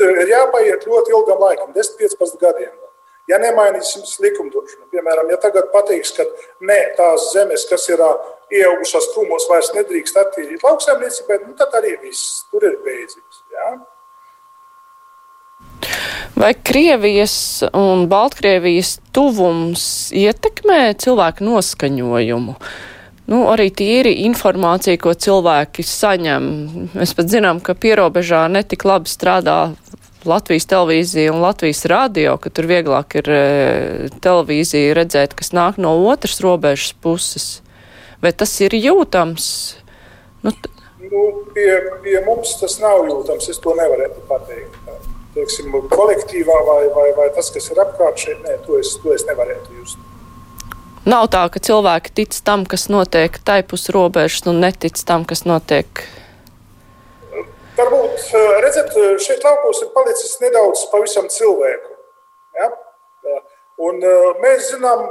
Ir 0.00 0.30
jāpaiet 0.30 0.86
ļoti 0.88 1.12
ilgam 1.12 1.42
laikam, 1.44 1.74
10, 1.76 1.98
15 2.00 2.40
gadiem. 2.40 2.72
Ja 3.28 3.38
nemainīsim 3.40 4.04
likumdošanu, 4.20 4.90
piemēram, 4.92 5.30
ja 5.32 5.38
tagad 5.40 5.70
pateiks, 5.72 6.10
ka 6.12 6.26
ne 6.68 6.76
tās 6.98 7.30
zemes, 7.32 7.64
kas 7.70 7.86
ir 7.88 8.02
ieaugušās 8.52 9.08
krūmos, 9.14 9.46
vairs 9.48 9.72
nedrīkst 9.76 10.18
attīrīt 10.20 10.64
lauksaimniecībai, 10.64 11.38
nu, 11.46 11.54
tad 11.56 11.72
arī 11.80 11.94
viss 12.02 12.42
tur 12.52 12.66
ir 12.68 12.76
beidzies. 12.84 13.40
Ja. 13.56 13.70
Vai 16.34 16.54
Krievijas 16.54 17.62
un 17.76 18.08
Baltkrievijas 18.10 18.96
tuvums 19.14 20.10
ietekmē 20.14 20.96
cilvēku 20.98 21.46
noskaņojumu? 21.46 22.56
Nu, 23.30 23.38
arī 23.48 23.70
tīri 23.72 24.18
informācija, 24.26 24.98
ko 25.00 25.14
cilvēki 25.16 25.84
saņem. 25.86 26.48
Mēs 26.92 27.14
pat 27.16 27.30
zinām, 27.32 27.62
ka 27.64 27.76
pierobežā 27.78 28.42
netik 28.52 28.84
labi 28.84 29.08
strādā 29.08 29.58
Latvijas 30.28 30.66
televīzija 30.68 31.32
un 31.32 31.40
Latvijas 31.44 31.84
radio, 31.88 32.36
ka 32.40 32.52
tur 32.52 32.68
vieglāk 32.68 33.16
ir 33.20 33.30
e, 33.30 33.40
televīzija 34.24 34.94
redzēt, 34.96 35.36
kas 35.36 35.52
nāk 35.56 35.80
no 35.80 35.94
otras 36.10 36.40
robežas 36.44 36.92
puses. 37.04 37.48
Vai 38.24 38.32
tas 38.32 38.52
ir 38.64 38.76
jūtams? 38.76 39.46
Nu, 40.44 40.52
nu, 41.04 41.24
pie, 41.56 41.68
pie 42.04 42.16
mums 42.28 42.56
tas 42.60 42.78
nav 42.80 43.04
jūtams, 43.08 43.50
es 43.52 43.60
to 43.60 43.76
nevaru 43.76 44.08
pateikt 44.28 44.83
teiksim, 45.34 45.74
kolektīvā 45.90 46.58
vai, 46.66 46.82
vai, 46.94 47.08
vai 47.16 47.28
tas, 47.34 47.50
kas 47.54 47.70
ir 47.72 47.80
apkārt 47.82 48.20
šeit, 48.22 48.42
nē, 48.46 48.58
to 48.66 48.78
es, 48.80 48.94
to 49.02 49.14
es 49.14 49.26
nevarētu 49.28 49.78
just. 49.80 50.00
Nav 51.04 51.26
tā, 51.32 51.42
ka 51.52 51.60
cilvēki 51.60 52.14
tic 52.16 52.36
tam, 52.46 52.64
kas 52.64 52.86
notiek 52.88 53.36
taipus 53.44 53.90
robežas, 53.92 54.46
un 54.48 54.62
netic 54.64 54.96
tam, 55.04 55.26
kas 55.28 55.44
notiek. 55.44 56.04
Varbūt, 57.74 58.30
redzat, 58.64 58.94
šeit 59.20 59.44
laukos 59.44 59.82
ir 59.84 59.90
palicis 59.92 60.38
nedaudz 60.40 60.86
pavisam 60.92 61.28
cilvēku. 61.28 61.92
Ja? 62.56 62.70
Un 63.84 63.98
mēs 64.40 64.70
zinām, 64.70 65.08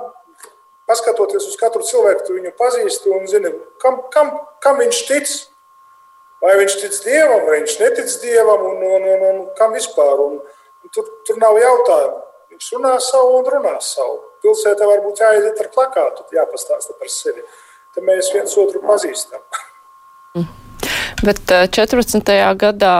paskatoties 0.89 1.45
uz 1.51 1.57
katru 1.59 1.84
cilvēku, 1.86 2.26
tu 2.26 2.38
viņu 2.39 2.53
pazīsti 2.57 3.11
un 3.13 3.28
zini, 3.30 3.51
kam, 3.84 3.99
kam, 4.13 4.32
kam 4.63 4.80
viņš 4.82 5.01
tic. 5.09 5.34
Vai 6.44 6.58
viņš 6.60 6.76
tic 6.82 6.96
dievam, 7.06 7.46
vai 7.48 7.62
viņš 7.62 7.78
netic 7.80 8.16
dievam, 8.20 8.66
un, 8.68 8.82
un, 8.84 9.10
un, 9.14 9.26
un 9.30 9.41
kam 9.58 9.76
vispār. 9.76 10.20
Un, 10.20 10.39
un 10.84 10.96
tur, 10.96 11.08
tur 11.28 11.39
nav 11.39 11.60
jautājumu. 11.62 12.20
Viņš 12.54 12.72
runā 12.76 12.98
savu 13.02 13.38
un 13.39 13.48
runā 13.50 13.78
savu. 13.82 14.20
Pilsētā 14.44 14.89
varbūt 14.89 15.24
jāiet 15.24 15.62
ar 15.64 15.70
plakātu, 15.72 16.28
jāpastāsta 16.36 16.98
par 17.00 17.12
sevi. 17.12 17.46
Tad 17.96 18.06
mēs 18.06 18.34
viens 18.36 18.58
otru 18.60 18.84
pazīstam. 18.84 19.41
Bet 21.24 21.48
14. 21.48 22.20
Eh, 22.34 22.44
gadā, 22.60 22.98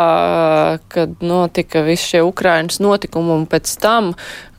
kad 0.88 1.20
notika 1.20 1.82
visi 1.84 2.14
šie 2.14 2.22
Ukrainas 2.24 2.80
notikumi, 2.80 3.34
un 3.36 3.44
pēc 3.52 3.74
tam 3.84 4.14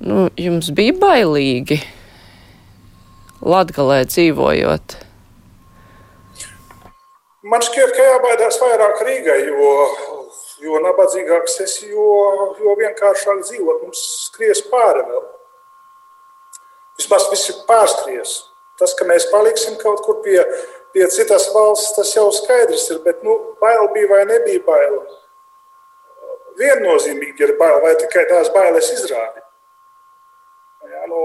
nu, 0.05 0.27
jums 0.37 0.69
bija 0.77 0.93
bailīgi. 1.01 1.81
Latgalē 3.45 4.03
dzīvojot? 4.11 4.99
Man 7.45 7.61
šķiet, 7.61 7.91
ka 7.93 8.05
jābaidās 8.09 8.57
vairāk 8.57 9.03
Rīgai, 9.05 9.41
jo, 9.51 9.73
jo 10.65 10.79
nabadzīgāks 10.81 11.59
es, 11.61 11.75
jo, 11.85 12.07
jo 12.57 12.77
vienkāršāk 12.79 13.43
dzīvot 13.45 13.83
mums 13.85 14.01
skries 14.31 14.63
pāri 14.71 15.03
vēl. 15.05 15.27
Vismaz 16.97 17.29
viss 17.29 17.51
ir 17.53 17.59
pārskries. 17.69 18.39
Tas, 18.81 18.95
ka 18.97 19.05
mēs 19.07 19.29
paliksim 19.31 19.77
kaut 19.83 20.01
kur 20.07 20.23
pie, 20.25 20.39
pie 20.97 21.05
citas 21.13 21.51
valsts, 21.55 21.93
tas 21.99 22.15
jau 22.17 22.31
skaidrs 22.33 22.89
ir, 22.95 23.03
bet 23.05 23.21
nu, 23.27 23.37
bail 23.61 23.91
bija 23.93 24.11
vai 24.15 24.25
nebija 24.31 24.65
bail. 24.65 24.99
Viennozīmīgi 26.59 27.45
ir 27.45 27.57
bail, 27.61 27.81
vai 27.85 27.93
tikai 28.01 28.25
tās 28.31 28.49
bailes 28.57 28.89
izrādi. 28.97 29.45
Jā, 30.89 31.05
nu, 31.13 31.21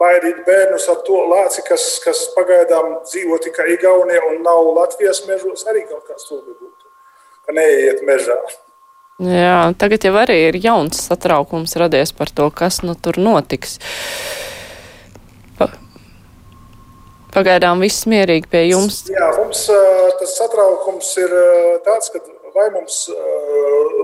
baidīt 0.00 0.42
bērnus 0.46 0.88
ar 0.92 1.00
to 1.06 1.20
lāci, 1.30 1.64
kas, 1.68 1.86
kas 2.04 2.26
pagaidām 2.34 3.00
dzīvo 3.04 3.38
tikai 3.44 3.70
Igaunijā 3.76 4.22
un 4.32 4.42
nav 4.46 4.72
Latvijas 4.76 5.24
mežos, 5.28 5.66
arī 5.70 5.86
kaut 5.88 6.06
kas 6.08 6.26
tāds 6.28 6.44
būtu. 6.46 6.92
Ka 7.44 7.56
neiet 7.56 8.00
mežā. 8.08 8.38
Jā, 9.22 9.70
tagad 9.78 10.02
jau 10.02 10.14
arī 10.18 10.40
ir 10.48 10.56
jauns 10.58 11.04
satraukums 11.06 11.76
radies 11.78 12.10
par 12.16 12.32
to, 12.34 12.48
kas 12.50 12.80
nu 12.82 12.96
tur 12.98 13.20
notiks. 13.22 13.76
Pa, 15.54 15.68
pagaidām 17.36 17.84
viss 17.84 18.08
mierīgi 18.10 18.50
pie 18.50 18.64
jums. 18.72 19.04
Jā, 19.12 19.30
mums 19.38 19.68
tas 20.18 20.34
satraukums 20.40 21.12
ir 21.22 21.36
tāds, 21.86 22.10
ka 22.10 22.24
vai 22.54 22.68
mums 22.74 23.04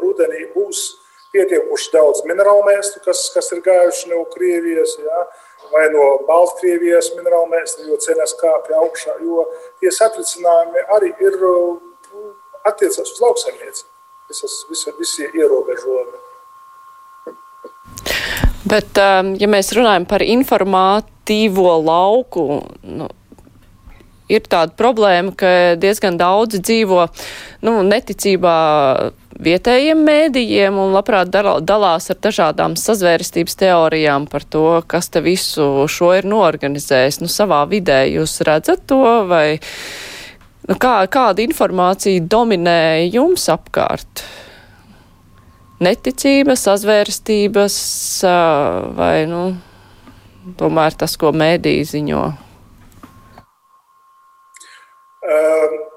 rudenī 0.04 0.46
būs 0.54 0.86
pietiekuši 1.34 1.92
daudz 1.94 2.22
minerālu 2.26 2.64
mēslu, 2.66 3.02
kas, 3.04 3.28
kas 3.34 3.50
ir 3.54 3.62
gājuši 3.66 4.10
no 4.12 4.24
Krievijas. 4.30 4.96
Jā, 4.98 5.24
vai 5.72 5.86
no 5.94 6.06
Baltkrievijas 6.28 7.12
minerālu 7.16 7.50
mēslu, 7.52 7.86
jo 7.90 7.98
cenas 8.02 8.34
kāpja 8.40 8.80
augšā. 8.82 9.16
Jo 9.24 9.46
tie 9.82 9.92
satricinājumi 9.94 10.86
arī 10.96 11.12
ir 11.22 11.38
nu, 11.42 11.54
attiecas 12.64 13.06
uz 13.06 13.22
lauksaimniecību. 13.22 13.88
Visas, 14.30 14.58
visi, 14.70 14.92
visi 14.98 15.30
ierobežojumi. 15.34 16.18
Bet, 18.70 18.98
um, 19.00 19.32
ja 19.40 19.48
mēs 19.50 19.72
runājam 19.74 20.04
par 20.06 20.22
informatīvo 20.22 21.72
lauku, 21.82 22.60
nu, 22.86 23.08
ir 24.30 24.46
tāda 24.46 24.76
problēma, 24.78 25.34
ka 25.34 25.50
diezgan 25.80 26.18
daudzi 26.20 26.60
dzīvo 26.62 27.08
nu, 27.66 27.80
neticībā 27.88 28.56
vietējiem 29.44 30.00
mēdījiem 30.04 30.76
un 30.80 30.92
labprāt 30.94 31.30
dalās 31.32 32.10
ar 32.12 32.18
dažādām 32.22 32.76
sazvērestības 32.78 33.56
teorijām 33.60 34.26
par 34.30 34.44
to, 34.44 34.64
kas 34.90 35.10
te 35.12 35.22
visu 35.24 35.86
šo 35.90 36.12
ir 36.18 36.28
norganizējis. 36.28 37.20
Nu, 37.22 37.30
savā 37.32 37.62
vidē 37.70 38.02
jūs 38.10 38.40
redzat 38.46 38.84
to 38.90 39.00
vai 39.30 39.58
nu, 40.68 40.76
kā, 40.76 40.94
kāda 41.10 41.44
informācija 41.44 42.22
dominē 42.22 43.08
jums 43.08 43.48
apkārt? 43.52 44.24
Neticība, 45.80 46.58
sazvērestības 46.60 47.76
vai, 49.00 49.14
nu, 49.30 49.44
tomēr 50.60 50.98
tas, 51.00 51.16
ko 51.16 51.32
mēdī 51.32 51.78
ziņo? 51.88 52.24
Um 55.30 55.89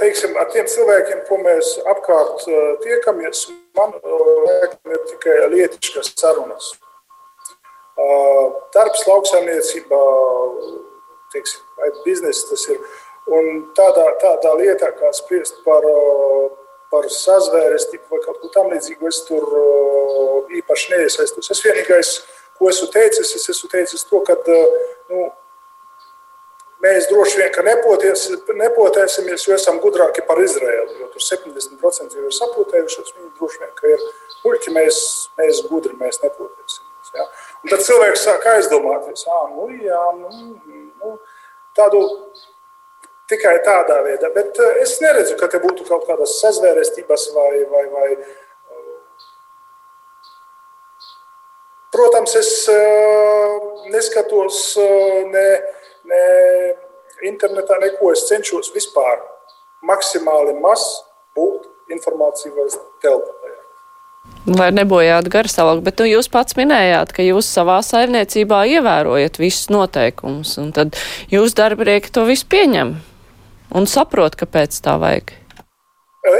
teiksim, 0.00 0.36
ar 0.36 0.48
tiem 0.52 0.66
cilvēkiem, 0.66 1.24
ko 1.28 1.38
mēs 1.42 1.76
apkārt 1.92 2.46
tiekamies, 2.82 3.46
man 3.76 3.94
ir 4.02 5.04
tikai 5.10 5.36
lietiškas 5.52 6.12
sarunas. 6.18 6.72
Darbs 8.74 9.04
lauksaimniecībā, 9.06 10.02
teiksim, 11.32 11.62
biznesa 12.04 12.48
tas 12.50 12.66
ir. 12.72 12.80
Un 13.30 13.68
tādā, 13.78 14.08
tādā 14.18 14.56
lietā, 14.58 14.90
kā 14.98 15.12
spriest 15.14 15.60
par, 15.66 15.84
par 16.90 17.06
sazvērestību 17.06 18.10
vai 18.10 18.22
kaut 18.24 18.40
ko 18.42 18.50
tamlīdzīgu, 18.56 19.06
es 19.12 19.20
tur 19.28 19.46
īpaši 20.58 20.96
neiesaistos. 20.96 21.52
Es 21.54 21.62
vienīgais, 21.62 22.16
ko 22.58 22.72
esmu 22.72 22.90
teicis, 22.90 23.36
es 23.38 23.46
esmu 23.54 23.70
teicis 23.70 24.02
to, 24.08 24.24
ka 24.26 24.34
nu, 24.48 25.28
Mēs 26.82 27.06
droši 27.06 27.38
vien 27.38 27.66
nepoties, 27.68 28.24
nepotēsimies, 28.58 29.44
jo 29.46 29.54
esam 29.54 29.78
gudrāki 29.82 30.24
par 30.26 30.40
Izraēlu. 30.42 30.96
Jo 30.98 31.10
tur 31.12 31.22
70% 31.22 32.16
jau 32.18 32.24
ir 32.26 32.34
sapotējušies. 32.34 33.12
Viņi 33.18 33.28
droši 33.38 33.60
vien 33.62 33.92
ir 33.92 34.06
puļķi, 34.42 34.72
mēs, 34.74 34.96
mēs 35.38 35.60
gudri, 35.68 35.94
mēs 36.00 36.18
nepotēsimies. 36.24 37.12
Ja? 37.14 37.26
Un 37.62 37.70
tad 37.70 37.84
cilvēks 37.86 38.24
sāk 38.26 38.48
aizdomāties, 38.56 39.22
ah, 39.30 39.44
nu, 39.52 39.68
jā, 39.78 40.00
nu, 40.16 40.30
nu, 40.98 41.12
tādu 41.78 42.00
tikai 43.30 43.60
tādā 43.66 44.00
veidā. 44.02 44.32
Bet 44.34 44.58
es 44.82 44.96
neredzu, 45.04 45.36
ka 45.38 45.46
te 45.52 45.60
būtu 45.62 45.86
kaut 45.86 46.08
kādas 46.08 46.40
sazvērestības 46.42 47.28
vai. 47.36 47.52
vai, 47.70 47.84
vai 47.92 48.08
Protams, 51.92 52.32
es 52.40 52.50
neskatos 53.92 54.58
ne 55.28 55.46
ne 56.08 56.24
internetā, 57.28 57.78
neko. 57.82 58.12
Es 58.14 58.26
cenšos 58.30 58.72
vispār 58.74 59.20
maksimāli 59.86 60.56
maz 60.62 60.84
būt 61.36 61.68
informācijas 61.92 62.78
telpā. 63.02 63.52
Lai 64.46 64.68
nebojātu 64.74 65.30
garstāvokli, 65.30 65.82
bet 65.86 66.00
nu, 66.02 66.06
jūs 66.10 66.28
pats 66.30 66.56
minējāt, 66.58 67.12
ka 67.14 67.24
jūs 67.26 67.46
savā 67.46 67.80
saimniecībā 67.86 68.64
ievērojat 68.76 69.38
visus 69.38 69.70
noteikumus, 69.70 70.56
un 70.62 70.70
tad 70.74 70.98
jūs 71.30 71.54
darbinieki 71.58 72.10
to 72.14 72.24
visu 72.26 72.46
pieņem 72.50 72.96
un 73.78 73.86
saprot, 73.90 74.36
kāpēc 74.38 74.78
tā 74.84 74.96
vajag. 75.02 75.34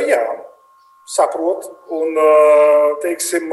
Jā, 0.07 0.23
saprot, 1.11 1.67
un 1.95 2.19
teiksim, 3.03 3.51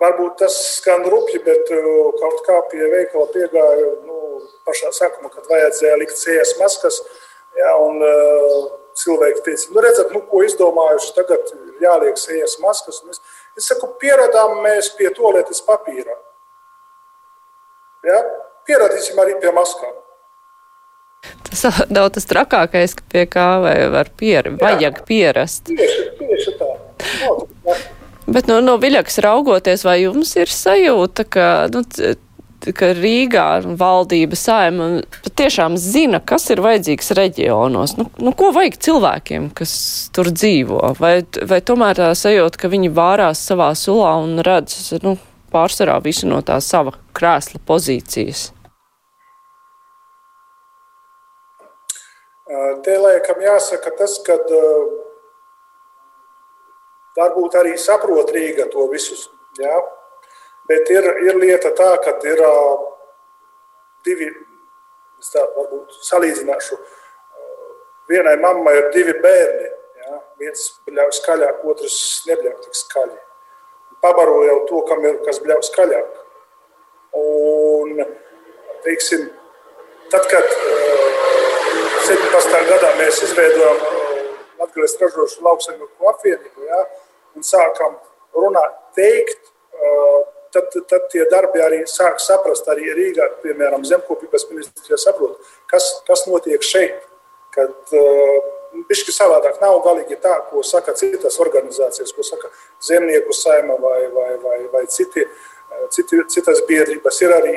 varbūt 0.00 0.38
tas 0.42 0.56
skan 0.78 1.04
rupji, 1.08 1.42
bet 1.44 1.70
kaut 2.20 2.42
kā 2.46 2.58
pie 2.72 2.82
veikala 2.92 3.28
piegāju. 3.34 3.90
Nu, 4.06 4.18
pašā 4.66 4.92
sākumā, 4.96 5.30
kad 5.32 5.48
vajadzēja 5.50 5.98
likt 6.00 6.18
sēnes 6.18 6.56
maskas. 6.60 7.00
Ja, 7.58 7.74
un, 7.82 7.98
uh, 8.06 8.68
cilvēki 9.00 9.44
teica, 9.46 9.70
nu, 9.74 9.82
redzat, 9.84 10.12
nu, 10.14 10.22
ko 10.30 10.42
izdomājuši, 10.46 11.14
tagad 11.16 11.52
ir 11.54 11.84
jāliek 11.84 12.18
sēnes 12.20 12.58
maskas. 12.62 13.00
Es, 13.10 13.22
es 13.58 13.70
saku, 13.70 13.90
pieradām 14.00 14.60
mēs 14.64 14.92
pie 14.98 15.10
toaletes 15.16 15.62
papīra. 15.66 16.16
Ja? 18.06 18.20
Pieradīsim 18.68 19.18
arī 19.20 19.36
pie 19.42 19.52
maskām. 19.56 19.96
Tas 21.50 21.64
nav 21.92 22.10
tas 22.14 22.28
trakākais, 22.32 22.96
ka 22.96 23.08
pie 23.12 23.24
kā 23.28 23.48
var 23.60 24.12
pier, 24.16 24.52
vajag 24.60 25.02
pierast. 25.08 25.66
Tieši, 25.68 26.06
tieši 26.20 26.56
tā. 26.60 26.70
No, 27.24 27.34
Bet 28.30 28.46
no, 28.46 28.60
no 28.62 28.76
viļakas 28.78 29.18
raugoties, 29.24 29.82
vai 29.86 30.02
jums 30.04 30.36
ir 30.38 30.50
sajūta, 30.54 31.24
ka 31.26 31.46
nu, 31.74 31.82
ka 32.76 32.90
Rīgā 32.94 33.46
valdība 33.80 34.36
saima 34.38 34.88
patiešām 35.24 35.78
zina, 35.80 36.20
kas 36.20 36.46
ir 36.52 36.62
vajadzīgs 36.62 37.10
reģionos. 37.16 37.96
Nu, 37.98 38.06
nu, 38.20 38.34
ko 38.36 38.52
vajag 38.54 38.78
cilvēkiem, 38.86 39.50
kas 39.56 39.72
tur 40.14 40.30
dzīvo? 40.34 40.94
Vai, 41.00 41.14
vai 41.50 41.60
tomēr 41.64 41.98
tā 41.98 42.12
sajūta, 42.14 42.60
ka 42.60 42.70
viņi 42.72 42.92
vārās 42.94 43.42
savā 43.50 43.72
sulā 43.78 44.14
un 44.22 44.38
redz 44.46 44.92
nu, 45.02 45.16
pārsvarā 45.50 45.98
visu 46.04 46.30
no 46.30 46.38
tā 46.46 46.60
sava 46.62 46.94
krēsla 47.16 47.62
pozīcijas? 47.66 48.50
Te 52.84 52.96
laikam 52.98 53.40
jāsaka 53.42 53.92
tas, 53.98 54.16
ka 54.26 54.36
varbūt 57.20 57.56
arī 57.60 57.76
saprot 57.78 58.32
Rīga 58.34 58.68
to 58.72 58.86
visus. 58.92 59.28
Jā? 59.60 59.80
Bet 60.70 60.90
ir, 60.92 61.06
ir 61.26 61.38
lieta 61.40 61.72
tā, 61.76 61.90
ka 62.04 62.14
ir 62.30 62.40
uh, 62.46 62.84
divi, 64.06 64.30
es 65.20 65.32
tā 65.34 65.42
varbūt 65.56 65.98
salīdzināšu. 66.06 66.78
Uh, 66.78 67.66
vienai 68.12 68.36
mammai 68.42 68.76
ir 68.78 68.88
divi 68.94 69.16
bērni. 69.24 69.72
Ja? 70.04 70.22
Viens 70.42 70.68
bļauj 70.88 71.16
skaļāk, 71.18 71.66
otrs 71.74 71.98
nebļauj 72.30 72.56
tik 72.66 72.80
skaļi. 72.84 73.20
Pabaro 74.00 74.40
jau 74.46 74.58
to, 74.70 74.84
kam 74.88 75.04
ir, 75.04 75.20
kas 75.26 75.42
bļauj 75.44 75.66
skaļāk. 75.68 76.20
Un, 77.20 77.98
teiksim, 78.86 79.26
tad, 80.12 80.28
kad 80.30 80.46
uh, 80.46 81.10
17. 82.06 82.62
gadā 82.70 82.94
mēs 82.98 83.18
izveidojām 83.26 83.82
Latvijas 84.60 84.96
ražošu 85.00 85.44
lauksaimnieku 85.44 86.08
apvienību 86.10 86.64
ja? 86.68 86.80
Un 87.36 87.46
sākam 87.46 87.96
runāt, 88.36 88.76
teikt, 88.96 89.50
tad, 90.54 90.74
tad 90.88 91.06
tie 91.12 91.26
darbi 91.30 91.62
arī 91.62 91.82
sāk 91.90 92.20
saprast, 92.22 92.68
arī 92.70 92.90
Rīgā, 92.96 93.28
piemēram, 93.44 93.84
zemkopības 93.86 94.48
ministrijā 94.50 94.98
saprot, 95.00 95.38
kas, 95.70 95.92
kas 96.08 96.26
notiek 96.30 96.64
šeit. 96.64 97.06
Kad 97.54 97.90
viņš 97.90 99.00
uh, 99.08 99.14
savādāk 99.14 99.56
nav 99.62 99.80
galīgi 99.82 100.18
tā, 100.22 100.36
ko 100.50 100.62
saka 100.66 100.94
citas 100.98 101.40
organizācijas, 101.42 102.12
ko 102.14 102.22
saka 102.26 102.50
zemnieku 102.86 103.34
saima 103.34 103.74
vai, 103.82 104.04
vai, 104.14 104.34
vai, 104.44 104.60
vai 104.74 104.84
citi. 104.90 105.26
citi, 105.94 106.18
citas 106.28 106.60
biedrības, 106.66 107.20
ir 107.22 107.32
arī 107.34 107.52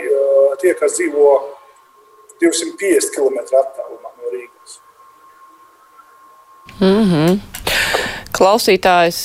tie, 0.61 0.74
kas 0.78 0.97
dzīvo 0.99 1.30
250 2.41 3.13
km 3.15 3.39
attālumā 3.59 4.11
no 4.17 4.34
Rīgas. 4.34 4.80
Mm 6.80 7.03
-hmm. 7.09 7.39
Klausītājs, 8.34 9.19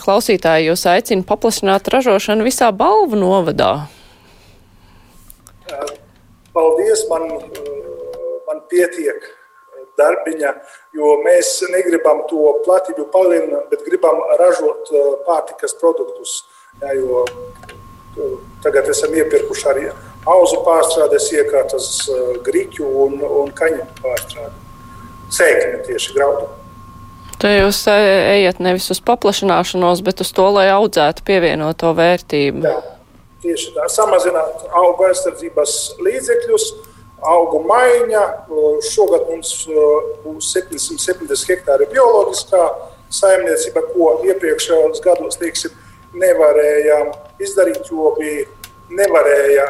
klausītāji 0.00 0.70
jūs 0.70 0.86
aicina 0.88 1.26
paplašināt 1.28 1.90
ražošanu 1.92 2.46
visā 2.46 2.70
balvu 2.72 3.18
novadā. 3.20 3.72
Paldies, 6.54 7.04
man, 7.10 7.28
man 8.46 8.62
pietiek 8.70 9.28
darbiņa, 9.98 10.54
jo 10.96 11.12
mēs 11.26 11.52
negribam 11.70 12.24
to 12.30 12.54
platību 12.64 13.06
palielināt, 13.12 13.68
bet 13.70 13.84
gribam 13.86 14.22
ražot 14.40 14.90
pārtikas 15.28 15.76
produktus. 15.80 16.40
Jā, 16.80 16.96
jo 16.96 17.26
tagad 18.64 18.88
esam 18.90 19.14
iepirkuši 19.14 19.70
arī 19.70 19.86
auzu 20.30 20.62
pārstrādes 20.66 21.28
iekārtas, 21.34 21.88
grīķu 22.46 22.90
un, 23.04 23.20
un 23.44 23.54
kaņu 23.54 23.86
pārstrādi. 24.00 24.62
Sēkļi 25.34 25.80
tieši 25.88 26.16
graudu. 26.16 26.63
Te 27.44 27.50
jūs 27.52 27.82
ejat 27.92 28.56
nevis 28.64 28.86
uz 28.88 29.02
paplašināšanos, 29.04 30.00
bet 30.06 30.22
uz 30.24 30.30
to, 30.32 30.46
lai 30.54 30.70
audzētu 30.72 31.26
pievienoto 31.28 31.90
vērtību. 31.92 32.62
Jā, 32.64 32.78
tieši 33.44 33.74
tā. 33.74 33.84
Samazināt 33.92 34.62
auga 34.72 35.10
aizsardzības 35.10 35.74
līdzekļus, 36.06 36.64
augu 37.28 37.60
maiņa. 37.68 38.22
Šogad 38.88 39.26
mums 39.28 39.50
būs 40.22 40.54
770 40.56 41.50
hektāri 41.52 41.88
bioloģiskā 41.92 42.62
saimniecība, 43.12 43.82
ko 43.90 44.14
iepriekšējos 44.24 45.02
gados 45.04 45.36
teiksim, 45.42 45.74
nevarējām 46.16 47.10
izdarīt, 47.44 47.90
jo 47.92 48.14
bija 48.16 48.46
nevarēja 48.88 49.66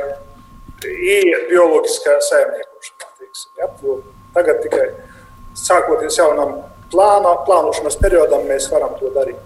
iet 0.84 1.50
bioloģiskā 1.50 2.14
saimniekošanā. 2.28 3.10
Teiksim, 3.18 3.50
ja? 3.58 3.66
Tagad 4.38 4.62
tikai 4.62 4.86
sākoties 5.58 6.20
jaunam 6.22 6.54
plānā, 6.94 7.34
plānošanas 7.48 7.98
periodam, 8.00 8.46
mēs 8.48 8.70
varam 8.72 8.94
to 9.00 9.10
darīt. 9.16 9.42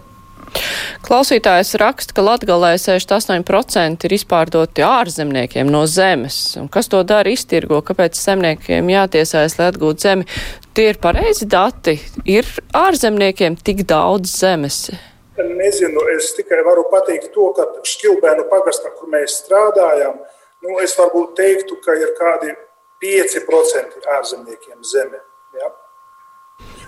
Klausītājs 1.05 1.75
raksta, 1.81 2.15
ka 2.17 2.25
Latgalē 2.25 2.73
68% 2.81 4.07
ir 4.09 4.15
izpārdoti 4.17 4.85
ārzemniekiem 4.85 5.69
no 5.71 5.85
zemes. 5.87 6.57
Un 6.61 6.71
kas 6.73 6.89
to 6.93 7.03
dara 7.07 7.31
iztirgo? 7.33 7.81
Kāpēc 7.85 8.19
zemniekiem 8.19 8.89
jātiesājas, 8.93 9.59
lai 9.61 9.69
atgūtu 9.73 10.07
zemi? 10.07 10.27
Tie 10.77 10.89
ir 10.93 11.01
pareizi 11.03 11.49
dati. 11.49 11.99
Ir 12.29 12.49
ārzemniekiem 12.77 13.59
tik 13.65 13.85
daudz 13.89 14.33
zemes. 14.41 14.81
Nezinu, 15.39 16.03
es 16.17 16.33
tikai 16.35 16.65
varu 16.67 16.89
pateikt 16.91 17.31
to, 17.35 17.53
ka 17.55 17.69
Šķilbēnu 17.87 18.49
pagastā, 18.51 18.91
kur 18.99 19.11
mēs 19.13 19.39
strādājam, 19.45 20.17
nu, 20.65 20.81
es 20.83 20.97
varbūt 20.99 21.37
teiktu, 21.39 21.79
ka 21.85 21.95
ir 21.95 22.11
kādi 22.19 22.57
5% 23.05 24.03
ārzemniekiem 24.19 24.83
zeme. 24.83 25.23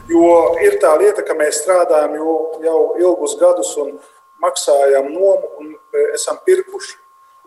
Jo 0.09 0.57
ir 0.65 0.79
tā 0.83 0.95
lieta, 0.99 1.23
ka 1.27 1.37
mēs 1.39 1.61
strādājam 1.63 2.17
jau, 2.19 2.35
jau 2.65 2.81
ilgus 2.99 3.37
gadus 3.41 3.75
un 3.83 3.93
maksājam 4.43 5.11
nomu 5.13 5.51
un 5.61 5.73
e, 5.75 6.05
esam 6.17 6.41
pirkuši. 6.47 6.97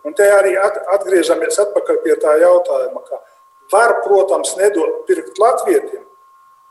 Un 0.04 0.14
te 0.14 0.26
arī 0.28 0.52
atgriežamies 0.60 1.58
pie 2.04 2.16
tā 2.20 2.36
jautājuma, 2.42 3.00
ka 3.08 3.20
var, 3.72 4.00
protams, 4.04 4.54
nedot 4.60 5.06
pirkt 5.08 5.38
latvietiem 5.40 6.04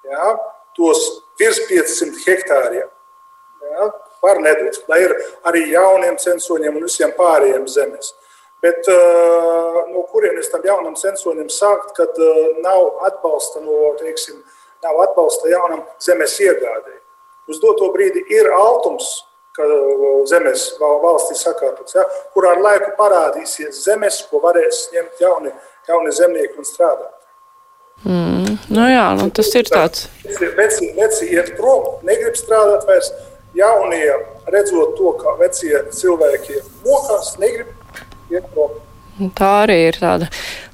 ja, 0.05 0.33
tos 0.77 1.23
virs 1.39 1.59
500 1.67 2.21
hektāriem. 2.27 2.89
Ja, 3.73 3.87
var 4.23 4.39
nedot, 4.43 4.77
lai 4.87 5.01
ir 5.05 5.15
arī 5.49 5.65
jauniem 5.71 6.17
censoņiem 6.19 6.77
un 6.77 6.85
visiem 6.85 7.13
pārējiem 7.17 7.65
zemes. 7.67 8.13
Bet 8.63 8.87
uh, 8.87 9.79
no 9.91 10.05
kurienes 10.11 10.47
tam 10.51 10.63
jaunam 10.63 10.93
censonim 10.95 11.49
sākt, 11.51 11.91
kad 11.97 12.15
uh, 12.21 12.59
nav 12.63 13.01
atbalsta 13.09 13.59
no, 13.63 13.91
teiksim, 13.99 14.39
nav 14.83 15.01
atbalsta 15.07 15.51
jaunam 15.51 15.83
zemes 16.01 16.35
iegādēji. 16.43 16.99
Uz 17.51 17.59
doto 17.59 17.89
brīdi 17.93 18.23
ir 18.31 18.49
altums, 18.55 19.09
ka 19.53 19.65
zemes 20.29 20.69
valstī 20.79 21.35
sakārtots, 21.37 21.95
ja, 21.97 22.05
kurā 22.33 22.55
ar 22.55 22.63
laiku 22.63 22.93
parādīsies 22.97 23.83
zemes, 23.85 24.23
ko 24.29 24.41
varēs 24.43 24.87
ņemt 24.95 25.21
jauni, 25.21 25.51
jauni 25.89 26.15
zemnieki 26.15 26.57
un 26.61 26.67
strādāt. 26.67 27.19
Mm, 28.03 28.55
nu 28.73 28.87
jā, 28.89 29.03
nu 29.19 29.29
tas 29.35 29.51
ir 29.55 29.69
tāds. 29.69 30.07
Veci, 30.57 30.89
veci 30.97 31.29
iet 31.35 31.53
prom, 31.59 31.99
negrib 32.07 32.35
strādāt 32.39 32.87
vairs. 32.89 33.11
Jaunie, 33.53 34.15
redzot 34.49 34.95
to, 34.97 35.11
kā 35.19 35.35
vecie 35.37 35.83
cilvēki 35.93 36.57
mokās, 36.81 37.35
negrib 37.37 37.69
iet 38.33 38.47
prom. 38.55 38.79
Tā 39.37 39.51
arī 39.67 39.77
ir 39.91 39.99
tāda 40.01 40.31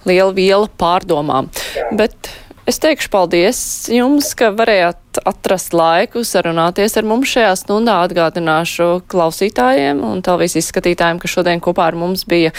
liela 0.07 0.31
viela 0.31 0.69
pārdomām. 0.79 1.49
Jā. 1.75 1.89
Bet 1.99 2.31
Es 2.69 2.77
teikšu 2.77 3.09
paldies 3.09 3.59
jums, 3.89 4.27
ka 4.37 4.51
varējāt 4.53 5.17
atrast 5.25 5.73
laiku 5.73 6.21
sarunāties 6.27 6.93
ar 6.99 7.07
mums 7.09 7.31
šajā 7.31 7.55
stundā. 7.57 7.95
Atgādināšu 8.05 8.89
klausītājiem 9.09 10.03
un 10.05 10.21
televīzijas 10.25 10.69
skatītājiem, 10.69 11.17
ka 11.17 11.31
šodien 11.31 11.63
kopā 11.65 11.87
ar 11.89 11.97
mums 11.97 12.27
bija 12.29 12.53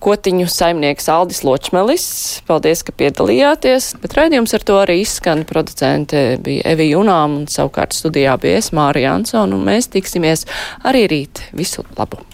kotiņu 0.00 0.48
saimnieks 0.48 1.10
Aldis 1.12 1.42
Ločmelis. 1.44 2.06
Paldies, 2.48 2.80
ka 2.86 2.96
piedalījāties, 2.96 3.92
bet 4.00 4.16
raidījums 4.16 4.56
ar 4.56 4.64
to 4.64 4.80
arī 4.86 5.02
izskan. 5.02 5.44
Producente 5.48 6.38
bija 6.40 6.64
Evi 6.72 6.88
Junām 6.94 7.42
un 7.42 7.48
savukārt 7.52 7.92
studijā 7.98 8.38
bija 8.40 8.62
es 8.62 8.72
Mārija 8.72 9.18
Ansona 9.18 9.52
un 9.52 9.68
mēs 9.68 9.92
tiksimies 9.92 10.48
arī 10.80 11.04
rīt. 11.12 11.44
Visu 11.52 11.84
labu! 11.98 12.24